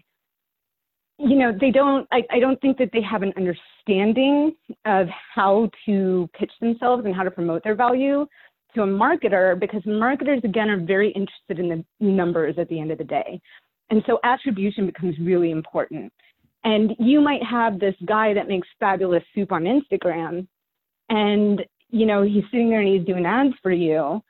you 1.17 1.37
know 1.37 1.53
they 1.59 1.71
don't 1.71 2.07
I, 2.11 2.23
I 2.29 2.39
don't 2.39 2.59
think 2.59 2.77
that 2.77 2.89
they 2.91 3.01
have 3.01 3.23
an 3.23 3.33
understanding 3.37 4.53
of 4.85 5.07
how 5.33 5.69
to 5.85 6.29
pitch 6.37 6.51
themselves 6.59 7.05
and 7.05 7.15
how 7.15 7.23
to 7.23 7.31
promote 7.31 7.63
their 7.63 7.75
value 7.75 8.25
to 8.73 8.81
a 8.81 8.87
marketer 8.87 9.57
because 9.57 9.81
marketers 9.85 10.41
again 10.43 10.69
are 10.69 10.79
very 10.79 11.11
interested 11.11 11.59
in 11.59 11.69
the 11.69 12.05
numbers 12.05 12.55
at 12.57 12.67
the 12.67 12.79
end 12.79 12.91
of 12.91 12.97
the 12.97 13.05
day. 13.05 13.39
And 13.89 14.03
so 14.07 14.19
attribution 14.23 14.87
becomes 14.87 15.15
really 15.19 15.51
important 15.51 16.11
and 16.65 16.95
you 16.99 17.21
might 17.21 17.43
have 17.43 17.79
this 17.79 17.95
guy 18.05 18.33
that 18.33 18.49
makes 18.49 18.67
fabulous 18.79 19.23
soup 19.33 19.51
on 19.53 19.63
Instagram 19.63 20.47
and 21.09 21.63
you 21.89 22.05
know 22.05 22.23
he's 22.23 22.43
sitting 22.51 22.69
there 22.69 22.81
and 22.81 22.89
he's 22.89 23.05
doing 23.05 23.25
ads 23.25 23.53
for 23.63 23.71
you 23.71 24.21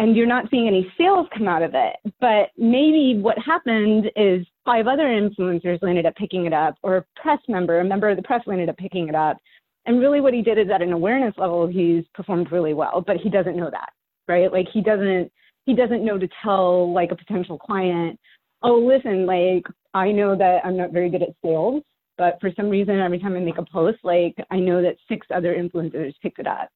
and 0.00 0.16
you're 0.16 0.26
not 0.26 0.46
seeing 0.50 0.66
any 0.66 0.90
sales 0.96 1.26
come 1.36 1.46
out 1.46 1.62
of 1.62 1.72
it. 1.74 1.96
But 2.20 2.48
maybe 2.56 3.20
what 3.20 3.38
happened 3.38 4.10
is 4.16 4.46
five 4.64 4.86
other 4.86 5.04
influencers 5.04 5.82
landed 5.82 6.06
up 6.06 6.16
picking 6.16 6.46
it 6.46 6.54
up, 6.54 6.76
or 6.82 6.96
a 6.96 7.04
press 7.20 7.38
member, 7.48 7.80
a 7.80 7.84
member 7.84 8.08
of 8.08 8.16
the 8.16 8.22
press 8.22 8.40
landed 8.46 8.70
up 8.70 8.78
picking 8.78 9.08
it 9.08 9.14
up. 9.14 9.36
And 9.84 10.00
really, 10.00 10.22
what 10.22 10.32
he 10.32 10.40
did 10.40 10.58
is 10.58 10.68
at 10.74 10.80
an 10.80 10.92
awareness 10.92 11.34
level, 11.36 11.66
he's 11.66 12.04
performed 12.14 12.50
really 12.50 12.72
well, 12.72 13.04
but 13.06 13.16
he 13.18 13.28
doesn't 13.28 13.56
know 13.56 13.68
that, 13.70 13.90
right? 14.26 14.50
Like 14.50 14.68
he 14.72 14.80
doesn't 14.80 15.30
he 15.66 15.74
doesn't 15.74 16.04
know 16.04 16.18
to 16.18 16.28
tell 16.42 16.90
like 16.94 17.10
a 17.12 17.16
potential 17.16 17.58
client, 17.58 18.18
oh, 18.62 18.78
listen, 18.78 19.26
like 19.26 19.66
I 19.94 20.12
know 20.12 20.36
that 20.36 20.60
I'm 20.64 20.76
not 20.76 20.92
very 20.92 21.10
good 21.10 21.22
at 21.22 21.34
sales, 21.44 21.82
but 22.16 22.38
for 22.40 22.50
some 22.56 22.68
reason, 22.68 23.00
every 23.00 23.18
time 23.18 23.36
I 23.36 23.40
make 23.40 23.58
a 23.58 23.64
post, 23.64 23.98
like 24.02 24.36
I 24.50 24.58
know 24.58 24.82
that 24.82 24.96
six 25.08 25.26
other 25.34 25.54
influencers 25.54 26.14
picked 26.22 26.38
it 26.38 26.46
up. 26.46 26.68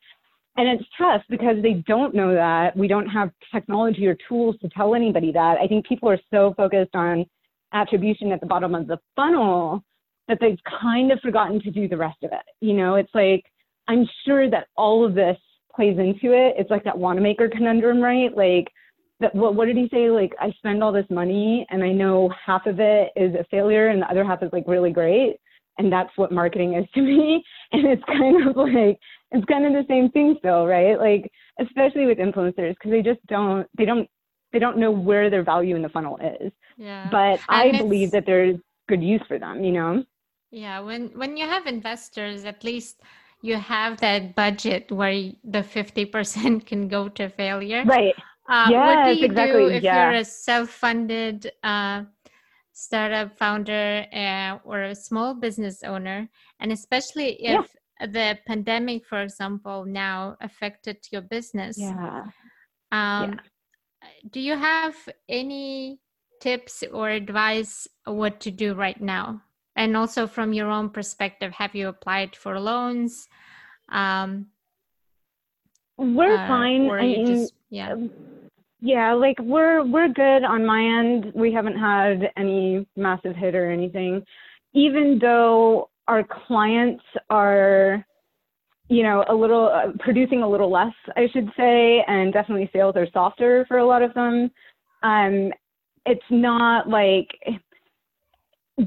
And 0.57 0.69
it's 0.69 0.89
tough 0.97 1.23
because 1.29 1.57
they 1.63 1.85
don't 1.87 2.15
know 2.15 2.33
that. 2.33 2.77
We 2.77 2.87
don't 2.87 3.09
have 3.09 3.31
technology 3.53 4.07
or 4.07 4.17
tools 4.29 4.57
to 4.63 4.69
tell 4.69 4.95
anybody 4.95 5.33
that. 5.33 5.59
I 5.59 5.67
think 5.67 5.87
people 5.87 6.09
are 6.09 6.21
so 6.33 6.55
focused 6.57 6.95
on 6.95 7.27
attribution 7.73 8.31
at 8.31 8.41
the 8.41 8.47
bottom 8.47 8.75
of 8.75 8.87
the 8.87 8.99
funnel 9.17 9.83
that 10.29 10.39
they've 10.41 10.59
kind 10.81 11.11
of 11.11 11.19
forgotten 11.21 11.61
to 11.61 11.71
do 11.71 11.89
the 11.89 11.97
rest 11.97 12.23
of 12.23 12.33
it. 12.33 12.45
You 12.61 12.75
know, 12.75 12.95
it's 12.95 13.13
like, 13.15 13.45
I'm 13.89 14.09
sure 14.25 14.49
that 14.49 14.69
all 14.77 15.05
of 15.05 15.15
this 15.15 15.37
plays 15.75 15.99
into 15.99 16.33
it. 16.33 16.55
It's 16.57 16.71
like 16.71 16.85
that 16.85 16.97
Wanamaker 16.97 17.49
conundrum, 17.49 18.01
right? 18.01 18.35
Like, 18.35 18.69
that 19.21 19.35
what, 19.35 19.55
what 19.55 19.67
did 19.67 19.77
he 19.77 19.89
say? 19.93 20.11
Like 20.11 20.35
i 20.41 20.51
spend 20.53 20.83
all 20.83 20.93
this 20.93 21.07
money 21.11 21.67
and 21.71 21.83
i 21.83 21.93
know 21.93 22.33
half 22.45 22.67
of 22.67 22.81
it 22.81 23.11
is 23.17 23.35
a 23.35 23.45
failure 23.51 23.89
and 23.89 24.03
the 24.03 24.11
other 24.11 24.25
half 24.25 24.43
is 24.43 24.51
like 24.53 24.65
really 24.67 24.91
great. 24.91 25.37
And 25.79 25.93
that's 25.93 26.11
what 26.17 26.31
marketing 26.31 26.75
is 26.75 26.87
to 26.95 27.03
me. 27.03 27.43
And 27.73 27.87
it's 27.87 28.03
kind 28.05 28.47
of 28.47 28.57
like 28.57 28.99
it's 29.31 29.45
kind 29.47 29.67
of 29.67 29.73
the 29.73 29.85
same 29.89 30.11
thing 30.11 30.37
still 30.39 30.67
right? 30.67 30.99
Like 30.99 31.31
especially 31.61 32.07
with 32.07 32.19
influencers 32.19 32.75
because 32.75 32.91
they 32.91 33.03
just 33.03 33.25
don't 33.27 33.67
they 33.77 33.85
don't 33.85 34.09
they 34.53 34.59
don't 34.59 34.79
know 34.79 34.91
where 34.91 35.31
their 35.31 35.43
value 35.43 35.77
in 35.77 35.83
the 35.83 35.89
funnel 35.89 36.19
is. 36.19 36.53
Yeah. 36.77 37.09
But 37.11 37.41
and 37.49 37.75
i 37.77 37.79
believe 37.79 38.11
that 38.13 38.27
there's 38.27 38.59
good 38.89 39.03
use 39.03 39.23
for 39.29 39.39
them 39.39 39.65
you 39.65 39.73
know? 39.73 40.05
Yeah 40.51 40.81
when 40.81 41.09
when 41.15 41.37
you 41.37 41.47
have 41.47 41.67
investors 41.67 42.45
at 42.45 42.65
least 42.65 43.01
you 43.43 43.57
have 43.57 44.01
that 44.01 44.35
budget 44.35 44.91
where 44.91 45.13
the 45.45 45.59
50% 45.59 46.67
can 46.71 46.89
go 46.89 47.11
to 47.11 47.29
failure. 47.29 47.85
Right 47.85 48.15
uh, 48.49 48.67
yes, 48.71 48.97
what 48.97 49.05
do 49.05 49.21
you 49.21 49.27
exactly. 49.27 49.61
do 49.61 49.69
if 49.69 49.83
yeah. 49.83 50.11
you're 50.11 50.21
a 50.21 50.25
self-funded 50.25 51.51
uh, 51.63 52.03
startup 52.73 53.39
founder 53.39 54.07
uh, 54.13 54.59
or 54.65 54.83
a 54.83 54.95
small 54.95 55.35
business 55.35 55.83
owner, 55.83 56.29
and 56.61 56.73
especially 56.73 57.43
if 57.43 57.75
yeah. 58.01 58.07
the 58.07 58.39
pandemic, 58.47 59.07
for 59.07 59.23
example, 59.23 59.85
now 59.87 60.37
affected 60.41 60.99
your 61.11 61.23
business? 61.23 61.79
Yeah. 61.79 62.25
Um, 62.93 63.33
yeah. 63.33 63.35
Do 64.31 64.41
you 64.41 64.57
have 64.57 64.95
any 65.29 66.01
tips 66.41 66.85
or 66.93 67.09
advice 67.09 67.89
what 68.05 68.41
to 68.41 68.51
do 68.51 68.75
right 68.75 69.01
now? 69.01 69.41
And 69.77 69.97
also 69.97 70.27
from 70.27 70.53
your 70.53 70.69
own 70.69 70.91
perspective, 70.91 71.53
have 71.55 71.75
you 71.75 71.89
applied 71.89 72.37
for 72.37 72.61
loans? 72.61 73.27
Um, 73.89 74.49
we're 75.97 76.37
uh, 76.37 76.47
fine. 76.47 76.91
I 76.91 77.01
mean, 77.01 77.27
just, 77.27 77.53
yeah. 77.71 77.97
Yeah, 78.85 79.15
like 79.15 79.39
we're 79.41 79.83
we're 79.83 80.09
good 80.09 80.45
on 80.45 80.67
my 80.67 80.83
end. 80.83 81.33
We 81.35 81.55
haven't 81.55 81.79
had 81.79 82.31
any 82.37 82.87
massive 82.97 83.35
hit 83.35 83.55
or 83.55 83.71
anything. 83.71 84.23
Even 84.75 85.19
though 85.19 85.89
our 86.07 86.23
clients 86.23 87.03
are 87.31 88.05
you 88.89 89.03
know, 89.03 89.25
a 89.31 89.35
little 89.35 89.71
uh, 89.73 89.93
producing 90.01 90.43
a 90.43 90.49
little 90.49 90.71
less, 90.71 90.93
I 91.17 91.29
should 91.33 91.49
say, 91.57 92.05
and 92.07 92.31
definitely 92.35 92.69
sales 92.75 92.95
are 92.97 93.07
softer 93.11 93.65
for 93.67 93.79
a 93.79 93.87
lot 93.87 94.03
of 94.03 94.13
them. 94.13 94.51
Um, 95.03 95.51
it's 96.05 96.21
not 96.29 96.87
like 96.87 97.29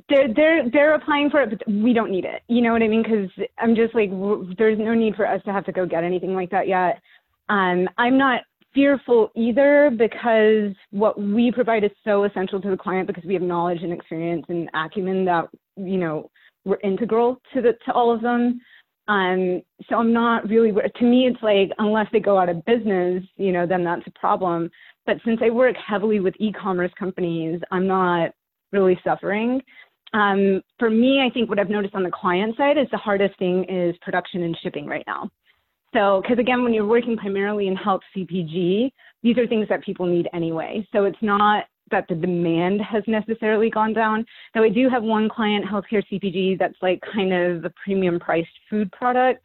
they're 0.08 0.32
they're 0.36 0.70
they're 0.70 0.94
applying 0.94 1.32
for 1.32 1.42
it, 1.42 1.50
but 1.50 1.68
we 1.68 1.94
don't 1.94 2.12
need 2.12 2.26
it. 2.26 2.44
You 2.48 2.62
know 2.62 2.72
what 2.74 2.84
I 2.84 2.88
mean? 2.88 3.02
Because 3.02 3.32
I'm 3.58 3.76
just 3.76 3.96
like, 3.96 4.12
there's 4.60 4.78
no 4.78 4.94
need 4.94 5.16
for 5.16 5.26
us 5.26 5.42
to 5.46 5.52
have 5.52 5.66
to 5.66 5.72
go 5.72 5.88
get 5.88 6.04
anything 6.04 6.36
like 6.36 6.52
that 6.52 6.68
yet. 6.68 7.02
Um, 7.50 7.90
I'm 7.98 8.20
not 8.20 8.42
fearful 8.74 9.32
either 9.36 9.92
because 9.98 10.76
what 10.92 11.20
we 11.20 11.52
provide 11.52 11.84
is 11.84 11.92
so 12.04 12.26
essential 12.26 12.62
to 12.62 12.70
the 12.70 12.78
client 12.78 13.08
because 13.08 13.24
we 13.24 13.34
have 13.34 13.44
knowledge 13.44 13.82
and 13.82 13.94
experience 13.94 14.46
and 14.50 14.70
acumen 14.74 15.26
that 15.26 15.48
you 15.76 15.98
know 15.98 16.30
we're 16.66 16.80
integral 16.84 17.42
to 17.54 17.62
the 17.62 17.74
to 17.86 17.92
all 17.94 18.14
of 18.14 18.22
them. 18.22 18.60
Um, 19.08 19.62
so 19.90 19.96
I'm 19.96 20.12
not 20.12 20.50
really, 20.50 20.72
to 20.72 21.06
me, 21.06 21.28
it's 21.28 21.42
like, 21.42 21.72
unless 21.78 22.08
they 22.12 22.20
go 22.20 22.38
out 22.38 22.50
of 22.50 22.66
business, 22.66 23.24
you 23.38 23.54
know, 23.54 23.66
then 23.66 23.84
that's 23.86 24.06
a 24.06 24.20
problem. 24.20 24.70
But 25.06 25.18
since 25.24 25.40
I 25.42 25.50
work 25.50 25.78
heavily 25.78 26.20
with 26.20 26.36
e-commerce 26.40 26.92
companies, 27.00 27.62
I'm 27.72 27.88
not 27.88 28.32
really 28.74 29.00
suffering. 29.06 29.62
Um, 30.14 30.62
for 30.78 30.90
me, 30.90 31.22
I 31.26 31.30
think 31.34 31.50
what 31.50 31.60
I've 31.60 31.70
noticed 31.70 31.96
on 31.96 32.04
the 32.04 32.12
client 32.12 32.56
side 32.58 32.78
is 32.78 32.88
the 32.92 32.98
hardest 32.98 33.38
thing 33.40 33.66
is 33.70 33.96
production 34.02 34.44
and 34.44 34.58
shipping 34.62 34.86
right 34.86 35.04
now. 35.08 35.30
So, 35.98 36.22
because 36.22 36.38
again, 36.38 36.64
when 36.64 36.74
you're 36.74 36.86
working 36.86 37.18
primarily 37.18 37.68
in 37.68 37.76
health 37.76 38.02
CPG, 38.16 38.92
these 39.24 39.38
are 39.38 39.48
things 39.48 39.68
that 39.70 39.84
people 39.84 40.06
need 40.06 40.30
anyway. 40.32 40.88
So 40.92 41.06
it's 41.06 41.18
not 41.22 41.66
that 41.90 42.06
the 42.08 42.14
demand 42.14 42.82
has 42.82 43.02
necessarily 43.08 43.72
gone 43.72 43.94
down. 43.94 44.24
Though 44.54 44.64
I 44.64 44.70
do 44.70 44.90
have 44.90 45.02
one 45.02 45.28
client, 45.28 45.66
healthcare 45.66 46.04
CPG, 46.12 46.60
that's 46.60 46.78
like 46.84 47.02
kind 47.14 47.34
of 47.34 47.66
a 47.66 47.72
premium 47.84 48.20
priced 48.20 48.50
food 48.70 48.92
product. 48.92 49.44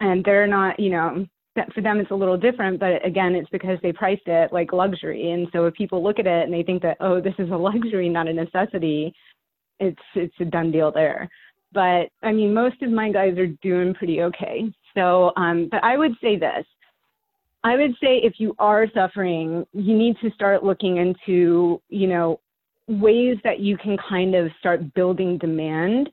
And 0.00 0.24
they're 0.24 0.46
not, 0.46 0.80
you 0.80 0.90
know, 0.90 1.26
that 1.54 1.70
for 1.74 1.82
them 1.82 2.00
it's 2.00 2.10
a 2.10 2.14
little 2.14 2.38
different, 2.38 2.80
but 2.80 3.04
again, 3.06 3.34
it's 3.34 3.50
because 3.50 3.78
they 3.82 3.92
priced 3.92 4.26
it 4.26 4.52
like 4.52 4.72
luxury. 4.72 5.32
And 5.32 5.48
so 5.52 5.66
if 5.66 5.74
people 5.74 6.02
look 6.02 6.18
at 6.18 6.26
it 6.26 6.44
and 6.44 6.52
they 6.52 6.62
think 6.62 6.80
that, 6.82 6.96
oh, 7.00 7.20
this 7.20 7.34
is 7.38 7.50
a 7.50 7.56
luxury, 7.56 8.08
not 8.08 8.26
a 8.26 8.32
necessity, 8.32 9.14
it's 9.80 10.02
it's 10.14 10.34
a 10.40 10.44
done 10.46 10.70
deal 10.70 10.90
there. 10.90 11.28
But 11.72 12.08
I 12.22 12.32
mean, 12.32 12.54
most 12.54 12.80
of 12.80 12.90
my 12.90 13.12
guys 13.12 13.36
are 13.36 13.48
doing 13.62 13.92
pretty 13.92 14.22
okay. 14.22 14.72
So, 14.94 15.32
um, 15.36 15.68
but 15.70 15.82
I 15.82 15.96
would 15.96 16.12
say 16.20 16.36
this 16.38 16.64
I 17.64 17.76
would 17.76 17.92
say 17.92 18.20
if 18.22 18.34
you 18.36 18.54
are 18.58 18.86
suffering, 18.94 19.66
you 19.72 19.96
need 19.96 20.16
to 20.22 20.30
start 20.32 20.62
looking 20.62 20.98
into, 20.98 21.80
you 21.88 22.06
know, 22.06 22.38
ways 22.86 23.38
that 23.42 23.60
you 23.60 23.78
can 23.78 23.96
kind 24.06 24.34
of 24.34 24.50
start 24.60 24.92
building 24.92 25.38
demand 25.38 26.10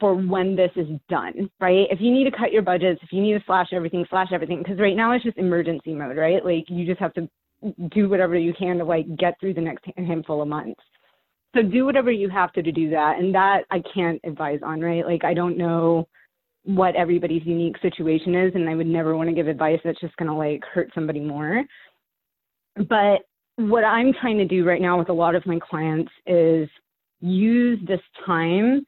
for 0.00 0.14
when 0.14 0.56
this 0.56 0.70
is 0.74 0.88
done, 1.10 1.50
right? 1.60 1.86
If 1.90 2.00
you 2.00 2.10
need 2.10 2.24
to 2.24 2.36
cut 2.36 2.50
your 2.50 2.62
budgets, 2.62 3.00
if 3.02 3.12
you 3.12 3.20
need 3.20 3.34
to 3.34 3.44
slash 3.46 3.68
everything, 3.72 4.06
slash 4.08 4.28
everything, 4.32 4.58
because 4.58 4.78
right 4.78 4.96
now 4.96 5.12
it's 5.12 5.24
just 5.24 5.36
emergency 5.36 5.94
mode, 5.94 6.16
right? 6.16 6.42
Like 6.42 6.64
you 6.68 6.86
just 6.86 7.00
have 7.00 7.12
to 7.14 7.28
do 7.90 8.08
whatever 8.08 8.36
you 8.36 8.54
can 8.58 8.78
to 8.78 8.84
like 8.84 9.04
get 9.18 9.38
through 9.38 9.54
the 9.54 9.60
next 9.60 9.84
handful 9.98 10.40
of 10.40 10.48
months. 10.48 10.80
So 11.54 11.62
do 11.62 11.84
whatever 11.84 12.10
you 12.10 12.30
have 12.30 12.52
to 12.54 12.62
to 12.62 12.72
do 12.72 12.88
that. 12.90 13.18
And 13.18 13.34
that 13.34 13.64
I 13.70 13.82
can't 13.94 14.20
advise 14.24 14.60
on, 14.62 14.80
right? 14.80 15.04
Like 15.04 15.24
I 15.24 15.34
don't 15.34 15.58
know 15.58 16.08
what 16.66 16.96
everybody's 16.96 17.46
unique 17.46 17.76
situation 17.80 18.34
is 18.34 18.52
and 18.54 18.68
I 18.68 18.74
would 18.74 18.88
never 18.88 19.16
want 19.16 19.28
to 19.28 19.34
give 19.34 19.46
advice 19.46 19.78
that's 19.84 20.00
just 20.00 20.16
going 20.16 20.28
to 20.28 20.34
like 20.34 20.62
hurt 20.64 20.90
somebody 20.94 21.20
more. 21.20 21.64
But 22.74 23.22
what 23.54 23.84
I'm 23.84 24.12
trying 24.20 24.36
to 24.38 24.44
do 24.44 24.64
right 24.64 24.82
now 24.82 24.98
with 24.98 25.08
a 25.08 25.14
lot 25.14 25.34
of 25.34 25.46
my 25.46 25.58
clients 25.58 26.10
is 26.26 26.68
use 27.20 27.78
this 27.86 28.00
time 28.26 28.84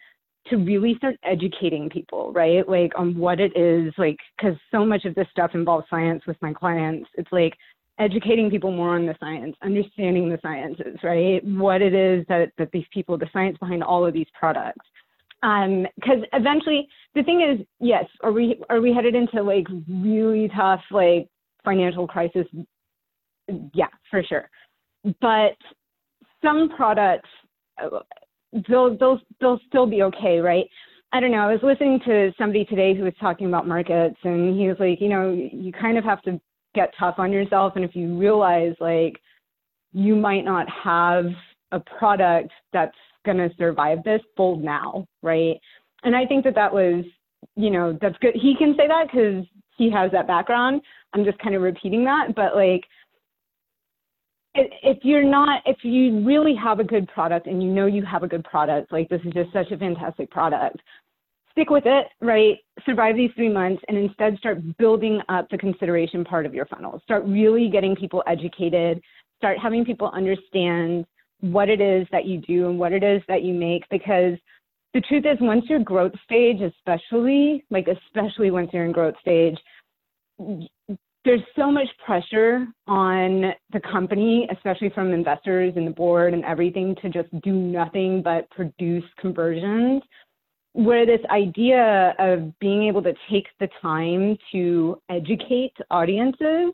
to 0.48 0.56
really 0.56 0.96
start 0.96 1.16
educating 1.22 1.88
people, 1.88 2.32
right? 2.32 2.68
Like 2.68 2.92
on 2.96 3.16
what 3.16 3.38
it 3.38 3.56
is, 3.56 3.92
like, 3.96 4.18
because 4.36 4.56
so 4.72 4.84
much 4.84 5.04
of 5.04 5.14
this 5.14 5.26
stuff 5.30 5.52
involves 5.54 5.86
science 5.88 6.22
with 6.26 6.36
my 6.42 6.52
clients. 6.52 7.08
It's 7.14 7.30
like 7.30 7.54
educating 7.98 8.50
people 8.50 8.72
more 8.72 8.94
on 8.94 9.06
the 9.06 9.14
science, 9.20 9.56
understanding 9.62 10.28
the 10.28 10.38
sciences, 10.42 10.98
right? 11.02 11.44
What 11.44 11.80
it 11.80 11.94
is 11.94 12.24
that, 12.28 12.50
that 12.58 12.70
these 12.72 12.86
people, 12.92 13.16
the 13.18 13.28
science 13.32 13.56
behind 13.58 13.84
all 13.84 14.04
of 14.04 14.14
these 14.14 14.28
products 14.38 14.86
um 15.42 15.86
because 15.96 16.18
eventually 16.32 16.88
the 17.14 17.22
thing 17.22 17.40
is 17.40 17.66
yes 17.80 18.04
are 18.22 18.32
we 18.32 18.60
are 18.68 18.80
we 18.80 18.92
headed 18.92 19.14
into 19.14 19.42
like 19.42 19.66
really 19.88 20.50
tough 20.54 20.80
like 20.90 21.28
financial 21.64 22.06
crisis? 22.06 22.46
Yeah 23.74 23.88
for 24.10 24.22
sure. 24.22 24.48
But 25.20 25.56
some 26.42 26.70
products 26.76 27.28
they'll 28.68 28.96
they'll 28.96 29.20
they'll 29.40 29.60
still 29.68 29.86
be 29.86 30.02
okay 30.02 30.38
right? 30.38 30.66
I 31.10 31.20
don't 31.20 31.30
know 31.30 31.38
i 31.38 31.50
was 31.50 31.62
listening 31.62 32.00
to 32.04 32.32
somebody 32.36 32.66
today 32.66 32.94
who 32.94 33.04
was 33.04 33.14
talking 33.18 33.46
about 33.46 33.66
markets 33.66 34.18
and 34.24 34.58
he 34.60 34.68
was 34.68 34.76
like 34.78 35.00
you 35.00 35.08
know 35.08 35.32
you 35.32 35.72
kind 35.72 35.96
of 35.96 36.04
have 36.04 36.20
to 36.22 36.38
get 36.74 36.92
tough 36.98 37.14
on 37.16 37.32
yourself 37.32 37.72
and 37.76 37.84
if 37.84 37.96
you 37.96 38.18
realize 38.18 38.74
like 38.78 39.14
you 39.92 40.14
might 40.14 40.44
not 40.44 40.66
have 40.68 41.24
a 41.72 41.80
product 41.80 42.50
that's 42.72 42.96
going 43.24 43.38
to 43.38 43.50
survive 43.56 44.02
this 44.04 44.20
fold 44.36 44.62
now, 44.62 45.06
right? 45.22 45.56
And 46.02 46.14
I 46.14 46.26
think 46.26 46.44
that 46.44 46.54
that 46.54 46.72
was, 46.72 47.04
you 47.56 47.70
know, 47.70 47.96
that's 48.00 48.16
good. 48.18 48.34
He 48.34 48.54
can 48.56 48.74
say 48.76 48.86
that 48.88 49.08
because 49.10 49.44
he 49.76 49.90
has 49.90 50.10
that 50.12 50.26
background. 50.26 50.82
I'm 51.12 51.24
just 51.24 51.38
kind 51.38 51.54
of 51.54 51.62
repeating 51.62 52.04
that, 52.04 52.34
but 52.34 52.54
like, 52.54 52.82
if 54.54 54.98
you're 55.02 55.24
not, 55.24 55.62
if 55.66 55.76
you 55.82 56.24
really 56.24 56.54
have 56.54 56.80
a 56.80 56.84
good 56.84 57.06
product 57.08 57.46
and 57.46 57.62
you 57.62 57.68
know 57.70 57.86
you 57.86 58.04
have 58.04 58.22
a 58.22 58.28
good 58.28 58.44
product, 58.44 58.90
like 58.90 59.08
this 59.08 59.20
is 59.24 59.32
just 59.32 59.52
such 59.52 59.70
a 59.70 59.76
fantastic 59.76 60.30
product, 60.30 60.78
stick 61.52 61.70
with 61.70 61.84
it, 61.86 62.06
right? 62.20 62.58
Survive 62.84 63.16
these 63.16 63.30
three 63.36 63.48
months 63.48 63.82
and 63.88 63.96
instead 63.96 64.36
start 64.38 64.58
building 64.78 65.20
up 65.28 65.48
the 65.50 65.58
consideration 65.58 66.24
part 66.24 66.46
of 66.46 66.54
your 66.54 66.66
funnel. 66.66 67.00
Start 67.04 67.24
really 67.26 67.68
getting 67.68 67.94
people 67.94 68.22
educated, 68.26 69.00
start 69.36 69.58
having 69.58 69.84
people 69.84 70.10
understand 70.12 71.04
what 71.40 71.68
it 71.68 71.80
is 71.80 72.06
that 72.10 72.26
you 72.26 72.38
do 72.38 72.68
and 72.68 72.78
what 72.78 72.92
it 72.92 73.02
is 73.02 73.22
that 73.28 73.42
you 73.42 73.54
make 73.54 73.88
because 73.90 74.34
the 74.94 75.00
truth 75.02 75.24
is 75.24 75.38
once 75.40 75.64
you're 75.68 75.78
growth 75.78 76.12
stage 76.24 76.60
especially 76.60 77.64
like 77.70 77.86
especially 77.88 78.50
once 78.50 78.70
you're 78.72 78.84
in 78.84 78.92
growth 78.92 79.14
stage 79.20 79.58
there's 81.24 81.42
so 81.56 81.70
much 81.70 81.88
pressure 82.04 82.66
on 82.86 83.52
the 83.72 83.80
company 83.80 84.48
especially 84.50 84.90
from 84.90 85.12
investors 85.12 85.72
and 85.76 85.86
the 85.86 85.92
board 85.92 86.34
and 86.34 86.44
everything 86.44 86.96
to 87.02 87.08
just 87.08 87.28
do 87.42 87.52
nothing 87.52 88.22
but 88.22 88.50
produce 88.50 89.04
conversions 89.20 90.02
where 90.72 91.06
this 91.06 91.20
idea 91.30 92.14
of 92.18 92.56
being 92.60 92.84
able 92.84 93.02
to 93.02 93.12
take 93.30 93.46
the 93.60 93.68
time 93.80 94.36
to 94.52 95.00
educate 95.10 95.72
audiences 95.90 96.72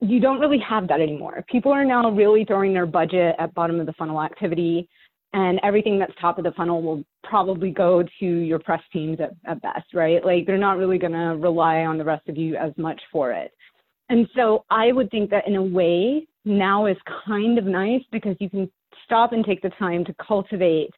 you 0.00 0.20
don't 0.20 0.40
really 0.40 0.58
have 0.58 0.88
that 0.88 1.00
anymore. 1.00 1.44
People 1.48 1.72
are 1.72 1.84
now 1.84 2.10
really 2.10 2.44
throwing 2.44 2.72
their 2.72 2.86
budget 2.86 3.36
at 3.38 3.54
bottom 3.54 3.78
of 3.80 3.86
the 3.86 3.92
funnel 3.94 4.20
activity, 4.20 4.88
and 5.32 5.60
everything 5.62 5.98
that's 5.98 6.12
top 6.20 6.38
of 6.38 6.44
the 6.44 6.52
funnel 6.52 6.82
will 6.82 7.04
probably 7.22 7.70
go 7.70 8.02
to 8.18 8.26
your 8.26 8.58
press 8.58 8.82
teams 8.92 9.18
at, 9.20 9.30
at 9.46 9.62
best, 9.62 9.94
right? 9.94 10.24
Like 10.24 10.46
they're 10.46 10.58
not 10.58 10.78
really 10.78 10.98
going 10.98 11.12
to 11.12 11.36
rely 11.38 11.80
on 11.80 11.98
the 11.98 12.04
rest 12.04 12.28
of 12.28 12.36
you 12.36 12.56
as 12.56 12.72
much 12.76 13.00
for 13.12 13.30
it. 13.30 13.52
And 14.08 14.26
so 14.34 14.64
I 14.70 14.90
would 14.90 15.10
think 15.10 15.30
that 15.30 15.46
in 15.46 15.54
a 15.54 15.62
way, 15.62 16.26
now 16.44 16.86
is 16.86 16.96
kind 17.26 17.58
of 17.58 17.64
nice 17.64 18.02
because 18.10 18.34
you 18.40 18.50
can 18.50 18.70
stop 19.04 19.32
and 19.32 19.44
take 19.44 19.62
the 19.62 19.70
time 19.78 20.04
to 20.06 20.14
cultivate 20.26 20.90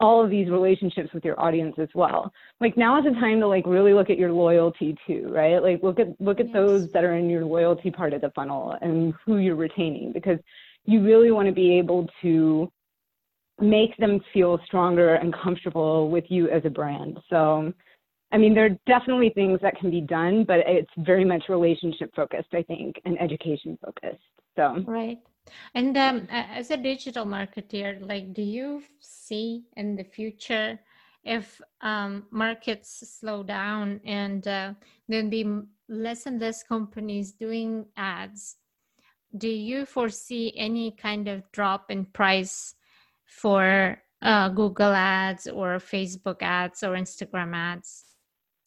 all 0.00 0.22
of 0.24 0.30
these 0.30 0.48
relationships 0.50 1.12
with 1.14 1.24
your 1.24 1.38
audience 1.40 1.76
as 1.78 1.88
well. 1.94 2.32
Like 2.60 2.76
now 2.76 2.98
is 2.98 3.04
the 3.04 3.12
time 3.12 3.40
to 3.40 3.46
like 3.46 3.66
really 3.66 3.94
look 3.94 4.10
at 4.10 4.18
your 4.18 4.32
loyalty 4.32 4.96
too, 5.06 5.28
right? 5.30 5.58
Like 5.58 5.82
look 5.82 6.00
at 6.00 6.20
look 6.20 6.40
at 6.40 6.46
yes. 6.46 6.54
those 6.54 6.90
that 6.92 7.04
are 7.04 7.14
in 7.14 7.30
your 7.30 7.44
loyalty 7.44 7.90
part 7.90 8.12
of 8.12 8.20
the 8.20 8.30
funnel 8.30 8.76
and 8.80 9.14
who 9.24 9.38
you're 9.38 9.54
retaining 9.54 10.12
because 10.12 10.38
you 10.84 11.02
really 11.02 11.30
want 11.30 11.46
to 11.46 11.54
be 11.54 11.78
able 11.78 12.08
to 12.22 12.70
make 13.60 13.96
them 13.98 14.20
feel 14.32 14.58
stronger 14.66 15.14
and 15.14 15.32
comfortable 15.32 16.10
with 16.10 16.24
you 16.28 16.50
as 16.50 16.62
a 16.64 16.70
brand. 16.70 17.18
So 17.30 17.72
I 18.34 18.36
mean, 18.36 18.52
there 18.54 18.66
are 18.66 18.76
definitely 18.86 19.30
things 19.30 19.60
that 19.62 19.78
can 19.78 19.90
be 19.90 20.00
done, 20.00 20.44
but 20.44 20.58
it's 20.66 20.90
very 20.98 21.24
much 21.24 21.44
relationship 21.48 22.10
focused, 22.14 22.52
I 22.52 22.62
think, 22.62 22.96
and 23.06 23.18
education 23.20 23.78
focused. 23.84 24.28
So 24.56 24.84
right. 24.86 25.18
And 25.74 25.96
um, 25.96 26.26
as 26.30 26.70
a 26.70 26.76
digital 26.76 27.24
marketer, 27.24 27.88
like, 28.06 28.34
do 28.34 28.42
you 28.42 28.82
see 29.00 29.64
in 29.76 29.94
the 29.94 30.04
future 30.04 30.78
if 31.22 31.60
um, 31.80 32.24
markets 32.30 32.90
slow 33.18 33.42
down 33.42 34.00
and 34.04 34.46
uh, 34.48 34.72
there'll 35.08 35.30
be 35.30 35.46
less 35.88 36.26
and 36.26 36.40
less 36.40 36.62
companies 36.62 37.32
doing 37.32 37.86
ads? 37.96 38.56
do 39.36 39.48
you 39.48 39.84
foresee 39.84 40.52
any 40.56 40.92
kind 40.92 41.28
of 41.28 41.50
drop 41.52 41.90
in 41.90 42.04
price 42.06 42.74
for 43.26 44.00
uh, 44.22 44.48
Google 44.50 44.92
ads 44.92 45.46
or 45.46 45.78
Facebook 45.78 46.40
ads 46.40 46.82
or 46.82 46.90
Instagram 46.90 47.54
ads? 47.54 48.13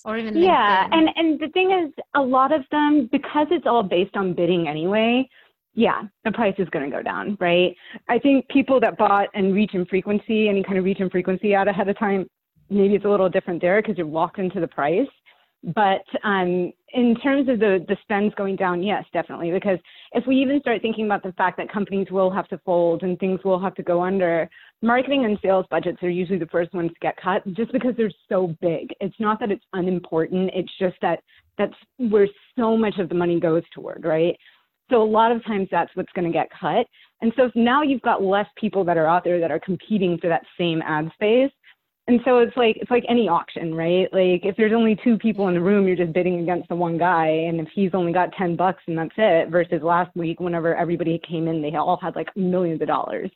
Or 0.07 0.17
even 0.17 0.37
yeah, 0.37 0.87
and 0.89 1.09
and 1.17 1.37
the 1.37 1.49
thing 1.49 1.69
is, 1.69 1.93
a 2.15 2.21
lot 2.21 2.53
of 2.53 2.61
them 2.71 3.09
because 3.11 3.47
it's 3.51 3.67
all 3.67 3.83
based 3.83 4.15
on 4.15 4.33
bidding 4.33 4.65
anyway. 4.65 5.27
Yeah, 5.73 6.03
the 6.23 6.31
price 6.31 6.55
is 6.57 6.69
going 6.69 6.89
to 6.89 6.95
go 6.95 7.03
down, 7.03 7.37
right? 7.41 7.75
I 8.07 8.17
think 8.17 8.47
people 8.47 8.79
that 8.79 8.97
bought 8.97 9.27
and 9.33 9.53
reach 9.53 9.71
and 9.73 9.85
frequency, 9.87 10.47
any 10.47 10.63
kind 10.63 10.77
of 10.77 10.85
reach 10.85 11.01
and 11.01 11.11
frequency 11.11 11.53
out 11.53 11.67
ahead 11.67 11.89
of 11.89 11.99
time, 11.99 12.25
maybe 12.69 12.95
it's 12.95 13.03
a 13.03 13.09
little 13.09 13.27
different 13.27 13.61
there 13.61 13.81
because 13.81 13.97
you're 13.97 14.07
locked 14.07 14.39
into 14.39 14.61
the 14.61 14.67
price. 14.67 15.09
But 15.75 16.03
um, 16.23 16.71
in 16.93 17.15
terms 17.21 17.49
of 17.49 17.59
the, 17.59 17.83
the 17.87 17.97
spends 18.03 18.33
going 18.35 18.55
down, 18.55 18.81
yes, 18.81 19.03
definitely. 19.11 19.51
Because 19.51 19.77
if 20.13 20.25
we 20.25 20.37
even 20.37 20.61
start 20.61 20.81
thinking 20.81 21.05
about 21.05 21.21
the 21.21 21.33
fact 21.33 21.57
that 21.57 21.71
companies 21.71 22.07
will 22.09 22.31
have 22.31 22.47
to 22.47 22.57
fold 22.59 23.03
and 23.03 23.19
things 23.19 23.41
will 23.43 23.59
have 23.59 23.75
to 23.75 23.83
go 23.83 24.01
under, 24.01 24.49
marketing 24.81 25.25
and 25.25 25.37
sales 25.41 25.65
budgets 25.69 26.01
are 26.03 26.09
usually 26.09 26.39
the 26.39 26.47
first 26.47 26.73
ones 26.73 26.91
to 26.91 26.99
get 27.01 27.17
cut 27.17 27.43
just 27.53 27.71
because 27.71 27.93
they're 27.97 28.11
so 28.29 28.55
big. 28.61 28.89
It's 28.99 29.19
not 29.19 29.39
that 29.39 29.51
it's 29.51 29.65
unimportant, 29.73 30.51
it's 30.53 30.71
just 30.79 30.95
that 31.01 31.19
that's 31.57 31.73
where 31.97 32.27
so 32.57 32.77
much 32.77 32.99
of 32.99 33.09
the 33.09 33.15
money 33.15 33.39
goes 33.39 33.63
toward, 33.73 34.05
right? 34.05 34.37
So 34.89 35.01
a 35.01 35.03
lot 35.03 35.31
of 35.31 35.43
times 35.43 35.67
that's 35.71 35.93
what's 35.95 36.11
going 36.13 36.31
to 36.31 36.33
get 36.33 36.47
cut. 36.57 36.85
And 37.21 37.33
so 37.35 37.49
now 37.55 37.81
you've 37.81 38.01
got 38.03 38.21
less 38.21 38.45
people 38.57 38.83
that 38.85 38.97
are 38.97 39.07
out 39.07 39.23
there 39.23 39.39
that 39.39 39.51
are 39.51 39.59
competing 39.59 40.17
for 40.19 40.27
that 40.27 40.43
same 40.57 40.81
ad 40.83 41.11
space 41.15 41.51
and 42.07 42.21
so 42.23 42.39
it's 42.39 42.55
like 42.55 42.77
it's 42.77 42.91
like 42.91 43.03
any 43.09 43.27
auction 43.27 43.75
right 43.75 44.11
like 44.13 44.45
if 44.45 44.55
there's 44.55 44.73
only 44.73 44.97
two 45.03 45.17
people 45.17 45.47
in 45.47 45.53
the 45.53 45.61
room 45.61 45.87
you're 45.87 45.95
just 45.95 46.13
bidding 46.13 46.39
against 46.39 46.67
the 46.69 46.75
one 46.75 46.97
guy 46.97 47.27
and 47.27 47.59
if 47.59 47.67
he's 47.73 47.91
only 47.93 48.13
got 48.13 48.31
10 48.33 48.55
bucks 48.55 48.81
and 48.87 48.97
that's 48.97 49.11
it 49.17 49.49
versus 49.49 49.81
last 49.83 50.15
week 50.15 50.39
whenever 50.39 50.75
everybody 50.75 51.19
came 51.27 51.47
in 51.47 51.61
they 51.61 51.75
all 51.75 51.99
had 52.01 52.15
like 52.15 52.35
millions 52.35 52.81
of 52.81 52.87
dollars 52.87 53.29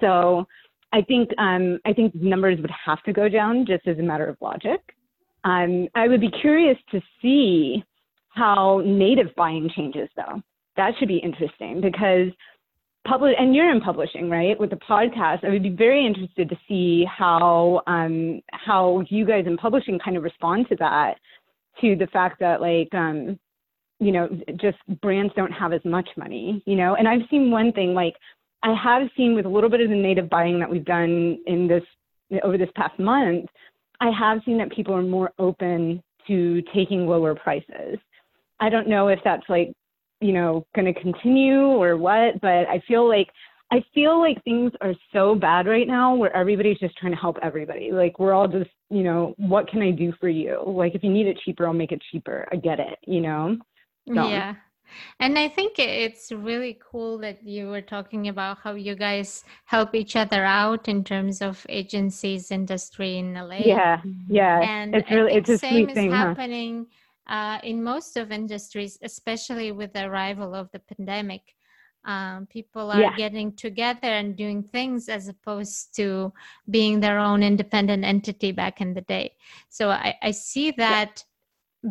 so 0.00 0.46
i 0.92 1.02
think 1.02 1.30
um 1.38 1.78
i 1.84 1.92
think 1.92 2.14
numbers 2.14 2.58
would 2.60 2.70
have 2.70 3.02
to 3.04 3.12
go 3.12 3.28
down 3.28 3.64
just 3.66 3.86
as 3.86 3.98
a 3.98 4.02
matter 4.02 4.26
of 4.26 4.36
logic. 4.40 4.80
Um 5.44 5.88
i 5.94 6.08
would 6.08 6.20
be 6.20 6.30
curious 6.30 6.78
to 6.90 7.00
see 7.22 7.82
how 8.28 8.82
native 8.84 9.34
buying 9.36 9.70
changes 9.74 10.08
though. 10.16 10.42
That 10.76 10.92
should 10.98 11.08
be 11.08 11.16
interesting 11.18 11.80
because 11.80 12.30
publish 13.06 13.34
and 13.38 13.54
you're 13.54 13.70
in 13.70 13.80
publishing 13.80 14.28
right? 14.28 14.58
With 14.58 14.70
the 14.70 14.76
podcast 14.76 15.44
i 15.44 15.48
would 15.50 15.62
be 15.62 15.70
very 15.70 16.04
interested 16.06 16.48
to 16.48 16.56
see 16.68 17.04
how 17.04 17.82
um 17.86 18.40
how 18.52 19.02
you 19.08 19.24
guys 19.26 19.44
in 19.46 19.56
publishing 19.56 19.98
kind 19.98 20.16
of 20.16 20.22
respond 20.22 20.68
to 20.68 20.76
that 20.76 21.14
to 21.80 21.96
the 21.96 22.06
fact 22.08 22.40
that 22.40 22.60
like 22.60 22.92
um 22.94 23.38
you 23.98 24.12
know 24.12 24.28
just 24.60 24.78
brands 25.00 25.32
don't 25.36 25.52
have 25.52 25.72
as 25.72 25.84
much 25.84 26.08
money 26.16 26.62
you 26.66 26.76
know? 26.76 26.94
And 26.96 27.08
i've 27.08 27.22
seen 27.30 27.50
one 27.50 27.72
thing 27.72 27.94
like 27.94 28.14
i 28.66 28.74
have 28.74 29.08
seen 29.16 29.34
with 29.34 29.46
a 29.46 29.48
little 29.48 29.70
bit 29.70 29.80
of 29.80 29.88
the 29.88 29.96
native 29.96 30.28
buying 30.28 30.58
that 30.60 30.70
we've 30.70 30.84
done 30.84 31.38
in 31.46 31.66
this 31.66 31.82
over 32.42 32.58
this 32.58 32.70
past 32.76 32.98
month 32.98 33.46
i 34.00 34.10
have 34.10 34.40
seen 34.44 34.58
that 34.58 34.70
people 34.70 34.94
are 34.94 35.02
more 35.02 35.32
open 35.38 36.02
to 36.26 36.62
taking 36.74 37.06
lower 37.06 37.34
prices 37.34 37.98
i 38.60 38.68
don't 38.68 38.88
know 38.88 39.08
if 39.08 39.18
that's 39.24 39.48
like 39.48 39.72
you 40.20 40.32
know, 40.32 40.66
going 40.74 40.92
to 40.92 41.00
continue 41.00 41.60
or 41.60 41.96
what, 41.96 42.40
but 42.40 42.66
I 42.68 42.82
feel 42.86 43.08
like 43.08 43.28
I 43.72 43.82
feel 43.92 44.20
like 44.20 44.42
things 44.44 44.70
are 44.80 44.94
so 45.12 45.34
bad 45.34 45.66
right 45.66 45.88
now 45.88 46.14
where 46.14 46.34
everybody's 46.34 46.78
just 46.78 46.96
trying 46.96 47.12
to 47.12 47.18
help 47.18 47.36
everybody. 47.42 47.90
Like 47.90 48.18
we're 48.20 48.32
all 48.32 48.46
just, 48.46 48.70
you 48.90 49.02
know, 49.02 49.34
what 49.38 49.68
can 49.68 49.82
I 49.82 49.90
do 49.90 50.12
for 50.20 50.28
you? 50.28 50.62
Like 50.64 50.94
if 50.94 51.02
you 51.02 51.10
need 51.10 51.26
it 51.26 51.36
cheaper, 51.44 51.66
I'll 51.66 51.72
make 51.72 51.90
it 51.90 52.00
cheaper. 52.12 52.46
I 52.52 52.56
get 52.56 52.78
it, 52.78 52.96
you 53.06 53.20
know. 53.20 53.56
So. 54.06 54.28
Yeah. 54.28 54.54
And 55.20 55.38
I 55.38 55.48
think 55.48 55.78
it's 55.78 56.32
really 56.32 56.78
cool 56.90 57.18
that 57.18 57.42
you 57.44 57.68
were 57.68 57.80
talking 57.82 58.28
about 58.28 58.58
how 58.58 58.74
you 58.74 58.94
guys 58.94 59.44
help 59.66 59.94
each 59.94 60.16
other 60.16 60.44
out 60.44 60.88
in 60.88 61.04
terms 61.04 61.40
of 61.42 61.66
agencies 61.68 62.50
industry 62.50 63.16
in 63.18 63.34
LA. 63.36 63.76
Yeah, 63.76 64.02
yeah. 64.28 64.60
And 64.60 65.00
it's 65.00 65.10
really 65.10 65.34
it's 65.34 65.50
a 65.50 65.58
same 65.58 65.88
sweet 65.88 65.92
thing. 65.92 65.94
is 65.94 66.06
Huh? 66.12 66.34
happening 66.34 66.86
uh, 67.26 67.58
in 67.62 67.82
most 67.82 68.16
of 68.16 68.32
industries, 68.32 68.98
especially 69.02 69.72
with 69.72 69.92
the 69.92 70.06
arrival 70.06 70.54
of 70.54 70.70
the 70.72 70.80
pandemic. 70.80 71.42
Um, 72.04 72.46
people 72.46 72.90
are 72.90 73.06
Yeah. 73.06 73.10
getting 73.10 73.52
together 73.56 74.08
and 74.08 74.36
doing 74.36 74.62
things 74.62 75.08
as 75.08 75.28
opposed 75.28 75.94
to 75.96 76.32
being 76.70 77.00
their 77.00 77.18
own 77.18 77.42
independent 77.42 78.04
entity 78.04 78.52
back 78.52 78.80
in 78.80 78.94
the 78.94 79.02
day. 79.02 79.34
So 79.68 79.90
I, 79.90 80.14
I 80.22 80.30
see 80.30 80.70
that 80.72 81.24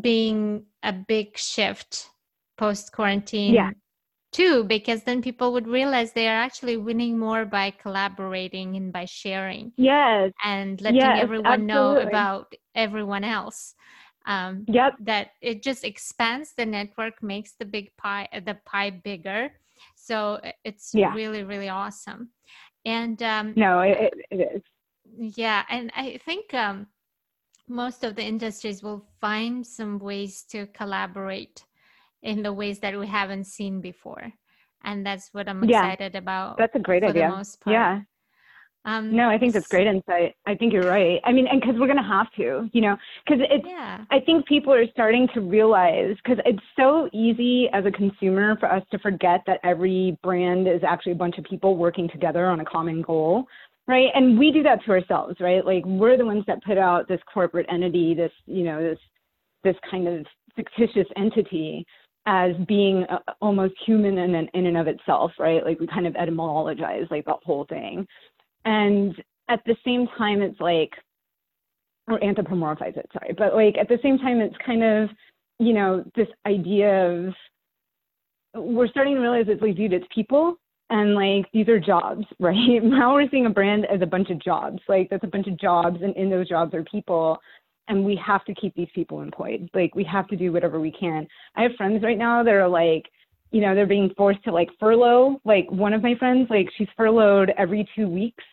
being 0.01 0.65
a 0.83 0.93
big 0.93 1.37
shift 1.37 2.09
post 2.57 2.91
quarantine 2.91 3.69
Yeah. 3.69 3.83
too, 4.31 4.63
because 4.63 5.03
then 5.03 5.21
people 5.21 5.53
would 5.53 5.67
realize 5.67 6.13
they 6.13 6.27
are 6.27 6.35
actually 6.37 6.77
winning 6.77 7.17
more 7.19 7.45
by 7.45 7.71
collaborating 7.71 8.75
and 8.75 8.91
by 8.91 9.05
sharing 9.05 9.73
Yes. 9.77 10.33
and 10.43 10.81
letting 10.81 11.15
Yes, 11.15 11.17
everyone 11.17 11.65
know 11.65 11.97
about 11.97 12.53
everyone 12.75 13.23
else. 13.23 13.75
Um, 14.25 14.67
Yep. 14.67 14.93
that 14.99 15.29
it 15.41 15.63
just 15.63 15.83
expands 15.83 16.53
the 16.55 16.65
network, 16.65 17.21
makes 17.21 17.53
the 17.53 17.65
big 17.65 17.95
pie, 17.97 18.27
the 18.45 18.57
pie 18.65 18.89
bigger. 18.91 19.49
So 19.95 20.39
it's 20.63 20.95
Yeah. 20.95 21.09
really, 21.09 21.43
really 21.43 21.69
awesome. 21.69 22.29
And 22.85 23.21
um, 23.21 23.57
No, 23.57 23.79
it, 23.81 23.97
it, 23.99 24.13
it 24.31 24.55
is. 24.55 24.63
yeah, 25.17 25.63
and 25.69 25.91
I 25.95 26.19
think 26.23 26.53
um, 26.53 26.87
most 27.67 28.03
of 28.03 28.15
the 28.15 28.23
industries 28.23 28.83
will 28.83 29.05
find 29.19 29.65
some 29.65 29.99
ways 29.99 30.43
to 30.51 30.67
collaborate 30.67 31.63
in 32.25 32.41
the 32.43 32.51
ways 32.51 32.79
that 32.79 32.97
we 32.99 33.07
haven't 33.07 33.45
seen 33.45 33.81
before. 33.81 34.31
And 34.83 35.05
that's 35.05 35.29
what 35.33 35.47
I'm 35.47 35.63
Yeah. 35.63 35.83
excited 35.83 36.15
about. 36.15 36.57
That's 36.57 36.75
a 36.75 36.79
great 36.79 37.03
for 37.03 37.09
idea. 37.09 37.29
the 37.29 37.35
most 37.35 37.61
part. 37.61 37.73
Yeah. 37.73 38.01
Um, 38.87 39.15
No, 39.15 39.29
I 39.29 39.37
think 39.39 39.53
that's 39.53 39.67
great 39.67 39.87
insight. 39.87 40.35
I 40.45 40.53
think 40.53 40.71
you're 40.71 40.87
right. 40.87 41.19
I 41.23 41.31
mean, 41.31 41.47
and 41.47 41.59
because 41.59 41.75
we're 41.79 41.87
going 41.87 41.97
to 41.97 42.03
have 42.17 42.31
to, 42.33 42.69
you 42.71 42.81
know, 42.81 42.95
because 43.25 43.43
it's, 43.49 43.65
Yeah. 43.67 44.05
I 44.11 44.19
think 44.19 44.45
people 44.45 44.71
are 44.73 44.87
starting 44.91 45.27
to 45.29 45.41
realize 45.41 46.15
because 46.17 46.39
it's 46.45 46.61
so 46.75 47.09
easy 47.11 47.67
as 47.73 47.85
a 47.85 47.91
consumer 47.91 48.55
for 48.57 48.71
us 48.71 48.83
to 48.91 48.99
forget 48.99 49.41
that 49.47 49.59
every 49.63 50.17
brand 50.21 50.67
is 50.67 50.83
actually 50.83 51.13
a 51.13 51.21
bunch 51.23 51.37
of 51.39 51.45
people 51.45 51.77
working 51.77 52.07
together 52.09 52.45
on 52.47 52.59
a 52.59 52.65
common 52.65 53.01
goal, 53.01 53.47
right? 53.87 54.09
And 54.13 54.37
we 54.37 54.51
do 54.51 54.61
that 54.63 54.83
to 54.85 54.91
ourselves, 54.91 55.39
right? 55.39 55.65
Like 55.65 55.83
we're 55.85 56.17
the 56.17 56.25
ones 56.25 56.43
that 56.45 56.63
put 56.63 56.77
out 56.77 57.07
this 57.07 57.21
corporate 57.33 57.65
entity, 57.69 58.13
this, 58.13 58.33
you 58.45 58.63
know, 58.65 58.81
this 58.83 58.99
this 59.63 59.75
kind 59.89 60.07
of 60.07 60.27
fictitious 60.55 61.07
entity 61.17 61.83
as 62.25 62.55
being 62.67 63.03
uh, 63.05 63.19
almost 63.41 63.75
human 63.85 64.17
in 64.17 64.35
and, 64.35 64.49
in 64.53 64.65
and 64.65 64.77
of 64.77 64.87
itself, 64.87 65.31
right? 65.39 65.63
Like 65.63 65.79
we 65.79 65.87
kind 65.87 66.07
of 66.07 66.13
etymologize 66.13 67.09
like 67.11 67.25
that 67.25 67.39
whole 67.43 67.65
thing. 67.65 68.07
And 68.65 69.15
at 69.49 69.61
the 69.65 69.75
same 69.85 70.07
time, 70.17 70.41
it's 70.41 70.59
like, 70.59 70.91
or 72.07 72.19
anthropomorphize 72.19 72.97
it, 72.97 73.09
sorry. 73.13 73.33
But 73.37 73.53
like 73.53 73.77
at 73.77 73.87
the 73.87 73.99
same 74.01 74.17
time, 74.17 74.39
it's 74.39 74.55
kind 74.65 74.83
of, 74.83 75.09
you 75.59 75.73
know, 75.73 76.03
this 76.15 76.27
idea 76.45 77.07
of 77.07 77.33
we're 78.55 78.87
starting 78.87 79.15
to 79.15 79.21
realize 79.21 79.45
it's 79.47 79.61
like, 79.61 79.75
dude, 79.75 79.93
it's 79.93 80.05
people 80.13 80.57
and 80.89 81.15
like 81.15 81.51
these 81.51 81.67
are 81.67 81.79
jobs, 81.79 82.25
right? 82.39 82.83
Now 82.83 83.13
we're 83.13 83.29
seeing 83.29 83.45
a 83.45 83.51
brand 83.51 83.85
as 83.85 84.01
a 84.01 84.05
bunch 84.05 84.29
of 84.29 84.41
jobs. 84.41 84.79
Like 84.87 85.09
that's 85.09 85.23
a 85.23 85.27
bunch 85.27 85.47
of 85.47 85.59
jobs, 85.59 85.99
and 86.01 86.15
in 86.15 86.29
those 86.29 86.49
jobs 86.49 86.73
are 86.73 86.83
people. 86.83 87.39
And 87.87 88.03
we 88.03 88.19
have 88.25 88.43
to 88.45 88.55
keep 88.55 88.73
these 88.75 88.87
people 88.95 89.21
employed. 89.21 89.69
Like 89.73 89.93
we 89.95 90.03
have 90.05 90.27
to 90.29 90.35
do 90.35 90.51
whatever 90.51 90.79
we 90.79 90.91
can. 90.91 91.27
I 91.55 91.63
have 91.63 91.73
friends 91.77 92.03
right 92.03 92.17
now 92.17 92.43
that 92.43 92.53
are 92.53 92.67
like, 92.67 93.03
you 93.51 93.61
know, 93.61 93.75
they're 93.75 93.85
being 93.85 94.11
forced 94.17 94.43
to 94.45 94.51
like 94.51 94.69
furlough. 94.79 95.39
Like 95.45 95.71
one 95.71 95.93
of 95.93 96.01
my 96.01 96.15
friends, 96.15 96.47
like 96.49 96.67
she's 96.77 96.87
furloughed 96.97 97.51
every 97.57 97.87
two 97.95 98.07
weeks. 98.07 98.43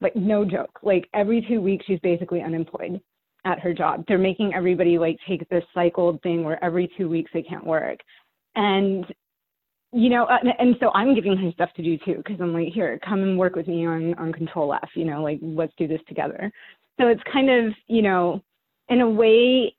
Like 0.00 0.14
no 0.14 0.44
joke. 0.44 0.78
Like 0.82 1.08
every 1.12 1.44
two 1.48 1.60
weeks 1.60 1.86
she's 1.86 1.98
basically 2.00 2.40
unemployed 2.40 3.00
at 3.44 3.58
her 3.60 3.74
job. 3.74 4.04
They're 4.06 4.18
making 4.18 4.54
everybody 4.54 4.96
like 4.96 5.18
take 5.26 5.48
this 5.48 5.64
cycled 5.74 6.22
thing 6.22 6.44
where 6.44 6.62
every 6.62 6.90
two 6.96 7.08
weeks 7.08 7.30
they 7.34 7.42
can't 7.42 7.66
work. 7.66 7.98
And 8.54 9.04
you 9.92 10.10
know, 10.10 10.28
and 10.58 10.76
so 10.80 10.90
I'm 10.94 11.14
giving 11.14 11.36
her 11.36 11.50
stuff 11.52 11.70
to 11.76 11.82
do 11.82 11.96
too, 12.04 12.16
because 12.18 12.36
I'm 12.40 12.52
like, 12.52 12.68
here, 12.74 13.00
come 13.02 13.22
and 13.22 13.38
work 13.38 13.56
with 13.56 13.66
me 13.66 13.86
on 13.86 14.14
on 14.14 14.32
Control 14.32 14.74
F. 14.74 14.90
You 14.94 15.06
know, 15.06 15.22
like 15.22 15.38
let's 15.42 15.72
do 15.78 15.88
this 15.88 16.00
together. 16.06 16.52
So 17.00 17.06
it's 17.08 17.22
kind 17.32 17.48
of, 17.48 17.72
you 17.86 18.02
know, 18.02 18.42
in 18.88 19.00
a 19.00 19.08
way, 19.08 19.74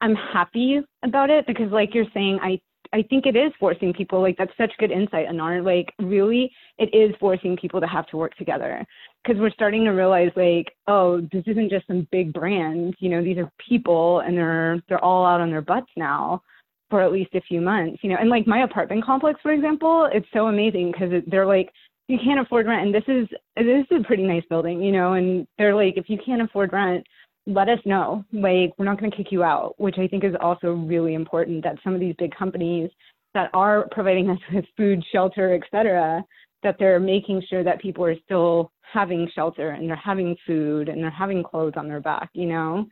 I'm 0.00 0.14
happy 0.14 0.80
about 1.02 1.30
it 1.30 1.46
because, 1.46 1.70
like 1.70 1.94
you're 1.94 2.06
saying, 2.12 2.38
I 2.42 2.60
I 2.94 3.02
think 3.02 3.24
it 3.24 3.36
is 3.36 3.52
forcing 3.58 3.92
people. 3.92 4.20
Like 4.20 4.36
that's 4.36 4.52
such 4.58 4.72
good 4.78 4.90
insight, 4.90 5.28
Anar. 5.28 5.64
Like 5.64 5.92
really, 5.98 6.52
it 6.78 6.94
is 6.94 7.14
forcing 7.18 7.56
people 7.56 7.80
to 7.80 7.86
have 7.86 8.06
to 8.08 8.16
work 8.16 8.36
together 8.36 8.84
because 9.24 9.40
we're 9.40 9.50
starting 9.50 9.84
to 9.84 9.90
realize, 9.90 10.30
like, 10.36 10.74
oh, 10.88 11.20
this 11.32 11.44
isn't 11.46 11.70
just 11.70 11.86
some 11.86 12.06
big 12.12 12.32
brand. 12.32 12.94
You 12.98 13.08
know, 13.10 13.24
these 13.24 13.38
are 13.38 13.50
people, 13.66 14.20
and 14.20 14.36
they're 14.36 14.82
they're 14.88 15.04
all 15.04 15.24
out 15.24 15.40
on 15.40 15.50
their 15.50 15.62
butts 15.62 15.90
now 15.96 16.42
for 16.90 17.00
at 17.00 17.12
least 17.12 17.34
a 17.34 17.40
few 17.40 17.60
months. 17.60 18.00
You 18.02 18.10
know, 18.10 18.16
and 18.20 18.28
like 18.28 18.46
my 18.46 18.64
apartment 18.64 19.04
complex, 19.04 19.40
for 19.42 19.52
example, 19.52 20.08
it's 20.12 20.28
so 20.34 20.48
amazing 20.48 20.92
because 20.92 21.22
they're 21.28 21.46
like, 21.46 21.70
you 22.08 22.18
can't 22.22 22.40
afford 22.40 22.66
rent, 22.66 22.86
and 22.86 22.94
this 22.94 23.04
is 23.08 23.26
this 23.56 23.86
is 23.90 24.00
a 24.00 24.06
pretty 24.06 24.24
nice 24.24 24.44
building, 24.50 24.82
you 24.82 24.92
know, 24.92 25.14
and 25.14 25.46
they're 25.56 25.74
like, 25.74 25.94
if 25.96 26.10
you 26.10 26.18
can't 26.24 26.42
afford 26.42 26.72
rent 26.72 27.06
let 27.46 27.68
us 27.68 27.78
know. 27.84 28.24
Like, 28.32 28.72
we're 28.78 28.84
not 28.84 28.98
going 28.98 29.10
to 29.10 29.16
kick 29.16 29.32
you 29.32 29.42
out, 29.42 29.74
which 29.78 29.96
I 29.98 30.06
think 30.06 30.24
is 30.24 30.34
also 30.40 30.72
really 30.72 31.14
important 31.14 31.64
that 31.64 31.78
some 31.82 31.94
of 31.94 32.00
these 32.00 32.14
big 32.18 32.34
companies 32.34 32.90
that 33.34 33.50
are 33.54 33.88
providing 33.90 34.30
us 34.30 34.38
with 34.52 34.64
food, 34.76 35.02
shelter, 35.12 35.54
etc., 35.54 36.24
that 36.62 36.76
they're 36.78 37.00
making 37.00 37.42
sure 37.48 37.64
that 37.64 37.80
people 37.80 38.04
are 38.04 38.16
still 38.24 38.70
having 38.92 39.28
shelter 39.34 39.70
and 39.70 39.88
they're 39.88 39.96
having 39.96 40.36
food 40.46 40.88
and 40.88 41.02
they're 41.02 41.10
having 41.10 41.42
clothes 41.42 41.72
on 41.76 41.88
their 41.88 42.00
back, 42.00 42.30
you 42.34 42.46
know? 42.46 42.86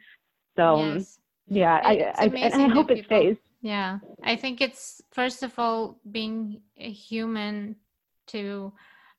So 0.57 0.95
yes. 0.95 1.19
yeah, 1.49 1.81
I, 1.85 2.13
I, 2.17 2.51
I 2.53 2.69
hope 2.69 2.91
it 2.91 3.05
stays. 3.05 3.37
Yeah, 3.63 3.99
I 4.25 4.37
think 4.37 4.61
it's 4.61 5.03
first 5.13 5.43
of 5.43 5.59
all 5.59 6.01
being 6.11 6.63
a 6.79 6.91
human 6.91 7.77
to 8.29 8.73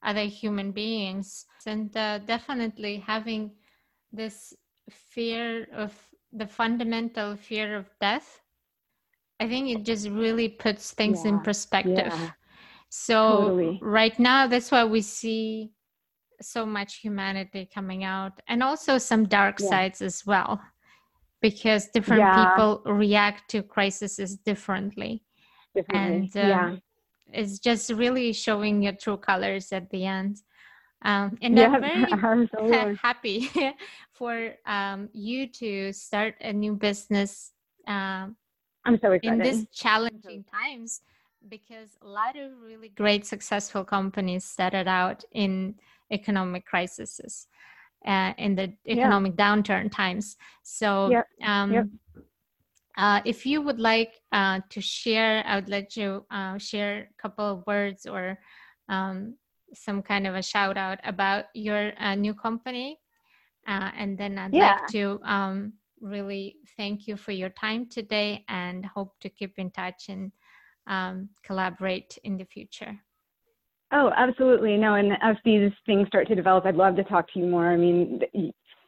other 0.04 0.26
human 0.26 0.72
beings, 0.72 1.46
and 1.66 1.96
uh, 1.96 2.18
definitely 2.20 3.04
having 3.06 3.52
this 4.12 4.54
fear 4.90 5.68
of 5.74 5.94
the 6.34 6.48
fundamental 6.48 7.36
fear 7.36 7.76
of 7.76 7.90
death. 8.00 8.42
I 9.40 9.48
think 9.48 9.70
it 9.70 9.84
just 9.84 10.08
really 10.10 10.50
puts 10.50 10.92
things 10.92 11.22
yeah. 11.24 11.32
in 11.32 11.40
perspective. 11.40 12.14
Yeah. 12.14 12.32
So 12.90 13.38
totally. 13.38 13.80
right 13.82 14.18
now, 14.20 14.48
that's 14.48 14.72
why 14.72 14.84
we 14.84 15.02
see 15.02 15.72
so 16.42 16.66
much 16.66 16.98
humanity 16.98 17.70
coming 17.74 18.04
out, 18.04 18.34
and 18.48 18.64
also 18.64 18.98
some 18.98 19.26
dark 19.26 19.60
yeah. 19.60 19.70
sides 19.70 20.02
as 20.02 20.26
well 20.26 20.60
because 21.42 21.88
different 21.88 22.24
people 22.36 22.82
react 22.86 23.50
to 23.50 23.64
crises 23.64 24.18
differently. 24.46 25.24
differently. 25.76 26.30
And 26.36 26.38
um, 26.38 26.50
yeah. 26.50 26.76
it's 27.34 27.60
just 27.60 27.90
really 27.92 28.32
showing 28.32 28.84
your 28.84 28.94
true 28.94 29.18
colors 29.18 29.72
at 29.72 29.90
the 29.90 30.06
end. 30.06 30.38
Um, 31.04 31.38
and 31.42 31.58
yeah, 31.58 31.74
I'm 31.74 32.50
very 32.70 32.96
happy 33.02 33.50
for 34.14 34.54
um, 34.66 35.10
you 35.14 35.48
to 35.48 35.94
start 35.94 36.36
a 36.42 36.54
new 36.54 36.76
business. 36.76 37.52
Um, 37.88 38.36
I'm 38.86 39.00
so 39.02 39.12
excited. 39.12 39.46
In 39.46 39.52
these 39.52 39.68
challenging 39.74 40.44
times, 40.44 41.02
because 41.50 41.98
a 42.02 42.08
lot 42.08 42.38
of 42.38 42.52
really 42.64 42.90
great, 42.90 43.26
successful 43.26 43.84
companies 43.84 44.44
started 44.44 44.88
out 44.88 45.24
in 45.32 45.76
economic 46.12 46.66
crises 46.66 47.48
uh, 48.06 48.34
in 48.38 48.56
the 48.56 48.74
economic 48.88 49.34
yeah. 49.38 49.56
downturn 49.56 49.92
times. 49.92 50.38
So, 50.64 51.10
yep. 51.10 51.28
Um, 51.44 51.74
yep. 51.74 51.88
Uh, 52.98 53.22
if 53.26 53.46
you 53.46 53.62
would 53.62 53.80
like 53.80 54.20
uh, 54.32 54.60
to 54.70 54.82
share, 54.82 55.44
I 55.48 55.56
would 55.56 55.70
let 55.70 55.96
you 55.96 56.26
uh, 56.30 56.58
share 56.58 57.10
a 57.10 57.22
couple 57.22 57.46
of 57.46 57.66
words 57.66 58.06
or 58.06 58.38
um, 58.90 59.36
some 59.74 60.02
kind 60.02 60.28
of 60.28 60.36
a 60.36 60.42
shout 60.42 60.78
out 60.78 61.00
about 61.04 61.46
your 61.54 61.94
uh, 62.00 62.16
new 62.16 62.34
company. 62.34 63.00
Uh, 63.68 63.92
and 63.98 64.18
then 64.18 64.38
I'd 64.38 64.54
yeah. 64.54 64.80
like 64.82 64.88
to 64.92 65.20
um, 65.24 65.74
really 66.00 66.58
thank 66.78 67.08
you 67.08 67.16
for 67.16 67.32
your 67.32 67.50
time 67.50 67.88
today 67.88 68.44
and 68.50 68.86
hope 68.86 69.20
to 69.22 69.30
keep 69.30 69.58
in 69.58 69.70
touch 69.72 70.10
and 70.10 70.32
um, 70.88 71.30
collaborate 71.44 72.18
in 72.24 72.38
the 72.38 72.46
future. 72.46 72.98
Oh, 73.94 74.12
absolutely. 74.16 74.78
No, 74.78 74.96
and 74.96 75.14
as 75.22 75.36
these 75.44 75.72
things 75.86 76.08
start 76.08 76.28
to 76.30 76.36
develop, 76.36 76.66
I'd 76.66 76.76
love 76.76 76.96
to 76.96 77.04
talk 77.04 77.32
to 77.34 77.40
you 77.40 77.46
more. 77.46 77.70
I 77.70 77.76
mean, 77.76 78.22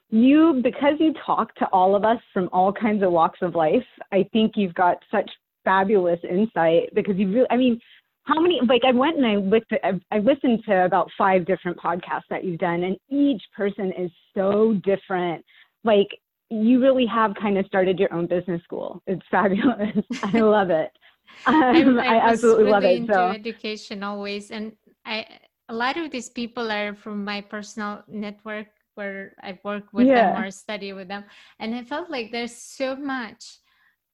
you, 0.09 0.61
because 0.63 0.93
you 0.99 1.13
talk 1.25 1.53
to 1.55 1.65
all 1.73 1.95
of 1.95 2.05
us 2.05 2.19
from 2.33 2.49
all 2.53 2.71
kinds 2.71 3.03
of 3.03 3.11
walks 3.11 3.39
of 3.41 3.53
life, 3.53 3.83
I 4.11 4.25
think 4.31 4.53
you've 4.55 4.73
got 4.75 4.97
such 5.11 5.29
fabulous 5.65 6.19
insight 6.29 6.93
because 6.93 7.17
you 7.17 7.31
really, 7.31 7.47
I 7.49 7.57
mean, 7.57 7.79
how 8.23 8.39
many, 8.39 8.59
like 8.67 8.81
I 8.85 8.91
went 8.91 9.17
and 9.17 9.25
I 9.25 9.35
looked 9.35 9.73
at, 9.73 9.95
I 10.11 10.19
listened 10.19 10.63
to 10.65 10.85
about 10.85 11.09
five 11.17 11.45
different 11.45 11.77
podcasts 11.77 12.29
that 12.29 12.43
you've 12.43 12.59
done 12.59 12.83
and 12.83 12.97
each 13.09 13.41
person 13.55 13.91
is 13.97 14.11
so 14.35 14.75
different. 14.83 15.43
Like 15.83 16.07
you 16.49 16.79
really 16.79 17.05
have 17.05 17.33
kind 17.35 17.57
of 17.57 17.65
started 17.65 17.99
your 17.99 18.13
own 18.13 18.27
business 18.27 18.61
school. 18.63 19.01
It's 19.07 19.25
fabulous. 19.29 19.97
I 20.23 20.39
love 20.39 20.69
it. 20.69 20.91
Um, 21.47 21.99
I, 21.99 22.17
I, 22.17 22.29
absolutely 22.29 22.65
really 22.65 22.71
love 22.71 22.83
it. 22.83 22.95
Into 22.97 23.13
so 23.13 23.29
education 23.29 24.03
always, 24.03 24.51
and 24.51 24.71
I 25.03 25.25
a 25.67 25.73
lot 25.73 25.97
of 25.97 26.11
these 26.11 26.29
people 26.29 26.71
are 26.71 26.93
from 26.93 27.25
my 27.25 27.41
personal 27.41 28.03
network 28.07 28.67
where 28.93 29.33
I 29.41 29.57
work 29.63 29.85
with 29.93 30.07
yeah. 30.07 30.33
them 30.33 30.43
or 30.43 30.51
study 30.51 30.93
with 30.93 31.07
them, 31.07 31.23
and 31.59 31.73
I 31.73 31.83
felt 31.83 32.11
like 32.11 32.31
there's 32.31 32.55
so 32.55 32.95
much, 32.95 33.57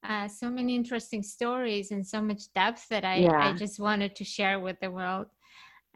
uh, 0.08 0.28
so 0.28 0.50
many 0.50 0.76
interesting 0.76 1.24
stories 1.24 1.92
and 1.92 2.06
so 2.06 2.22
much 2.22 2.54
depth 2.54 2.88
that 2.90 3.06
I 3.06 3.18
yeah. 3.18 3.50
I 3.50 3.54
just 3.54 3.80
wanted 3.80 4.16
to 4.16 4.24
share 4.24 4.60
with 4.60 4.80
the 4.82 4.92
world. 4.92 5.28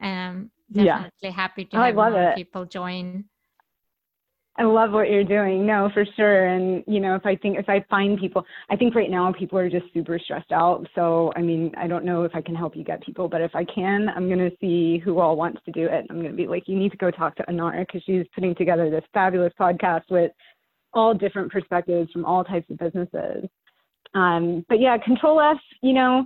Um, 0.01 0.51
definitely 0.71 1.11
yeah. 1.21 1.31
happy 1.31 1.65
to 1.65 1.77
oh, 1.77 1.83
have 1.83 1.95
more 1.95 2.33
people 2.35 2.65
join. 2.65 3.25
I 4.55 4.63
love 4.63 4.91
what 4.91 5.09
you're 5.09 5.23
doing. 5.23 5.65
No, 5.65 5.89
for 5.95 6.05
sure. 6.15 6.45
And, 6.45 6.83
you 6.85 6.99
know, 6.99 7.15
if 7.15 7.25
I 7.25 7.35
think, 7.35 7.57
if 7.57 7.67
I 7.69 7.83
find 7.89 8.19
people, 8.19 8.45
I 8.69 8.75
think 8.75 8.93
right 8.93 9.09
now 9.09 9.33
people 9.33 9.57
are 9.57 9.69
just 9.69 9.85
super 9.95 10.19
stressed 10.19 10.51
out. 10.51 10.85
So, 10.93 11.33
I 11.35 11.41
mean, 11.41 11.71
I 11.75 11.87
don't 11.87 12.05
know 12.05 12.23
if 12.23 12.35
I 12.35 12.41
can 12.41 12.53
help 12.53 12.75
you 12.75 12.83
get 12.83 13.01
people, 13.01 13.27
but 13.27 13.41
if 13.41 13.55
I 13.55 13.65
can, 13.65 14.09
I'm 14.15 14.27
going 14.27 14.47
to 14.47 14.55
see 14.61 14.99
who 14.99 15.19
all 15.19 15.35
wants 15.35 15.61
to 15.65 15.71
do 15.71 15.87
it. 15.87 16.05
I'm 16.07 16.19
going 16.19 16.29
to 16.29 16.37
be 16.37 16.45
like, 16.45 16.67
you 16.67 16.77
need 16.77 16.91
to 16.91 16.97
go 16.97 17.09
talk 17.09 17.35
to 17.37 17.43
Anar 17.49 17.79
because 17.79 18.03
she's 18.05 18.27
putting 18.35 18.53
together 18.53 18.91
this 18.91 19.03
fabulous 19.11 19.53
podcast 19.59 20.03
with 20.11 20.31
all 20.93 21.15
different 21.15 21.51
perspectives 21.51 22.11
from 22.11 22.23
all 22.23 22.43
types 22.43 22.69
of 22.69 22.77
businesses. 22.77 23.49
Um, 24.13 24.65
but 24.69 24.79
yeah, 24.79 24.97
Control 24.97 25.39
F, 25.41 25.57
you 25.81 25.93
know, 25.93 26.25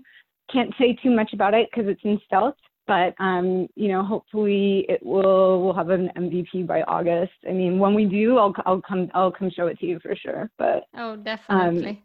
can't 0.51 0.73
say 0.79 0.97
too 1.01 1.11
much 1.11 1.33
about 1.33 1.53
it 1.53 1.69
because 1.71 1.89
it's 1.89 2.01
in 2.03 2.19
stealth 2.25 2.55
but 2.88 3.13
um, 3.19 3.67
you 3.75 3.89
know, 3.89 4.03
hopefully 4.03 4.85
it 4.89 5.05
will 5.05 5.61
we'll 5.63 5.73
have 5.73 5.89
an 5.89 6.09
MVP 6.17 6.65
by 6.65 6.81
August. 6.83 7.33
I 7.47 7.51
mean, 7.51 7.77
when 7.77 7.93
we 7.93 8.05
do, 8.05 8.38
I'll 8.38 8.55
I'll 8.65 8.81
come 8.81 9.11
I'll 9.13 9.31
come 9.31 9.51
show 9.51 9.67
it 9.67 9.77
to 9.79 9.85
you 9.85 9.99
for 9.99 10.15
sure. 10.15 10.49
But 10.57 10.85
oh, 10.97 11.17
definitely. 11.17 11.89
Um, 11.89 11.97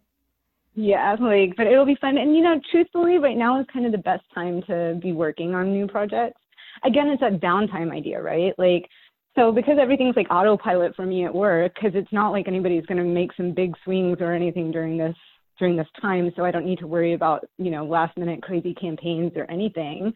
yeah, 0.74 1.14
like, 1.20 1.55
but 1.57 1.66
it'll 1.66 1.87
be 1.87 1.97
fun. 2.01 2.18
And 2.18 2.35
you 2.35 2.43
know, 2.43 2.61
truthfully, 2.70 3.18
right 3.18 3.37
now 3.37 3.61
is 3.61 3.66
kind 3.72 3.87
of 3.87 3.93
the 3.93 3.99
best 3.99 4.24
time 4.35 4.62
to 4.66 4.99
be 5.01 5.12
working 5.12 5.55
on 5.55 5.72
new 5.72 5.87
projects. 5.87 6.41
Again, 6.85 7.09
it's 7.09 7.20
that 7.20 7.41
downtime 7.41 7.93
idea, 7.93 8.20
right? 8.20 8.53
Like, 8.59 8.89
so 9.37 9.53
because 9.53 9.76
everything's 9.80 10.16
like 10.16 10.26
autopilot 10.30 10.97
for 10.97 11.07
me 11.07 11.24
at 11.24 11.35
work, 11.35 11.74
because 11.74 11.93
it's 11.95 12.12
not 12.12 12.30
like 12.30 12.49
anybody's 12.49 12.87
going 12.87 12.99
to 12.99 13.05
make 13.05 13.33
some 13.37 13.53
big 13.53 13.74
swings 13.85 14.18
or 14.20 14.33
anything 14.33 14.72
during 14.72 14.97
this 14.97 15.14
during 15.59 15.77
this 15.77 15.89
time, 16.01 16.31
so 16.37 16.45
I 16.45 16.51
don't 16.51 16.67
need 16.67 16.79
to 16.81 16.87
worry 16.87 17.15
about 17.15 17.45
you 17.59 17.71
know 17.71 17.85
last 17.85 18.17
minute 18.17 18.43
crazy 18.43 18.75
campaigns 18.75 19.33
or 19.37 19.51
anything 19.51 20.13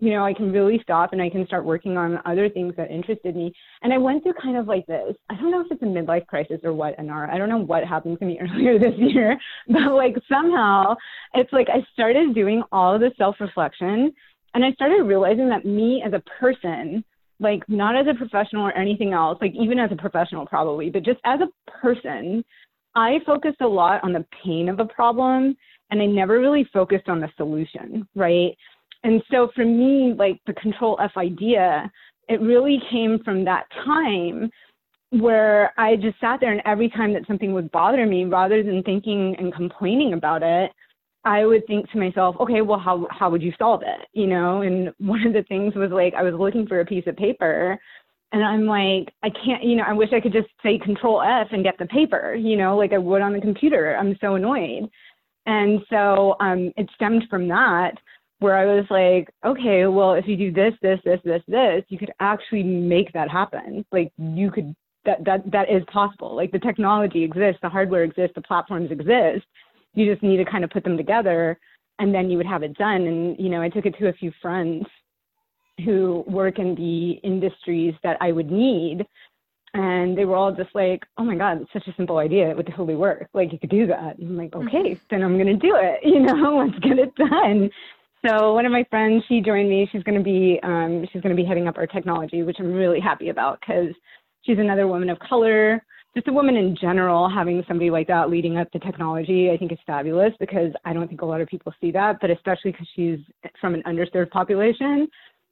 you 0.00 0.12
know, 0.12 0.24
I 0.24 0.32
can 0.32 0.52
really 0.52 0.78
stop 0.82 1.12
and 1.12 1.20
I 1.20 1.28
can 1.28 1.44
start 1.46 1.64
working 1.64 1.96
on 1.96 2.20
other 2.24 2.48
things 2.48 2.74
that 2.76 2.90
interested 2.90 3.34
me. 3.34 3.52
And 3.82 3.92
I 3.92 3.98
went 3.98 4.22
through 4.22 4.34
kind 4.40 4.56
of 4.56 4.68
like 4.68 4.86
this. 4.86 5.16
I 5.28 5.34
don't 5.34 5.50
know 5.50 5.60
if 5.60 5.66
it's 5.70 5.82
a 5.82 5.86
midlife 5.86 6.26
crisis 6.26 6.60
or 6.62 6.72
what, 6.72 6.96
Anar. 6.98 7.28
I 7.28 7.36
don't 7.36 7.48
know 7.48 7.58
what 7.58 7.84
happened 7.84 8.18
to 8.20 8.24
me 8.24 8.38
earlier 8.40 8.78
this 8.78 8.94
year, 8.96 9.36
but 9.66 9.92
like 9.92 10.14
somehow 10.28 10.94
it's 11.34 11.52
like 11.52 11.68
I 11.68 11.84
started 11.92 12.34
doing 12.34 12.62
all 12.70 12.98
the 12.98 13.10
self 13.18 13.36
reflection 13.40 14.12
and 14.54 14.64
I 14.64 14.72
started 14.72 15.02
realizing 15.02 15.48
that 15.48 15.64
me 15.64 16.02
as 16.06 16.12
a 16.12 16.22
person, 16.40 17.04
like 17.40 17.62
not 17.68 17.96
as 17.96 18.06
a 18.08 18.16
professional 18.16 18.66
or 18.66 18.76
anything 18.76 19.12
else, 19.12 19.38
like 19.40 19.52
even 19.60 19.78
as 19.80 19.90
a 19.90 19.96
professional 19.96 20.46
probably, 20.46 20.90
but 20.90 21.02
just 21.02 21.20
as 21.24 21.40
a 21.40 21.70
person, 21.70 22.44
I 22.94 23.18
focused 23.24 23.60
a 23.60 23.68
lot 23.68 24.02
on 24.02 24.12
the 24.12 24.24
pain 24.44 24.68
of 24.68 24.80
a 24.80 24.84
problem 24.84 25.56
and 25.90 26.02
I 26.02 26.06
never 26.06 26.38
really 26.38 26.68
focused 26.72 27.08
on 27.08 27.20
the 27.20 27.28
solution, 27.36 28.06
right? 28.14 28.56
And 29.04 29.22
so 29.30 29.50
for 29.54 29.64
me, 29.64 30.14
like 30.16 30.40
the 30.46 30.54
control 30.54 30.98
F 31.00 31.12
idea, 31.16 31.90
it 32.28 32.40
really 32.40 32.80
came 32.90 33.20
from 33.24 33.44
that 33.44 33.64
time 33.84 34.50
where 35.10 35.72
I 35.78 35.96
just 35.96 36.20
sat 36.20 36.40
there 36.40 36.52
and 36.52 36.60
every 36.66 36.90
time 36.90 37.14
that 37.14 37.26
something 37.26 37.52
would 37.54 37.70
bother 37.70 38.04
me, 38.04 38.24
rather 38.24 38.62
than 38.62 38.82
thinking 38.82 39.34
and 39.38 39.54
complaining 39.54 40.12
about 40.12 40.42
it, 40.42 40.70
I 41.24 41.46
would 41.46 41.66
think 41.66 41.90
to 41.90 41.98
myself, 41.98 42.36
okay, 42.40 42.60
well, 42.60 42.78
how, 42.78 43.06
how 43.10 43.30
would 43.30 43.42
you 43.42 43.52
solve 43.58 43.82
it? 43.82 44.06
You 44.12 44.26
know, 44.26 44.62
and 44.62 44.92
one 44.98 45.26
of 45.26 45.32
the 45.32 45.42
things 45.44 45.74
was 45.74 45.90
like, 45.90 46.14
I 46.14 46.22
was 46.22 46.34
looking 46.34 46.66
for 46.66 46.80
a 46.80 46.86
piece 46.86 47.06
of 47.06 47.16
paper 47.16 47.78
and 48.32 48.44
I'm 48.44 48.66
like, 48.66 49.12
I 49.22 49.30
can't, 49.30 49.64
you 49.64 49.76
know, 49.76 49.84
I 49.86 49.94
wish 49.94 50.10
I 50.12 50.20
could 50.20 50.32
just 50.32 50.48
say 50.62 50.78
control 50.78 51.22
F 51.22 51.48
and 51.50 51.64
get 51.64 51.78
the 51.78 51.86
paper, 51.86 52.34
you 52.34 52.56
know, 52.56 52.76
like 52.76 52.92
I 52.92 52.98
would 52.98 53.22
on 53.22 53.32
the 53.32 53.40
computer. 53.40 53.96
I'm 53.96 54.16
so 54.20 54.34
annoyed. 54.34 54.88
And 55.46 55.80
so 55.88 56.36
um, 56.40 56.70
it 56.76 56.90
stemmed 56.94 57.24
from 57.30 57.48
that 57.48 57.92
where 58.40 58.54
I 58.54 58.66
was 58.66 58.84
like, 58.90 59.30
okay, 59.44 59.86
well, 59.86 60.12
if 60.12 60.28
you 60.28 60.36
do 60.36 60.52
this, 60.52 60.74
this, 60.82 61.00
this, 61.04 61.20
this, 61.24 61.42
this, 61.48 61.84
you 61.88 61.98
could 61.98 62.12
actually 62.20 62.62
make 62.62 63.12
that 63.14 63.30
happen. 63.30 63.84
Like 63.90 64.12
you 64.18 64.50
could, 64.50 64.76
that, 65.06 65.24
that, 65.24 65.50
that 65.50 65.70
is 65.70 65.82
possible. 65.90 66.36
Like 66.36 66.52
the 66.52 66.58
technology 66.58 67.24
exists, 67.24 67.60
the 67.62 67.68
hardware 67.70 68.04
exists, 68.04 68.34
the 68.34 68.42
platforms 68.42 68.90
exist. 68.90 69.46
You 69.94 70.10
just 70.10 70.22
need 70.22 70.36
to 70.36 70.44
kind 70.44 70.64
of 70.64 70.70
put 70.70 70.84
them 70.84 70.98
together 70.98 71.58
and 71.98 72.14
then 72.14 72.30
you 72.30 72.36
would 72.36 72.46
have 72.46 72.62
it 72.62 72.76
done. 72.76 73.06
And, 73.06 73.40
you 73.40 73.48
know, 73.48 73.62
I 73.62 73.70
took 73.70 73.86
it 73.86 73.96
to 73.98 74.08
a 74.08 74.12
few 74.12 74.32
friends 74.42 74.84
who 75.84 76.24
work 76.26 76.58
in 76.58 76.74
the 76.74 77.12
industries 77.26 77.94
that 78.02 78.16
I 78.20 78.32
would 78.32 78.50
need. 78.50 79.06
And 79.74 80.16
they 80.16 80.24
were 80.24 80.34
all 80.34 80.52
just 80.52 80.74
like, 80.74 81.04
oh 81.18 81.24
my 81.24 81.36
God, 81.36 81.60
it's 81.60 81.72
such 81.72 81.86
a 81.86 81.94
simple 81.96 82.18
idea. 82.18 82.50
It 82.50 82.56
would 82.56 82.66
totally 82.66 82.96
work. 82.96 83.28
Like 83.34 83.52
you 83.52 83.58
could 83.58 83.70
do 83.70 83.86
that. 83.86 84.18
And 84.18 84.30
I'm 84.30 84.36
like, 84.36 84.50
mm-hmm. 84.50 84.68
okay, 84.68 84.98
then 85.10 85.22
I'm 85.22 85.34
going 85.34 85.46
to 85.46 85.54
do 85.56 85.76
it. 85.76 86.00
You 86.04 86.20
know, 86.20 86.58
let's 86.58 86.78
get 86.78 86.98
it 86.98 87.14
done. 87.14 87.70
So 88.26 88.54
one 88.54 88.66
of 88.66 88.72
my 88.72 88.84
friends, 88.90 89.22
she 89.28 89.40
joined 89.40 89.68
me. 89.68 89.88
She's 89.92 90.02
going 90.02 90.18
to 90.18 90.24
be 90.24 90.58
um, 90.62 91.06
she's 91.12 91.22
going 91.22 91.36
to 91.36 91.40
be 91.40 91.46
heading 91.46 91.68
up 91.68 91.78
our 91.78 91.86
technology, 91.86 92.42
which 92.42 92.56
I'm 92.58 92.72
really 92.72 92.98
happy 92.98 93.28
about 93.28 93.60
because 93.60 93.94
she's 94.42 94.58
another 94.58 94.88
woman 94.88 95.10
of 95.10 95.18
color, 95.20 95.84
just 96.16 96.26
a 96.26 96.32
woman 96.32 96.56
in 96.56 96.74
general 96.74 97.28
having 97.28 97.62
somebody 97.68 97.90
like 97.90 98.08
that 98.08 98.28
leading 98.30 98.56
up 98.58 98.68
the 98.72 98.78
technology, 98.80 99.50
I 99.52 99.56
think 99.56 99.70
is 99.70 99.78
fabulous 99.86 100.32
because 100.40 100.72
I 100.84 100.92
don't 100.92 101.06
think 101.06 101.22
a 101.22 101.26
lot 101.26 101.40
of 101.40 101.48
people 101.48 101.72
see 101.80 101.92
that, 101.92 102.18
but 102.20 102.30
especially 102.30 102.72
because 102.72 102.88
she's 102.96 103.20
from 103.60 103.74
an 103.74 103.82
underserved 103.86 104.30
population. 104.30 105.06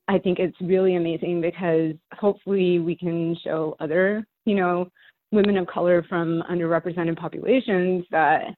I 0.08 0.18
think 0.18 0.38
it's 0.38 0.56
really 0.60 0.96
amazing 0.96 1.40
because 1.40 1.94
hopefully 2.12 2.78
we 2.78 2.96
can 2.96 3.36
show 3.42 3.76
other, 3.80 4.24
you 4.44 4.54
know, 4.54 4.88
women 5.32 5.56
of 5.56 5.66
color 5.66 6.04
from 6.08 6.42
underrepresented 6.48 7.18
populations 7.18 8.04
that 8.10 8.54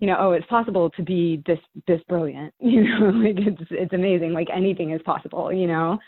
you 0.00 0.06
know, 0.06 0.16
oh, 0.18 0.32
it's 0.32 0.46
possible 0.46 0.88
to 0.90 1.02
be 1.02 1.42
this 1.46 1.58
this 1.86 2.00
brilliant, 2.08 2.52
you 2.60 2.82
know, 2.82 3.10
like 3.10 3.36
it's 3.38 3.62
it's 3.70 3.92
amazing, 3.92 4.32
like 4.32 4.48
anything 4.54 4.90
is 4.90 5.02
possible, 5.02 5.52
you 5.52 5.66
know. 5.66 5.98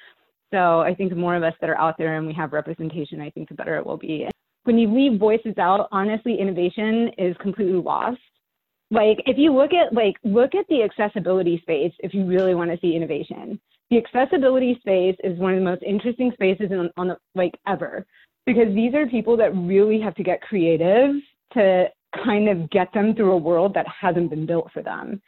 So 0.50 0.80
I 0.80 0.94
think 0.94 1.10
the 1.10 1.16
more 1.16 1.36
of 1.36 1.42
us 1.42 1.54
that 1.60 1.70
are 1.70 1.78
out 1.78 1.96
there 1.96 2.16
and 2.16 2.26
we 2.26 2.34
have 2.34 2.52
representation, 2.52 3.20
I 3.20 3.30
think 3.30 3.48
the 3.48 3.54
better 3.54 3.76
it 3.76 3.86
will 3.86 3.96
be. 3.96 4.28
When 4.64 4.78
you 4.78 4.92
leave 4.92 5.18
voices 5.18 5.56
out, 5.58 5.88
honestly, 5.92 6.38
innovation 6.38 7.10
is 7.18 7.36
completely 7.40 7.80
lost. 7.80 8.20
Like 8.90 9.18
if 9.26 9.38
you 9.38 9.54
look 9.54 9.72
at 9.72 9.94
like 9.94 10.16
look 10.24 10.54
at 10.54 10.66
the 10.68 10.82
accessibility 10.82 11.58
space 11.62 11.92
if 12.00 12.12
you 12.12 12.26
really 12.26 12.54
want 12.54 12.70
to 12.70 12.78
see 12.80 12.96
innovation. 12.96 13.60
The 13.92 13.98
accessibility 13.98 14.78
space 14.80 15.16
is 15.22 15.38
one 15.38 15.52
of 15.52 15.58
the 15.58 15.66
most 15.66 15.82
interesting 15.82 16.30
spaces 16.32 16.70
on, 16.72 16.88
on 16.96 17.08
the, 17.08 17.18
like 17.34 17.52
ever 17.66 18.06
because 18.46 18.74
these 18.74 18.94
are 18.94 19.06
people 19.06 19.36
that 19.36 19.54
really 19.54 20.00
have 20.00 20.14
to 20.14 20.22
get 20.22 20.40
creative 20.40 21.16
to 21.52 21.88
kind 22.24 22.48
of 22.48 22.70
get 22.70 22.88
them 22.94 23.14
through 23.14 23.32
a 23.32 23.36
world 23.36 23.74
that 23.74 23.84
hasn't 23.86 24.30
been 24.30 24.46
built 24.46 24.70
for 24.72 24.82
them. 24.82 25.20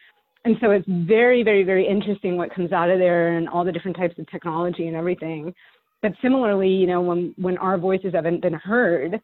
And 0.46 0.56
so 0.62 0.70
it's 0.70 0.86
very, 0.88 1.42
very, 1.42 1.62
very 1.62 1.86
interesting 1.86 2.38
what 2.38 2.54
comes 2.54 2.72
out 2.72 2.88
of 2.88 2.98
there 2.98 3.36
and 3.36 3.50
all 3.50 3.66
the 3.66 3.72
different 3.72 3.98
types 3.98 4.18
of 4.18 4.26
technology 4.30 4.86
and 4.86 4.96
everything. 4.96 5.54
But 6.00 6.12
similarly, 6.22 6.70
you 6.70 6.86
know, 6.86 7.02
when 7.02 7.34
when 7.36 7.58
our 7.58 7.76
voices 7.76 8.14
haven't 8.14 8.40
been 8.40 8.54
heard, 8.54 9.20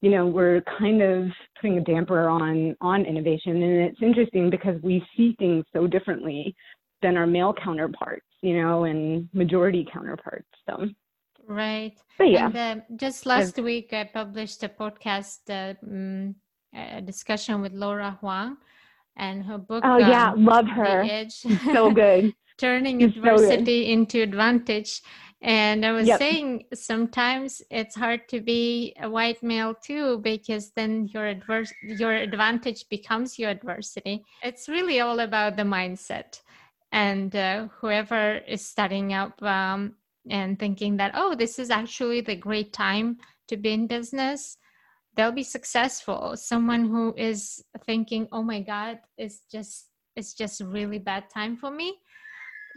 you 0.00 0.10
know, 0.10 0.26
we're 0.26 0.62
kind 0.78 1.02
of 1.02 1.26
putting 1.60 1.76
a 1.76 1.84
damper 1.84 2.26
on 2.26 2.74
on 2.80 3.04
innovation. 3.04 3.62
And 3.62 3.82
it's 3.90 4.00
interesting 4.00 4.48
because 4.48 4.80
we 4.82 5.04
see 5.14 5.36
things 5.38 5.66
so 5.74 5.86
differently 5.86 6.56
than 7.02 7.16
our 7.16 7.26
male 7.26 7.54
counterparts, 7.54 8.26
you 8.42 8.60
know, 8.60 8.84
and 8.84 9.28
majority 9.32 9.86
counterparts. 9.92 10.48
So 10.68 10.88
right. 11.46 11.96
But 12.18 12.30
yeah. 12.30 12.46
And, 12.46 12.80
uh, 12.80 12.84
just 12.96 13.26
last 13.26 13.58
I've, 13.58 13.64
week, 13.64 13.92
I 13.92 14.04
published 14.04 14.62
a 14.62 14.68
podcast. 14.68 15.38
Uh, 15.48 15.74
um, 15.86 16.34
a 16.74 17.00
discussion 17.00 17.60
with 17.60 17.72
Laura 17.72 18.18
Huang 18.20 18.56
and 19.16 19.44
her 19.44 19.58
book. 19.58 19.82
Oh 19.84 19.94
um, 19.94 20.00
yeah, 20.00 20.32
love 20.36 20.66
her. 20.66 21.04
So 21.72 21.90
good. 21.90 22.34
Turning 22.58 23.00
it's 23.00 23.16
adversity 23.16 23.86
so 23.86 23.92
into 23.92 24.22
advantage. 24.22 25.00
And 25.40 25.86
I 25.86 25.92
was 25.92 26.08
yep. 26.08 26.18
saying 26.18 26.64
sometimes 26.74 27.62
it's 27.70 27.94
hard 27.94 28.28
to 28.30 28.40
be 28.40 28.96
a 29.00 29.08
white 29.08 29.40
male 29.40 29.74
too 29.74 30.18
because 30.18 30.72
then 30.72 31.08
your 31.14 31.26
adverse 31.26 31.72
your 31.82 32.12
advantage 32.12 32.88
becomes 32.88 33.38
your 33.38 33.50
adversity. 33.50 34.24
It's 34.42 34.68
really 34.68 34.98
all 34.98 35.20
about 35.20 35.56
the 35.56 35.62
mindset. 35.62 36.40
And 36.90 37.34
uh, 37.36 37.68
whoever 37.80 38.38
is 38.48 38.64
starting 38.64 39.12
up 39.12 39.42
um, 39.42 39.94
and 40.30 40.58
thinking 40.58 40.96
that 40.96 41.12
oh 41.14 41.34
this 41.34 41.58
is 41.58 41.70
actually 41.70 42.20
the 42.20 42.36
great 42.36 42.72
time 42.72 43.18
to 43.48 43.56
be 43.56 43.72
in 43.72 43.86
business 43.86 44.58
they'll 45.16 45.32
be 45.32 45.42
successful 45.42 46.36
someone 46.36 46.84
who 46.84 47.14
is 47.16 47.62
thinking 47.84 48.28
oh 48.32 48.42
my 48.42 48.60
god 48.60 48.98
it's 49.16 49.42
just 49.50 49.88
it's 50.16 50.34
just 50.34 50.60
really 50.60 50.98
bad 50.98 51.24
time 51.32 51.56
for 51.56 51.70
me 51.70 51.96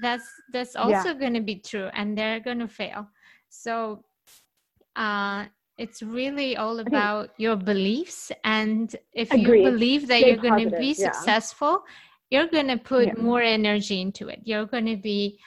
that's 0.01 0.27
that's 0.53 0.75
also 0.75 1.09
yeah. 1.09 1.13
going 1.13 1.33
to 1.33 1.41
be 1.41 1.55
true 1.55 1.89
and 1.93 2.17
they're 2.17 2.39
going 2.39 2.59
to 2.59 2.67
fail 2.67 3.07
so 3.49 4.03
uh 4.95 5.45
it's 5.77 6.03
really 6.03 6.57
all 6.57 6.79
about 6.79 7.31
your 7.37 7.55
beliefs 7.55 8.31
and 8.43 8.95
if 9.13 9.31
Agreed. 9.31 9.63
you 9.63 9.71
believe 9.71 10.07
that 10.07 10.19
Stay 10.19 10.27
you're 10.29 10.37
going 10.37 10.69
to 10.69 10.77
be 10.77 10.93
successful 10.93 11.83
yeah. 11.85 11.93
You're 12.31 12.47
going 12.47 12.69
to 12.69 12.77
put 12.77 13.07
yeah. 13.07 13.13
more 13.17 13.41
energy 13.41 14.01
into 14.01 14.29
it. 14.29 14.39
You're 14.45 14.65
going 14.65 14.85
to 14.85 14.95
be 14.95 15.37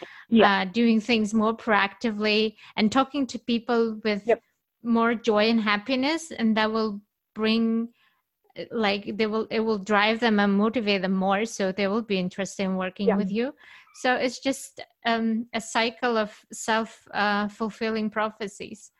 uh, 0.43 0.66
doing 0.66 1.01
things 1.01 1.32
more 1.32 1.57
proactively 1.57 2.57
and 2.76 2.93
talking 2.93 3.26
to 3.26 3.39
people 3.39 3.99
with 4.05 4.22
yep. 4.26 4.41
more 4.82 5.14
joy 5.14 5.49
and 5.49 5.61
happiness 5.61 6.30
and 6.30 6.57
that 6.57 6.70
will 6.70 7.01
bring 7.35 7.89
like 8.70 9.16
they 9.16 9.26
will 9.26 9.47
it 9.51 9.61
will 9.61 9.78
drive 9.78 10.20
them 10.20 10.39
and 10.39 10.53
motivate 10.55 11.03
them 11.03 11.12
more 11.12 11.45
so 11.45 11.72
they 11.72 11.89
will 11.89 12.03
be 12.03 12.18
interested 12.18 12.62
in 12.62 12.76
working 12.76 13.09
yeah. 13.09 13.16
with 13.16 13.30
you. 13.32 13.55
So 13.97 14.14
it's 14.14 14.39
just 14.39 14.80
um, 15.07 15.47
a 15.55 15.61
cycle 15.61 16.16
of 16.16 16.37
self 16.53 17.09
uh, 17.12 17.49
fulfilling 17.49 18.11
prophecies. 18.11 18.93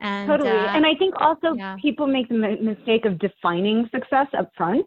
And 0.00 0.26
totally. 0.26 0.50
uh, 0.50 0.74
and 0.74 0.86
i 0.86 0.94
think 0.98 1.14
also 1.20 1.52
yeah. 1.54 1.76
people 1.80 2.06
make 2.06 2.28
the 2.28 2.34
mistake 2.34 3.04
of 3.04 3.18
defining 3.18 3.88
success 3.92 4.26
up 4.36 4.50
front 4.56 4.86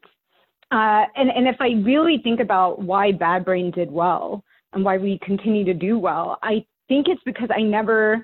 uh, 0.72 1.05
and, 1.16 1.30
and 1.30 1.47
if 1.47 1.57
i 1.59 1.70
really 1.84 2.20
think 2.24 2.39
about 2.39 2.82
why 2.82 3.11
Bad 3.11 3.45
Brain 3.45 3.72
did 3.72 3.91
well 3.91 4.43
and 4.74 4.84
why 4.84 4.97
we 4.97 5.20
continue 5.24 5.66
to 5.66 5.74
do 5.74 5.97
well 5.97 6.38
i 6.43 6.66
think 6.88 7.07
it's 7.07 7.22
because 7.26 7.49
i 7.55 7.61
never 7.61 8.24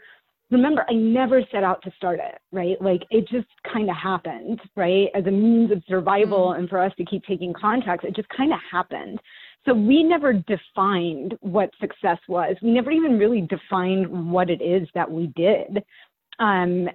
remember, 0.52 0.86
I 0.90 0.94
never 0.94 1.42
set 1.52 1.64
out 1.64 1.82
to 1.84 1.92
start 1.96 2.20
it, 2.20 2.40
right? 2.52 2.80
Like 2.82 3.04
it 3.10 3.28
just 3.30 3.48
kind 3.74 3.90
of 3.90 3.96
happened, 3.96 4.60
right? 4.76 5.08
As 5.16 5.26
a 5.26 5.32
means 5.32 5.72
of 5.72 5.82
survival 5.88 6.50
mm-hmm. 6.50 6.60
and 6.60 6.70
for 6.70 6.80
us 6.80 6.92
to 6.98 7.06
keep 7.06 7.24
taking 7.24 7.54
contracts, 7.54 8.06
it 8.08 8.16
just 8.16 8.28
kind 8.30 8.54
of 8.54 8.60
happened. 8.70 9.20
So 9.66 9.74
we 9.74 10.04
never 10.04 10.34
defined 10.34 11.36
what 11.40 11.70
success 11.80 12.18
was. 12.28 12.56
We 12.62 12.72
never 12.72 12.92
even 12.92 13.18
really 13.18 13.42
defined 13.42 14.32
what 14.32 14.50
it 14.50 14.62
is 14.62 14.88
that 14.94 15.10
we 15.10 15.28
did. 15.36 15.84
Um, 16.40 16.90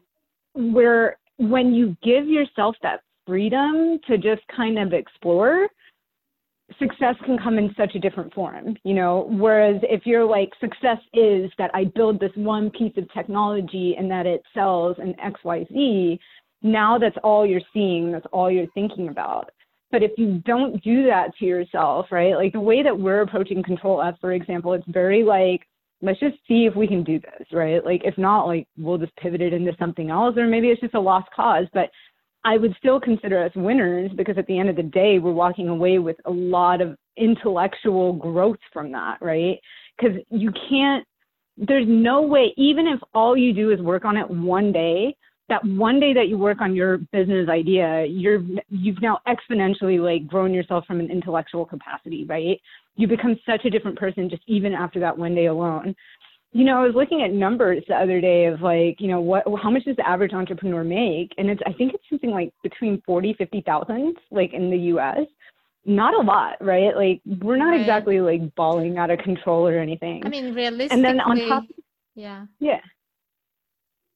where 0.55 1.19
when 1.39 1.75
you 1.75 1.97
give 2.03 2.27
yourself 2.27 2.77
that 2.83 3.01
freedom 3.27 3.99
to 4.09 4.19
just 4.19 4.43
kind 4.55 4.79
of 4.79 4.93
explore, 4.93 5.69
success 6.79 7.15
can 7.25 7.39
come 7.39 7.59
in 7.59 7.75
such 7.77 7.95
a 7.95 7.99
different 7.99 8.33
form, 8.35 8.77
you 8.85 8.95
know. 8.95 9.29
Whereas 9.31 9.81
if 9.83 10.05
you're 10.05 10.25
like, 10.25 10.51
success 10.61 10.99
is 11.13 11.51
that 11.59 11.71
I 11.75 11.85
build 11.85 12.21
this 12.21 12.33
one 12.35 12.71
piece 12.71 12.97
of 12.97 13.13
technology 13.13 13.95
and 13.99 14.11
that 14.11 14.27
it 14.27 14.43
sells 14.55 14.97
an 14.99 15.15
XYZ, 15.25 16.19
now 16.63 16.99
that's 16.99 17.17
all 17.23 17.47
you're 17.47 17.61
seeing, 17.73 18.13
that's 18.13 18.27
all 18.33 18.51
you're 18.51 18.71
thinking 18.75 19.09
about. 19.09 19.51
But 19.93 20.03
if 20.03 20.13
you 20.17 20.43
don't 20.45 20.83
do 20.83 21.07
that 21.07 21.37
to 21.39 21.45
yourself, 21.45 22.07
right, 22.11 22.35
like 22.35 22.53
the 22.53 22.61
way 22.61 22.83
that 22.83 22.99
we're 22.99 23.21
approaching 23.23 23.63
Control 23.63 24.03
F, 24.03 24.17
for 24.21 24.33
example, 24.33 24.73
it's 24.73 24.85
very 24.89 25.23
like, 25.23 25.63
let's 26.03 26.21
just 26.21 26.37
see 26.49 26.67
if 26.67 26.75
we 26.75 26.87
can 26.87 27.05
do 27.05 27.21
this, 27.21 27.47
right? 27.53 27.85
Like, 27.85 28.03
if 28.05 28.19
not, 28.19 28.47
like, 28.47 28.67
we'll 28.77 28.99
just 28.99 29.17
pivot 29.17 29.41
it 29.41 29.53
into 29.53 29.73
something 29.79 30.11
else, 30.11 30.37
or 30.37 30.47
maybe 30.47 30.69
it's 30.69 30.81
just 30.81 30.95
a 30.95 31.01
lost 31.01 31.29
cause. 31.35 31.67
But 31.73 31.91
I 32.47 32.59
would 32.59 32.77
still 32.79 33.01
consider 33.01 33.45
us 33.45 33.51
winners 33.57 34.13
because 34.17 34.39
at 34.39 34.47
the 34.47 34.57
end 34.57 34.71
of 34.71 34.77
the 34.77 34.83
day, 34.85 35.19
we're 35.19 35.33
walking 35.33 35.69
away 35.69 35.99
with 35.99 36.17
a 36.27 36.31
lot 36.31 36.81
of 36.81 36.97
intellectual 37.17 38.13
growth 38.13 38.61
from 38.73 38.93
that, 38.93 39.19
right? 39.21 39.59
Because 39.99 40.17
you 40.31 40.53
can't, 40.71 41.05
there's 41.57 41.87
no 41.89 42.23
way, 42.23 42.55
even 42.57 42.87
if 42.87 43.01
all 43.15 43.37
you 43.37 43.53
do 43.53 43.73
is 43.73 43.81
work 43.81 44.05
on 44.05 44.17
it 44.17 44.31
one 44.31 44.71
day, 44.71 45.17
that 45.49 45.65
one 45.65 45.99
day 45.99 46.13
that 46.13 46.29
you 46.29 46.39
work 46.39 46.61
on 46.61 46.77
your 46.77 46.99
business 47.13 47.49
idea, 47.49 48.05
you're 48.09 48.43
you've 48.69 49.01
now 49.01 49.19
exponentially 49.27 50.01
like 50.01 50.29
grown 50.29 50.53
yourself 50.53 50.85
from 50.87 51.01
an 51.01 51.11
intellectual 51.11 51.65
capacity, 51.65 52.25
right? 52.25 52.61
You 52.97 53.09
become 53.09 53.39
such 53.45 53.65
a 53.65 53.71
different 53.71 53.99
person 53.99 54.31
just 54.31 54.43
even 54.47 54.73
after 54.73 55.01
that 55.01 55.17
one 55.17 55.35
day 55.35 55.47
alone 55.47 55.95
you 56.57 56.65
know, 56.65 56.81
I 56.81 56.87
was 56.87 56.95
looking 56.95 57.21
at 57.21 57.33
numbers 57.33 57.85
the 57.87 57.95
other 57.95 58.19
day 58.19 58.47
of 58.47 58.63
like, 58.63 58.97
you 58.99 59.09
know, 59.09 59.21
what 59.21 59.45
how 59.63 59.71
much 59.71 59.85
does 59.85 59.97
the 59.97 60.09
average 60.09 60.33
entrepreneur 60.33 60.83
make? 60.83 61.33
And 61.37 61.51
it's 61.51 61.61
I 61.67 61.73
think 61.75 61.93
it's 61.93 62.05
something 62.09 62.31
like 62.31 62.51
between 62.63 63.03
40, 63.05 63.35
50,000 63.35 64.17
like 64.31 64.55
in 64.55 64.71
the 64.71 64.79
US. 64.95 65.27
Not 65.85 66.15
a 66.15 66.23
lot, 66.23 66.55
right? 66.63 66.97
Like 66.97 67.21
we're 67.43 67.59
not 67.59 67.73
right. 67.73 67.81
exactly 67.81 68.21
like 68.21 68.55
balling 68.55 68.97
out 68.97 69.11
of 69.11 69.19
control 69.19 69.69
or 69.69 69.79
anything. 69.79 70.23
I 70.25 70.31
mean, 70.31 70.55
realistically. 70.55 70.97
And 70.97 71.05
then 71.05 71.21
on 71.21 71.37
top 71.47 71.65
Yeah. 72.15 72.47
Yeah. 72.59 72.81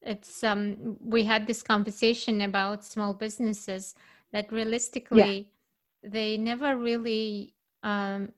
It's 0.01 0.43
um 0.43 0.97
we 0.99 1.23
had 1.23 1.45
this 1.45 1.61
conversation 1.61 2.41
about 2.41 2.83
small 2.83 3.13
businesses 3.13 3.93
that 4.33 4.51
realistically 4.51 5.35
yeah. 5.37 6.09
they 6.09 6.37
never 6.37 6.75
really 6.75 7.53
um 7.83 8.29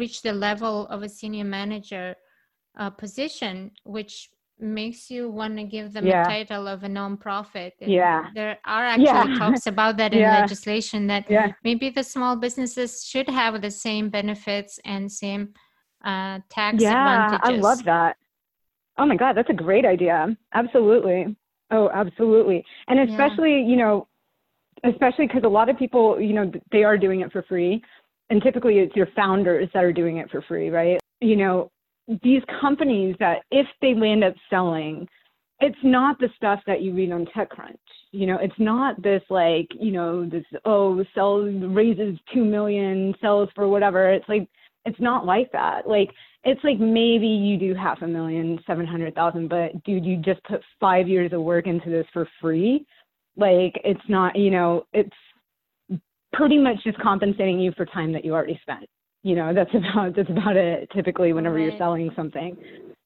reach 0.00 0.22
the 0.22 0.32
level 0.32 0.86
of 0.94 1.02
a 1.02 1.08
senior 1.08 1.44
manager 1.44 2.14
uh, 2.78 2.90
position, 2.90 3.70
which 3.84 4.30
makes 4.58 5.10
you 5.10 5.28
want 5.28 5.56
to 5.56 5.64
give 5.64 5.92
them 5.92 6.06
yeah. 6.06 6.22
a 6.22 6.24
title 6.24 6.68
of 6.68 6.84
a 6.84 6.88
nonprofit. 6.88 7.72
And 7.80 7.90
yeah. 7.90 8.28
There 8.34 8.58
are 8.64 8.86
actually 8.86 9.06
yeah. 9.06 9.38
talks 9.38 9.66
about 9.66 9.96
that 9.96 10.12
in 10.14 10.20
yeah. 10.20 10.40
legislation 10.40 11.06
that 11.08 11.28
yeah. 11.28 11.52
maybe 11.64 11.90
the 11.90 12.04
small 12.04 12.36
businesses 12.36 13.04
should 13.04 13.28
have 13.28 13.60
the 13.60 13.70
same 13.70 14.08
benefits 14.08 14.78
and 14.84 15.10
same 15.10 15.52
uh, 16.04 16.38
tax 16.48 16.82
yeah, 16.82 17.34
advantages. 17.34 17.64
I 17.64 17.68
love 17.68 17.84
that. 17.84 18.16
Oh 18.98 19.06
my 19.06 19.16
God, 19.16 19.36
that's 19.36 19.50
a 19.50 19.54
great 19.54 19.84
idea. 19.84 20.36
Absolutely. 20.54 21.36
Oh, 21.70 21.88
absolutely. 21.92 22.64
And 22.88 23.10
especially, 23.10 23.62
you 23.62 23.76
know, 23.76 24.06
especially 24.84 25.26
because 25.26 25.42
a 25.44 25.48
lot 25.48 25.68
of 25.68 25.78
people, 25.78 26.20
you 26.20 26.34
know, 26.34 26.52
they 26.70 26.84
are 26.84 26.98
doing 26.98 27.20
it 27.20 27.32
for 27.32 27.42
free. 27.42 27.82
And 28.30 28.42
typically 28.42 28.78
it's 28.78 28.94
your 28.94 29.08
founders 29.16 29.68
that 29.74 29.82
are 29.82 29.92
doing 29.92 30.18
it 30.18 30.30
for 30.30 30.42
free, 30.42 30.70
right? 30.70 31.00
You 31.20 31.36
know, 31.36 31.70
these 32.22 32.42
companies 32.60 33.16
that 33.20 33.42
if 33.50 33.66
they 33.80 33.94
land 33.94 34.24
up 34.24 34.34
selling 34.50 35.08
it's 35.62 35.78
not 35.84 36.18
the 36.18 36.28
stuff 36.36 36.60
that 36.66 36.82
you 36.82 36.92
read 36.92 37.12
on 37.12 37.24
TechCrunch. 37.26 37.76
You 38.10 38.26
know, 38.26 38.38
it's 38.40 38.58
not 38.58 39.00
this 39.00 39.22
like, 39.30 39.68
you 39.78 39.92
know, 39.92 40.28
this 40.28 40.44
oh, 40.64 41.02
sells 41.14 41.54
raises 41.62 42.18
two 42.34 42.44
million, 42.44 43.14
sells 43.20 43.48
for 43.54 43.68
whatever. 43.68 44.12
It's 44.12 44.28
like 44.28 44.48
it's 44.84 45.00
not 45.00 45.24
like 45.24 45.52
that. 45.52 45.88
Like 45.88 46.10
it's 46.42 46.62
like 46.64 46.80
maybe 46.80 47.28
you 47.28 47.56
do 47.56 47.74
half 47.74 48.02
a 48.02 48.08
million, 48.08 48.58
seven 48.66 48.84
hundred 48.84 49.14
thousand, 49.14 49.48
but 49.48 49.82
dude, 49.84 50.04
you 50.04 50.16
just 50.16 50.42
put 50.44 50.60
five 50.80 51.06
years 51.06 51.32
of 51.32 51.42
work 51.42 51.68
into 51.68 51.88
this 51.88 52.06
for 52.12 52.28
free. 52.40 52.84
Like 53.36 53.80
it's 53.84 54.08
not, 54.08 54.34
you 54.36 54.50
know, 54.50 54.84
it's 54.92 55.10
pretty 56.32 56.58
much 56.58 56.82
just 56.82 56.98
compensating 56.98 57.60
you 57.60 57.72
for 57.76 57.86
time 57.86 58.12
that 58.12 58.24
you 58.24 58.34
already 58.34 58.58
spent. 58.62 58.88
You 59.22 59.36
know, 59.36 59.54
that's 59.54 59.70
about 59.74 60.16
that's 60.16 60.30
about 60.30 60.56
it 60.56 60.90
typically 60.94 61.32
whenever 61.32 61.56
right. 61.56 61.64
you're 61.64 61.78
selling 61.78 62.10
something. 62.16 62.56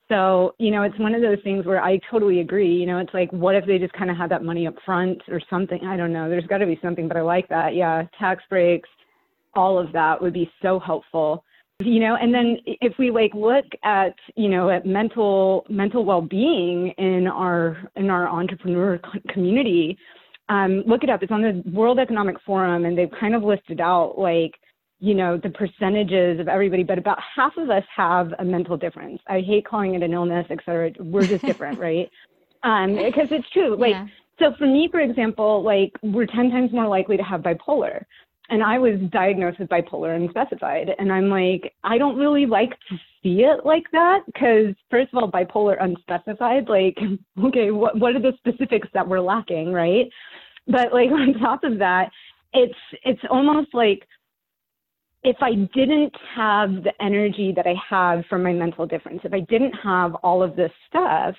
So, 0.08 0.54
you 0.58 0.70
know, 0.70 0.82
it's 0.82 0.98
one 1.00 1.14
of 1.14 1.22
those 1.22 1.38
things 1.42 1.66
where 1.66 1.82
I 1.82 1.98
totally 2.10 2.40
agree. 2.40 2.72
You 2.72 2.86
know, 2.86 2.98
it's 2.98 3.12
like, 3.12 3.32
what 3.32 3.56
if 3.56 3.66
they 3.66 3.78
just 3.78 3.92
kind 3.94 4.08
of 4.08 4.16
had 4.16 4.30
that 4.30 4.44
money 4.44 4.66
up 4.66 4.74
front 4.84 5.20
or 5.28 5.40
something? 5.50 5.80
I 5.84 5.96
don't 5.96 6.12
know. 6.12 6.28
There's 6.28 6.46
got 6.46 6.58
to 6.58 6.66
be 6.66 6.78
something, 6.80 7.08
but 7.08 7.16
I 7.16 7.22
like 7.22 7.48
that. 7.48 7.74
Yeah, 7.74 8.04
tax 8.18 8.44
breaks, 8.48 8.88
all 9.54 9.78
of 9.78 9.92
that 9.92 10.22
would 10.22 10.32
be 10.32 10.50
so 10.62 10.78
helpful. 10.78 11.42
You 11.80 12.00
know, 12.00 12.16
and 12.18 12.32
then 12.32 12.56
if 12.64 12.94
we 12.98 13.10
like 13.10 13.32
look 13.34 13.66
at, 13.84 14.14
you 14.34 14.48
know, 14.48 14.70
at 14.70 14.86
mental 14.86 15.66
mental 15.68 16.06
well-being 16.06 16.94
in 16.96 17.26
our 17.26 17.76
in 17.96 18.08
our 18.08 18.28
entrepreneur 18.28 18.98
community, 19.28 19.98
um, 20.48 20.84
look 20.86 21.02
it 21.02 21.10
up. 21.10 21.22
It's 21.22 21.32
on 21.32 21.42
the 21.42 21.62
World 21.70 21.98
Economic 21.98 22.36
Forum, 22.46 22.86
and 22.86 22.96
they've 22.96 23.10
kind 23.20 23.34
of 23.34 23.42
listed 23.42 23.80
out 23.80 24.14
like 24.16 24.54
you 24.98 25.14
know, 25.14 25.36
the 25.36 25.50
percentages 25.50 26.40
of 26.40 26.48
everybody, 26.48 26.82
but 26.82 26.98
about 26.98 27.18
half 27.34 27.56
of 27.56 27.68
us 27.68 27.84
have 27.94 28.32
a 28.38 28.44
mental 28.44 28.76
difference. 28.76 29.20
I 29.26 29.40
hate 29.40 29.66
calling 29.66 29.94
it 29.94 30.02
an 30.02 30.12
illness, 30.12 30.46
et 30.50 30.58
cetera. 30.64 30.92
We're 30.98 31.26
just 31.26 31.44
different, 31.44 31.78
right? 31.88 32.10
Um, 32.62 32.96
because 32.96 33.28
it's 33.30 33.48
true. 33.50 33.76
Like, 33.76 33.92
yeah. 33.92 34.06
so 34.38 34.54
for 34.58 34.66
me, 34.66 34.88
for 34.90 35.00
example, 35.00 35.62
like 35.62 35.92
we're 36.02 36.26
10 36.26 36.50
times 36.50 36.72
more 36.72 36.86
likely 36.86 37.16
to 37.16 37.22
have 37.22 37.42
bipolar. 37.42 38.04
And 38.48 38.62
I 38.62 38.78
was 38.78 38.98
diagnosed 39.10 39.58
with 39.58 39.68
bipolar 39.68 40.14
unspecified. 40.14 40.90
And 40.98 41.12
I'm 41.12 41.28
like, 41.28 41.74
I 41.82 41.98
don't 41.98 42.16
really 42.16 42.46
like 42.46 42.70
to 42.88 42.96
see 43.22 43.42
it 43.42 43.66
like 43.66 43.84
that 43.92 44.20
because, 44.26 44.74
first 44.88 45.12
of 45.12 45.22
all, 45.22 45.30
bipolar 45.30 45.76
unspecified, 45.82 46.68
like, 46.68 46.96
okay, 47.44 47.70
what, 47.70 47.98
what 47.98 48.14
are 48.14 48.20
the 48.20 48.32
specifics 48.38 48.88
that 48.94 49.06
we're 49.06 49.20
lacking, 49.20 49.72
right? 49.72 50.06
But 50.66 50.92
like 50.92 51.10
on 51.12 51.34
top 51.34 51.64
of 51.64 51.78
that, 51.78 52.10
it's 52.52 52.78
it's 53.04 53.20
almost 53.30 53.74
like 53.74 54.06
if 55.26 55.36
I 55.42 55.54
didn't 55.74 56.14
have 56.36 56.84
the 56.84 56.92
energy 57.00 57.52
that 57.56 57.66
I 57.66 57.74
have 57.90 58.24
from 58.30 58.44
my 58.44 58.52
mental 58.52 58.86
difference, 58.86 59.22
if 59.24 59.34
I 59.34 59.40
didn't 59.40 59.72
have 59.72 60.14
all 60.22 60.40
of 60.40 60.54
this 60.54 60.70
stuff, 60.88 61.34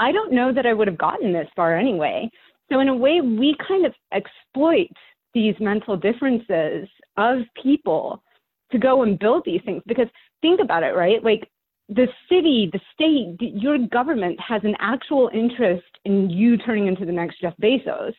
I 0.00 0.10
don't 0.10 0.32
know 0.32 0.52
that 0.52 0.66
I 0.66 0.74
would 0.74 0.88
have 0.88 0.98
gotten 0.98 1.32
this 1.32 1.46
far 1.54 1.78
anyway. 1.78 2.28
So, 2.70 2.80
in 2.80 2.88
a 2.88 2.96
way, 2.96 3.20
we 3.20 3.54
kind 3.66 3.86
of 3.86 3.94
exploit 4.12 4.90
these 5.34 5.54
mental 5.60 5.96
differences 5.96 6.88
of 7.16 7.42
people 7.62 8.24
to 8.72 8.78
go 8.78 9.04
and 9.04 9.20
build 9.20 9.44
these 9.46 9.60
things. 9.64 9.82
Because 9.86 10.08
think 10.40 10.60
about 10.60 10.82
it, 10.82 10.96
right? 10.96 11.22
Like 11.22 11.48
the 11.88 12.08
city, 12.28 12.70
the 12.72 12.80
state, 12.92 13.36
your 13.40 13.78
government 13.78 14.40
has 14.40 14.62
an 14.64 14.74
actual 14.80 15.30
interest 15.32 15.86
in 16.04 16.28
you 16.28 16.56
turning 16.56 16.88
into 16.88 17.04
the 17.04 17.12
next 17.12 17.40
Jeff 17.40 17.54
Bezos. 17.62 18.14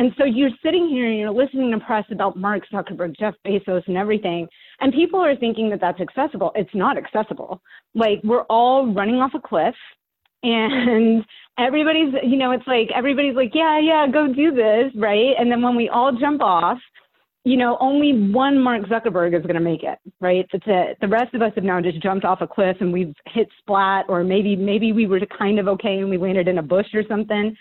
And 0.00 0.14
so 0.16 0.24
you're 0.24 0.48
sitting 0.64 0.88
here 0.88 1.10
and 1.10 1.18
you're 1.18 1.30
listening 1.30 1.70
to 1.72 1.78
press 1.78 2.06
about 2.10 2.34
Mark 2.34 2.62
Zuckerberg, 2.72 3.18
Jeff 3.18 3.34
Bezos, 3.46 3.86
and 3.86 3.98
everything, 3.98 4.48
and 4.80 4.94
people 4.94 5.20
are 5.20 5.36
thinking 5.36 5.68
that 5.68 5.80
that's 5.82 6.00
accessible. 6.00 6.52
It's 6.54 6.74
not 6.74 6.96
accessible. 6.96 7.60
Like 7.94 8.18
we're 8.24 8.44
all 8.44 8.94
running 8.94 9.16
off 9.16 9.32
a 9.34 9.40
cliff, 9.46 9.74
and 10.42 11.22
everybody's, 11.58 12.14
you 12.22 12.38
know, 12.38 12.52
it's 12.52 12.66
like 12.66 12.88
everybody's 12.94 13.36
like, 13.36 13.50
yeah, 13.52 13.78
yeah, 13.78 14.06
go 14.10 14.32
do 14.32 14.54
this, 14.54 14.90
right? 14.96 15.34
And 15.38 15.52
then 15.52 15.60
when 15.60 15.76
we 15.76 15.90
all 15.90 16.16
jump 16.18 16.40
off, 16.40 16.78
you 17.44 17.58
know, 17.58 17.76
only 17.78 18.30
one 18.32 18.58
Mark 18.58 18.84
Zuckerberg 18.84 19.36
is 19.38 19.42
going 19.42 19.54
to 19.54 19.60
make 19.60 19.82
it, 19.82 19.98
right? 20.18 20.46
That's 20.50 20.64
it. 20.66 20.96
The 21.02 21.08
rest 21.08 21.34
of 21.34 21.42
us 21.42 21.52
have 21.56 21.64
now 21.64 21.78
just 21.82 22.02
jumped 22.02 22.24
off 22.24 22.40
a 22.40 22.46
cliff 22.46 22.78
and 22.80 22.90
we've 22.90 23.14
hit 23.26 23.50
splat, 23.58 24.06
or 24.08 24.24
maybe 24.24 24.56
maybe 24.56 24.94
we 24.94 25.06
were 25.06 25.20
kind 25.38 25.58
of 25.58 25.68
okay 25.68 25.98
and 25.98 26.08
we 26.08 26.16
landed 26.16 26.48
in 26.48 26.56
a 26.56 26.62
bush 26.62 26.86
or 26.94 27.02
something 27.06 27.54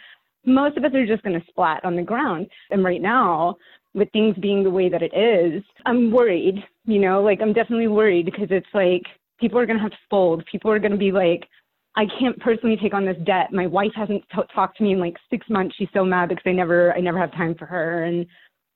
most 0.45 0.77
of 0.77 0.83
us 0.83 0.91
are 0.93 1.05
just 1.05 1.23
going 1.23 1.39
to 1.39 1.45
splat 1.47 1.83
on 1.83 1.95
the 1.95 2.01
ground. 2.01 2.47
And 2.71 2.83
right 2.83 3.01
now, 3.01 3.57
with 3.93 4.11
things 4.11 4.35
being 4.39 4.63
the 4.63 4.69
way 4.69 4.89
that 4.89 5.01
it 5.01 5.13
is, 5.15 5.63
I'm 5.85 6.11
worried, 6.11 6.63
you 6.85 6.99
know, 6.99 7.21
like 7.21 7.41
I'm 7.41 7.53
definitely 7.53 7.87
worried 7.87 8.25
because 8.25 8.47
it's 8.49 8.67
like 8.73 9.03
people 9.39 9.59
are 9.59 9.65
going 9.65 9.77
to 9.77 9.83
have 9.83 9.91
to 9.91 9.97
fold. 10.09 10.43
People 10.51 10.71
are 10.71 10.79
going 10.79 10.91
to 10.91 10.97
be 10.97 11.11
like, 11.11 11.47
I 11.95 12.05
can't 12.19 12.39
personally 12.39 12.77
take 12.81 12.93
on 12.93 13.05
this 13.05 13.17
debt. 13.25 13.51
My 13.51 13.67
wife 13.67 13.91
hasn't 13.95 14.23
t- 14.33 14.41
talked 14.53 14.77
to 14.77 14.83
me 14.83 14.93
in 14.93 14.99
like 14.99 15.17
six 15.29 15.45
months. 15.49 15.75
She's 15.77 15.89
so 15.93 16.05
mad 16.05 16.29
because 16.29 16.43
I 16.45 16.51
never, 16.51 16.93
I 16.93 17.01
never 17.01 17.19
have 17.19 17.31
time 17.31 17.55
for 17.55 17.65
her 17.65 18.03
and 18.03 18.25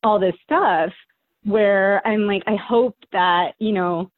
all 0.03 0.19
this 0.19 0.33
stuff 0.43 0.91
where 1.43 2.05
I'm 2.07 2.25
like, 2.25 2.43
I 2.47 2.55
hope 2.55 2.95
that, 3.11 3.53
you 3.59 3.71
know, 3.71 4.09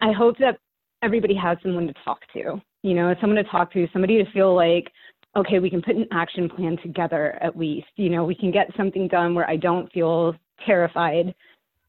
I 0.00 0.12
hope 0.12 0.38
that 0.38 0.58
everybody 1.02 1.34
has 1.34 1.58
someone 1.62 1.86
to 1.86 1.94
talk 2.04 2.20
to, 2.32 2.60
you 2.82 2.94
know, 2.94 3.14
someone 3.20 3.42
to 3.42 3.50
talk 3.50 3.72
to, 3.72 3.86
somebody 3.92 4.22
to 4.22 4.30
feel 4.32 4.54
like, 4.54 4.90
okay, 5.38 5.58
we 5.58 5.70
can 5.70 5.82
put 5.82 5.96
an 5.96 6.06
action 6.12 6.48
plan 6.48 6.76
together 6.82 7.38
at 7.40 7.56
least. 7.56 7.86
You 7.96 8.10
know, 8.10 8.24
we 8.24 8.34
can 8.34 8.50
get 8.50 8.68
something 8.76 9.08
done 9.08 9.34
where 9.34 9.48
I 9.48 9.56
don't 9.56 9.90
feel 9.92 10.34
terrified 10.66 11.34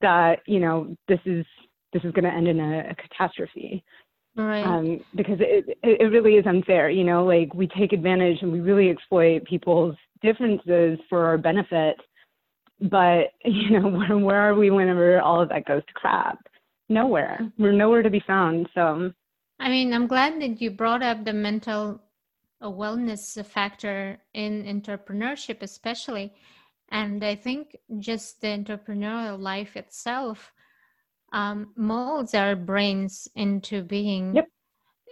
that, 0.01 0.39
you 0.45 0.59
know, 0.59 0.95
this 1.07 1.19
is 1.25 1.45
this 1.91 2.03
is 2.03 2.11
going 2.11 2.23
to 2.23 2.31
end 2.31 2.47
in 2.47 2.59
a, 2.59 2.91
a 2.91 2.95
catastrophe. 2.95 3.83
Right. 4.35 4.63
Um, 4.63 4.99
because 5.15 5.39
it, 5.39 5.77
it 5.81 6.11
really 6.11 6.35
is 6.35 6.45
unfair, 6.45 6.89
you 6.89 7.03
know, 7.03 7.25
like 7.25 7.53
we 7.53 7.67
take 7.67 7.93
advantage 7.93 8.37
and 8.41 8.51
we 8.51 8.59
really 8.59 8.89
exploit 8.89 9.43
people's 9.45 9.95
differences 10.21 10.99
for 11.09 11.25
our 11.25 11.37
benefit. 11.37 11.97
But, 12.79 13.33
you 13.43 13.79
know, 13.79 13.89
where, 13.89 14.17
where 14.17 14.49
are 14.49 14.55
we 14.55 14.69
whenever 14.69 15.19
all 15.19 15.41
of 15.41 15.49
that 15.49 15.65
goes 15.65 15.81
to 15.85 15.93
crap? 15.93 16.37
Nowhere. 16.89 17.51
We're 17.57 17.71
nowhere 17.71 18.03
to 18.03 18.09
be 18.09 18.23
found. 18.25 18.69
So, 18.75 19.11
I 19.59 19.69
mean, 19.69 19.93
I'm 19.93 20.07
glad 20.07 20.39
that 20.41 20.61
you 20.61 20.71
brought 20.71 21.03
up 21.03 21.25
the 21.25 21.33
mental 21.33 21.99
a 22.61 22.69
wellness 22.69 23.43
factor 23.45 24.19
in 24.33 24.63
entrepreneurship, 24.63 25.61
especially. 25.61 26.33
And 26.91 27.23
I 27.23 27.35
think 27.35 27.77
just 27.99 28.41
the 28.41 28.47
entrepreneurial 28.47 29.39
life 29.39 29.77
itself 29.77 30.51
um, 31.31 31.71
molds 31.75 32.33
our 32.33 32.55
brains 32.55 33.27
into 33.35 33.83
being 33.83 34.35
yep. 34.35 34.47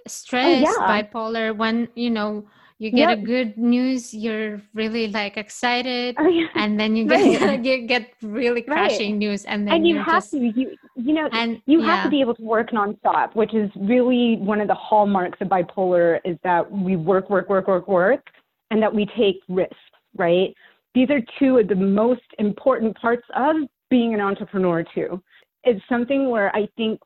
stressed, 0.08 0.66
oh, 0.68 0.82
yeah. 0.82 1.04
bipolar. 1.04 1.56
When 1.56 1.88
you 1.96 2.10
know 2.10 2.48
you 2.80 2.92
get 2.92 3.10
yep. 3.10 3.20
a 3.20 3.22
good 3.22 3.58
news 3.58 4.14
you're 4.14 4.62
really 4.74 5.08
like 5.08 5.38
excited 5.38 6.16
oh, 6.20 6.28
yeah. 6.28 6.48
and 6.56 6.80
then 6.80 6.96
you 6.96 7.06
get 7.10 7.42
right. 7.42 7.66
you 7.66 7.88
get 7.88 8.14
really 8.22 8.62
crashing 8.62 9.14
right. 9.14 9.18
news 9.18 9.46
and 9.46 9.68
then 9.68 9.76
and 9.76 9.88
you 9.88 9.98
have 9.98 10.24
just, 10.24 10.32
to 10.32 10.40
you 10.40 10.76
you 10.98 11.14
know 11.14 11.30
and 11.32 11.62
you 11.66 11.80
yeah. 11.80 11.96
have 11.96 12.04
to 12.04 12.10
be 12.10 12.22
able 12.22 12.36
to 12.36 12.44
work 12.44 12.72
nonstop 12.72 13.36
which 13.36 13.54
is 13.54 13.70
really 13.76 14.38
one 14.38 14.60
of 14.60 14.68
the 14.68 14.74
hallmarks 14.74 15.38
of 15.42 15.48
bipolar 15.48 16.20
is 16.26 16.38
that 16.44 16.70
we 16.72 16.96
work 16.96 17.30
work 17.30 17.50
work 17.50 17.68
work 17.68 17.88
work 17.88 18.26
and 18.72 18.82
that 18.82 18.94
we 18.94 19.06
take 19.18 19.38
risks 19.48 19.76
right 20.18 20.54
these 20.96 21.10
are 21.10 21.22
two 21.40 21.60
of 21.60 21.68
the 21.68 21.76
most 21.76 22.22
important 22.40 22.98
parts 22.98 23.26
of 23.36 23.56
being 23.90 24.14
an 24.14 24.20
entrepreneur 24.20 24.84
too 24.96 25.22
it's 25.64 25.82
something 25.88 26.30
where 26.30 26.54
i 26.56 26.68
think 26.76 27.00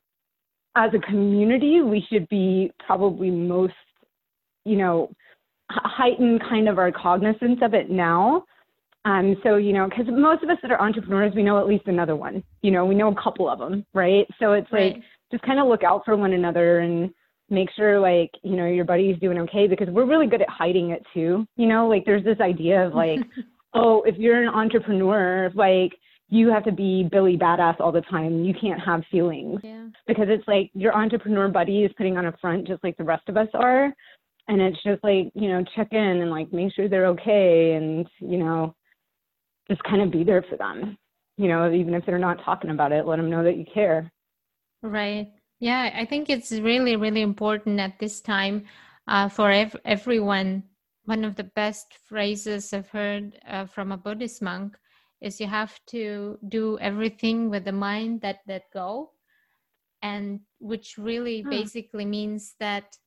as 0.75 0.91
a 0.93 0.99
community 0.99 1.81
we 1.81 2.05
should 2.09 2.27
be 2.29 2.71
probably 2.85 3.29
most 3.29 3.73
you 4.65 4.77
know 4.77 5.11
heighten 5.71 6.39
kind 6.39 6.67
of 6.67 6.77
our 6.77 6.91
cognizance 6.91 7.59
of 7.61 7.73
it 7.73 7.89
now. 7.89 8.43
Um, 9.05 9.35
so, 9.43 9.55
you 9.57 9.73
know, 9.73 9.89
because 9.89 10.05
most 10.09 10.43
of 10.43 10.49
us 10.49 10.57
that 10.61 10.71
are 10.71 10.81
entrepreneurs, 10.81 11.33
we 11.35 11.43
know 11.43 11.59
at 11.59 11.67
least 11.67 11.87
another 11.87 12.15
one. 12.15 12.43
You 12.61 12.71
know, 12.71 12.85
we 12.85 12.95
know 12.95 13.11
a 13.11 13.21
couple 13.21 13.49
of 13.49 13.59
them, 13.59 13.85
right? 13.93 14.27
So 14.39 14.53
it's 14.53 14.71
right. 14.71 14.93
like 14.93 15.03
just 15.31 15.43
kind 15.43 15.59
of 15.59 15.67
look 15.67 15.83
out 15.83 16.03
for 16.05 16.15
one 16.15 16.33
another 16.33 16.79
and 16.79 17.11
make 17.49 17.69
sure, 17.75 17.99
like, 17.99 18.29
you 18.43 18.55
know, 18.55 18.67
your 18.67 18.85
buddy's 18.85 19.19
doing 19.19 19.39
okay 19.39 19.67
because 19.67 19.89
we're 19.89 20.05
really 20.05 20.27
good 20.27 20.41
at 20.41 20.49
hiding 20.49 20.91
it 20.91 21.03
too. 21.13 21.45
You 21.55 21.67
know, 21.67 21.87
like 21.87 22.05
there's 22.05 22.23
this 22.23 22.39
idea 22.39 22.85
of 22.85 22.93
like, 22.93 23.19
oh, 23.73 24.03
if 24.03 24.17
you're 24.17 24.41
an 24.41 24.49
entrepreneur, 24.49 25.51
like, 25.55 25.93
you 26.29 26.49
have 26.49 26.63
to 26.63 26.71
be 26.71 27.07
Billy 27.11 27.37
Badass 27.37 27.81
all 27.81 27.91
the 27.91 28.01
time. 28.01 28.45
You 28.45 28.53
can't 28.53 28.79
have 28.79 29.03
feelings 29.11 29.59
yeah. 29.63 29.87
because 30.07 30.27
it's 30.29 30.47
like 30.47 30.71
your 30.73 30.95
entrepreneur 30.95 31.49
buddy 31.49 31.83
is 31.83 31.91
putting 31.97 32.17
on 32.17 32.27
a 32.27 32.37
front 32.39 32.67
just 32.67 32.81
like 32.85 32.95
the 32.95 33.03
rest 33.03 33.27
of 33.27 33.35
us 33.35 33.49
are 33.53 33.93
and 34.47 34.61
it's 34.61 34.81
just 34.83 35.03
like 35.03 35.31
you 35.33 35.49
know 35.49 35.63
check 35.75 35.89
in 35.91 35.99
and 35.99 36.31
like 36.31 36.51
make 36.51 36.73
sure 36.73 36.87
they're 36.87 37.07
okay 37.07 37.73
and 37.73 38.07
you 38.19 38.37
know 38.37 38.73
just 39.71 39.83
kind 39.83 40.01
of 40.01 40.11
be 40.11 40.23
there 40.23 40.43
for 40.49 40.57
them 40.57 40.97
you 41.37 41.47
know 41.47 41.71
even 41.71 41.93
if 41.93 42.05
they're 42.05 42.19
not 42.19 42.43
talking 42.43 42.71
about 42.71 42.91
it 42.91 43.05
let 43.05 43.17
them 43.17 43.29
know 43.29 43.43
that 43.43 43.57
you 43.57 43.65
care 43.73 44.11
right 44.83 45.27
yeah 45.59 45.89
i 45.95 46.05
think 46.05 46.29
it's 46.29 46.51
really 46.51 46.95
really 46.95 47.21
important 47.21 47.79
at 47.79 47.97
this 47.99 48.19
time 48.21 48.63
uh, 49.07 49.27
for 49.29 49.49
ev- 49.49 49.75
everyone 49.85 50.63
one 51.05 51.23
of 51.23 51.35
the 51.35 51.49
best 51.61 51.87
phrases 52.07 52.73
i've 52.73 52.89
heard 52.89 53.39
uh, 53.47 53.65
from 53.65 53.91
a 53.91 53.97
buddhist 53.97 54.41
monk 54.41 54.77
is 55.21 55.39
you 55.39 55.47
have 55.47 55.79
to 55.85 56.37
do 56.49 56.77
everything 56.79 57.49
with 57.49 57.63
the 57.63 57.71
mind 57.71 58.19
that 58.21 58.39
let 58.47 58.63
go 58.73 59.11
and 60.01 60.39
which 60.59 60.97
really 60.97 61.41
hmm. 61.41 61.49
basically 61.49 62.05
means 62.05 62.55
that 62.59 62.97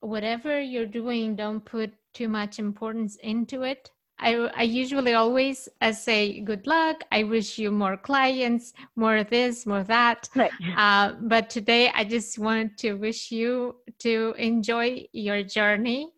whatever 0.00 0.60
you're 0.60 0.86
doing 0.86 1.36
don't 1.36 1.64
put 1.64 1.92
too 2.14 2.28
much 2.28 2.58
importance 2.58 3.16
into 3.16 3.62
it. 3.62 3.90
I, 4.20 4.34
I 4.54 4.62
usually 4.62 5.14
always 5.14 5.68
uh, 5.80 5.92
say 5.92 6.40
good 6.40 6.66
luck. 6.66 7.04
I 7.10 7.24
wish 7.24 7.58
you 7.58 7.70
more 7.70 7.96
clients, 7.96 8.74
more 8.94 9.16
of 9.16 9.30
this, 9.30 9.66
more 9.66 9.82
that. 9.84 10.28
Right. 10.36 10.52
Uh, 10.76 11.14
but 11.22 11.50
today 11.50 11.90
I 11.94 12.04
just 12.04 12.38
wanted 12.38 12.78
to 12.78 12.94
wish 12.94 13.30
you 13.30 13.76
to 13.98 14.34
enjoy 14.38 15.04
your 15.12 15.42
journey. 15.42 16.08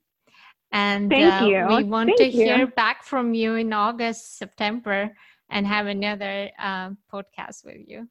And 0.72 1.10
Thank 1.10 1.42
uh, 1.42 1.46
you. 1.46 1.76
we 1.76 1.84
want 1.84 2.08
Thank 2.16 2.18
to 2.18 2.36
you. 2.36 2.44
hear 2.44 2.66
back 2.66 3.04
from 3.04 3.34
you 3.34 3.54
in 3.54 3.72
August, 3.72 4.38
September, 4.38 5.10
and 5.50 5.66
have 5.66 5.86
another 5.86 6.50
uh, 6.58 6.90
podcast 7.12 7.64
with 7.64 7.80
you. 7.86 8.08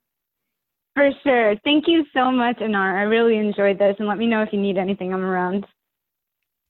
For 0.96 1.10
sure. 1.24 1.56
Thank 1.64 1.86
you 1.88 2.06
so 2.14 2.32
much, 2.32 2.58
Anar. 2.58 2.98
I 3.00 3.04
really 3.04 3.38
enjoyed 3.38 3.80
this. 3.80 3.96
And 4.00 4.08
let 4.08 4.18
me 4.18 4.28
know 4.28 4.42
if 4.42 4.50
you 4.52 4.60
need 4.60 4.78
anything. 4.78 5.14
I'm 5.14 5.24
around. 5.24 5.66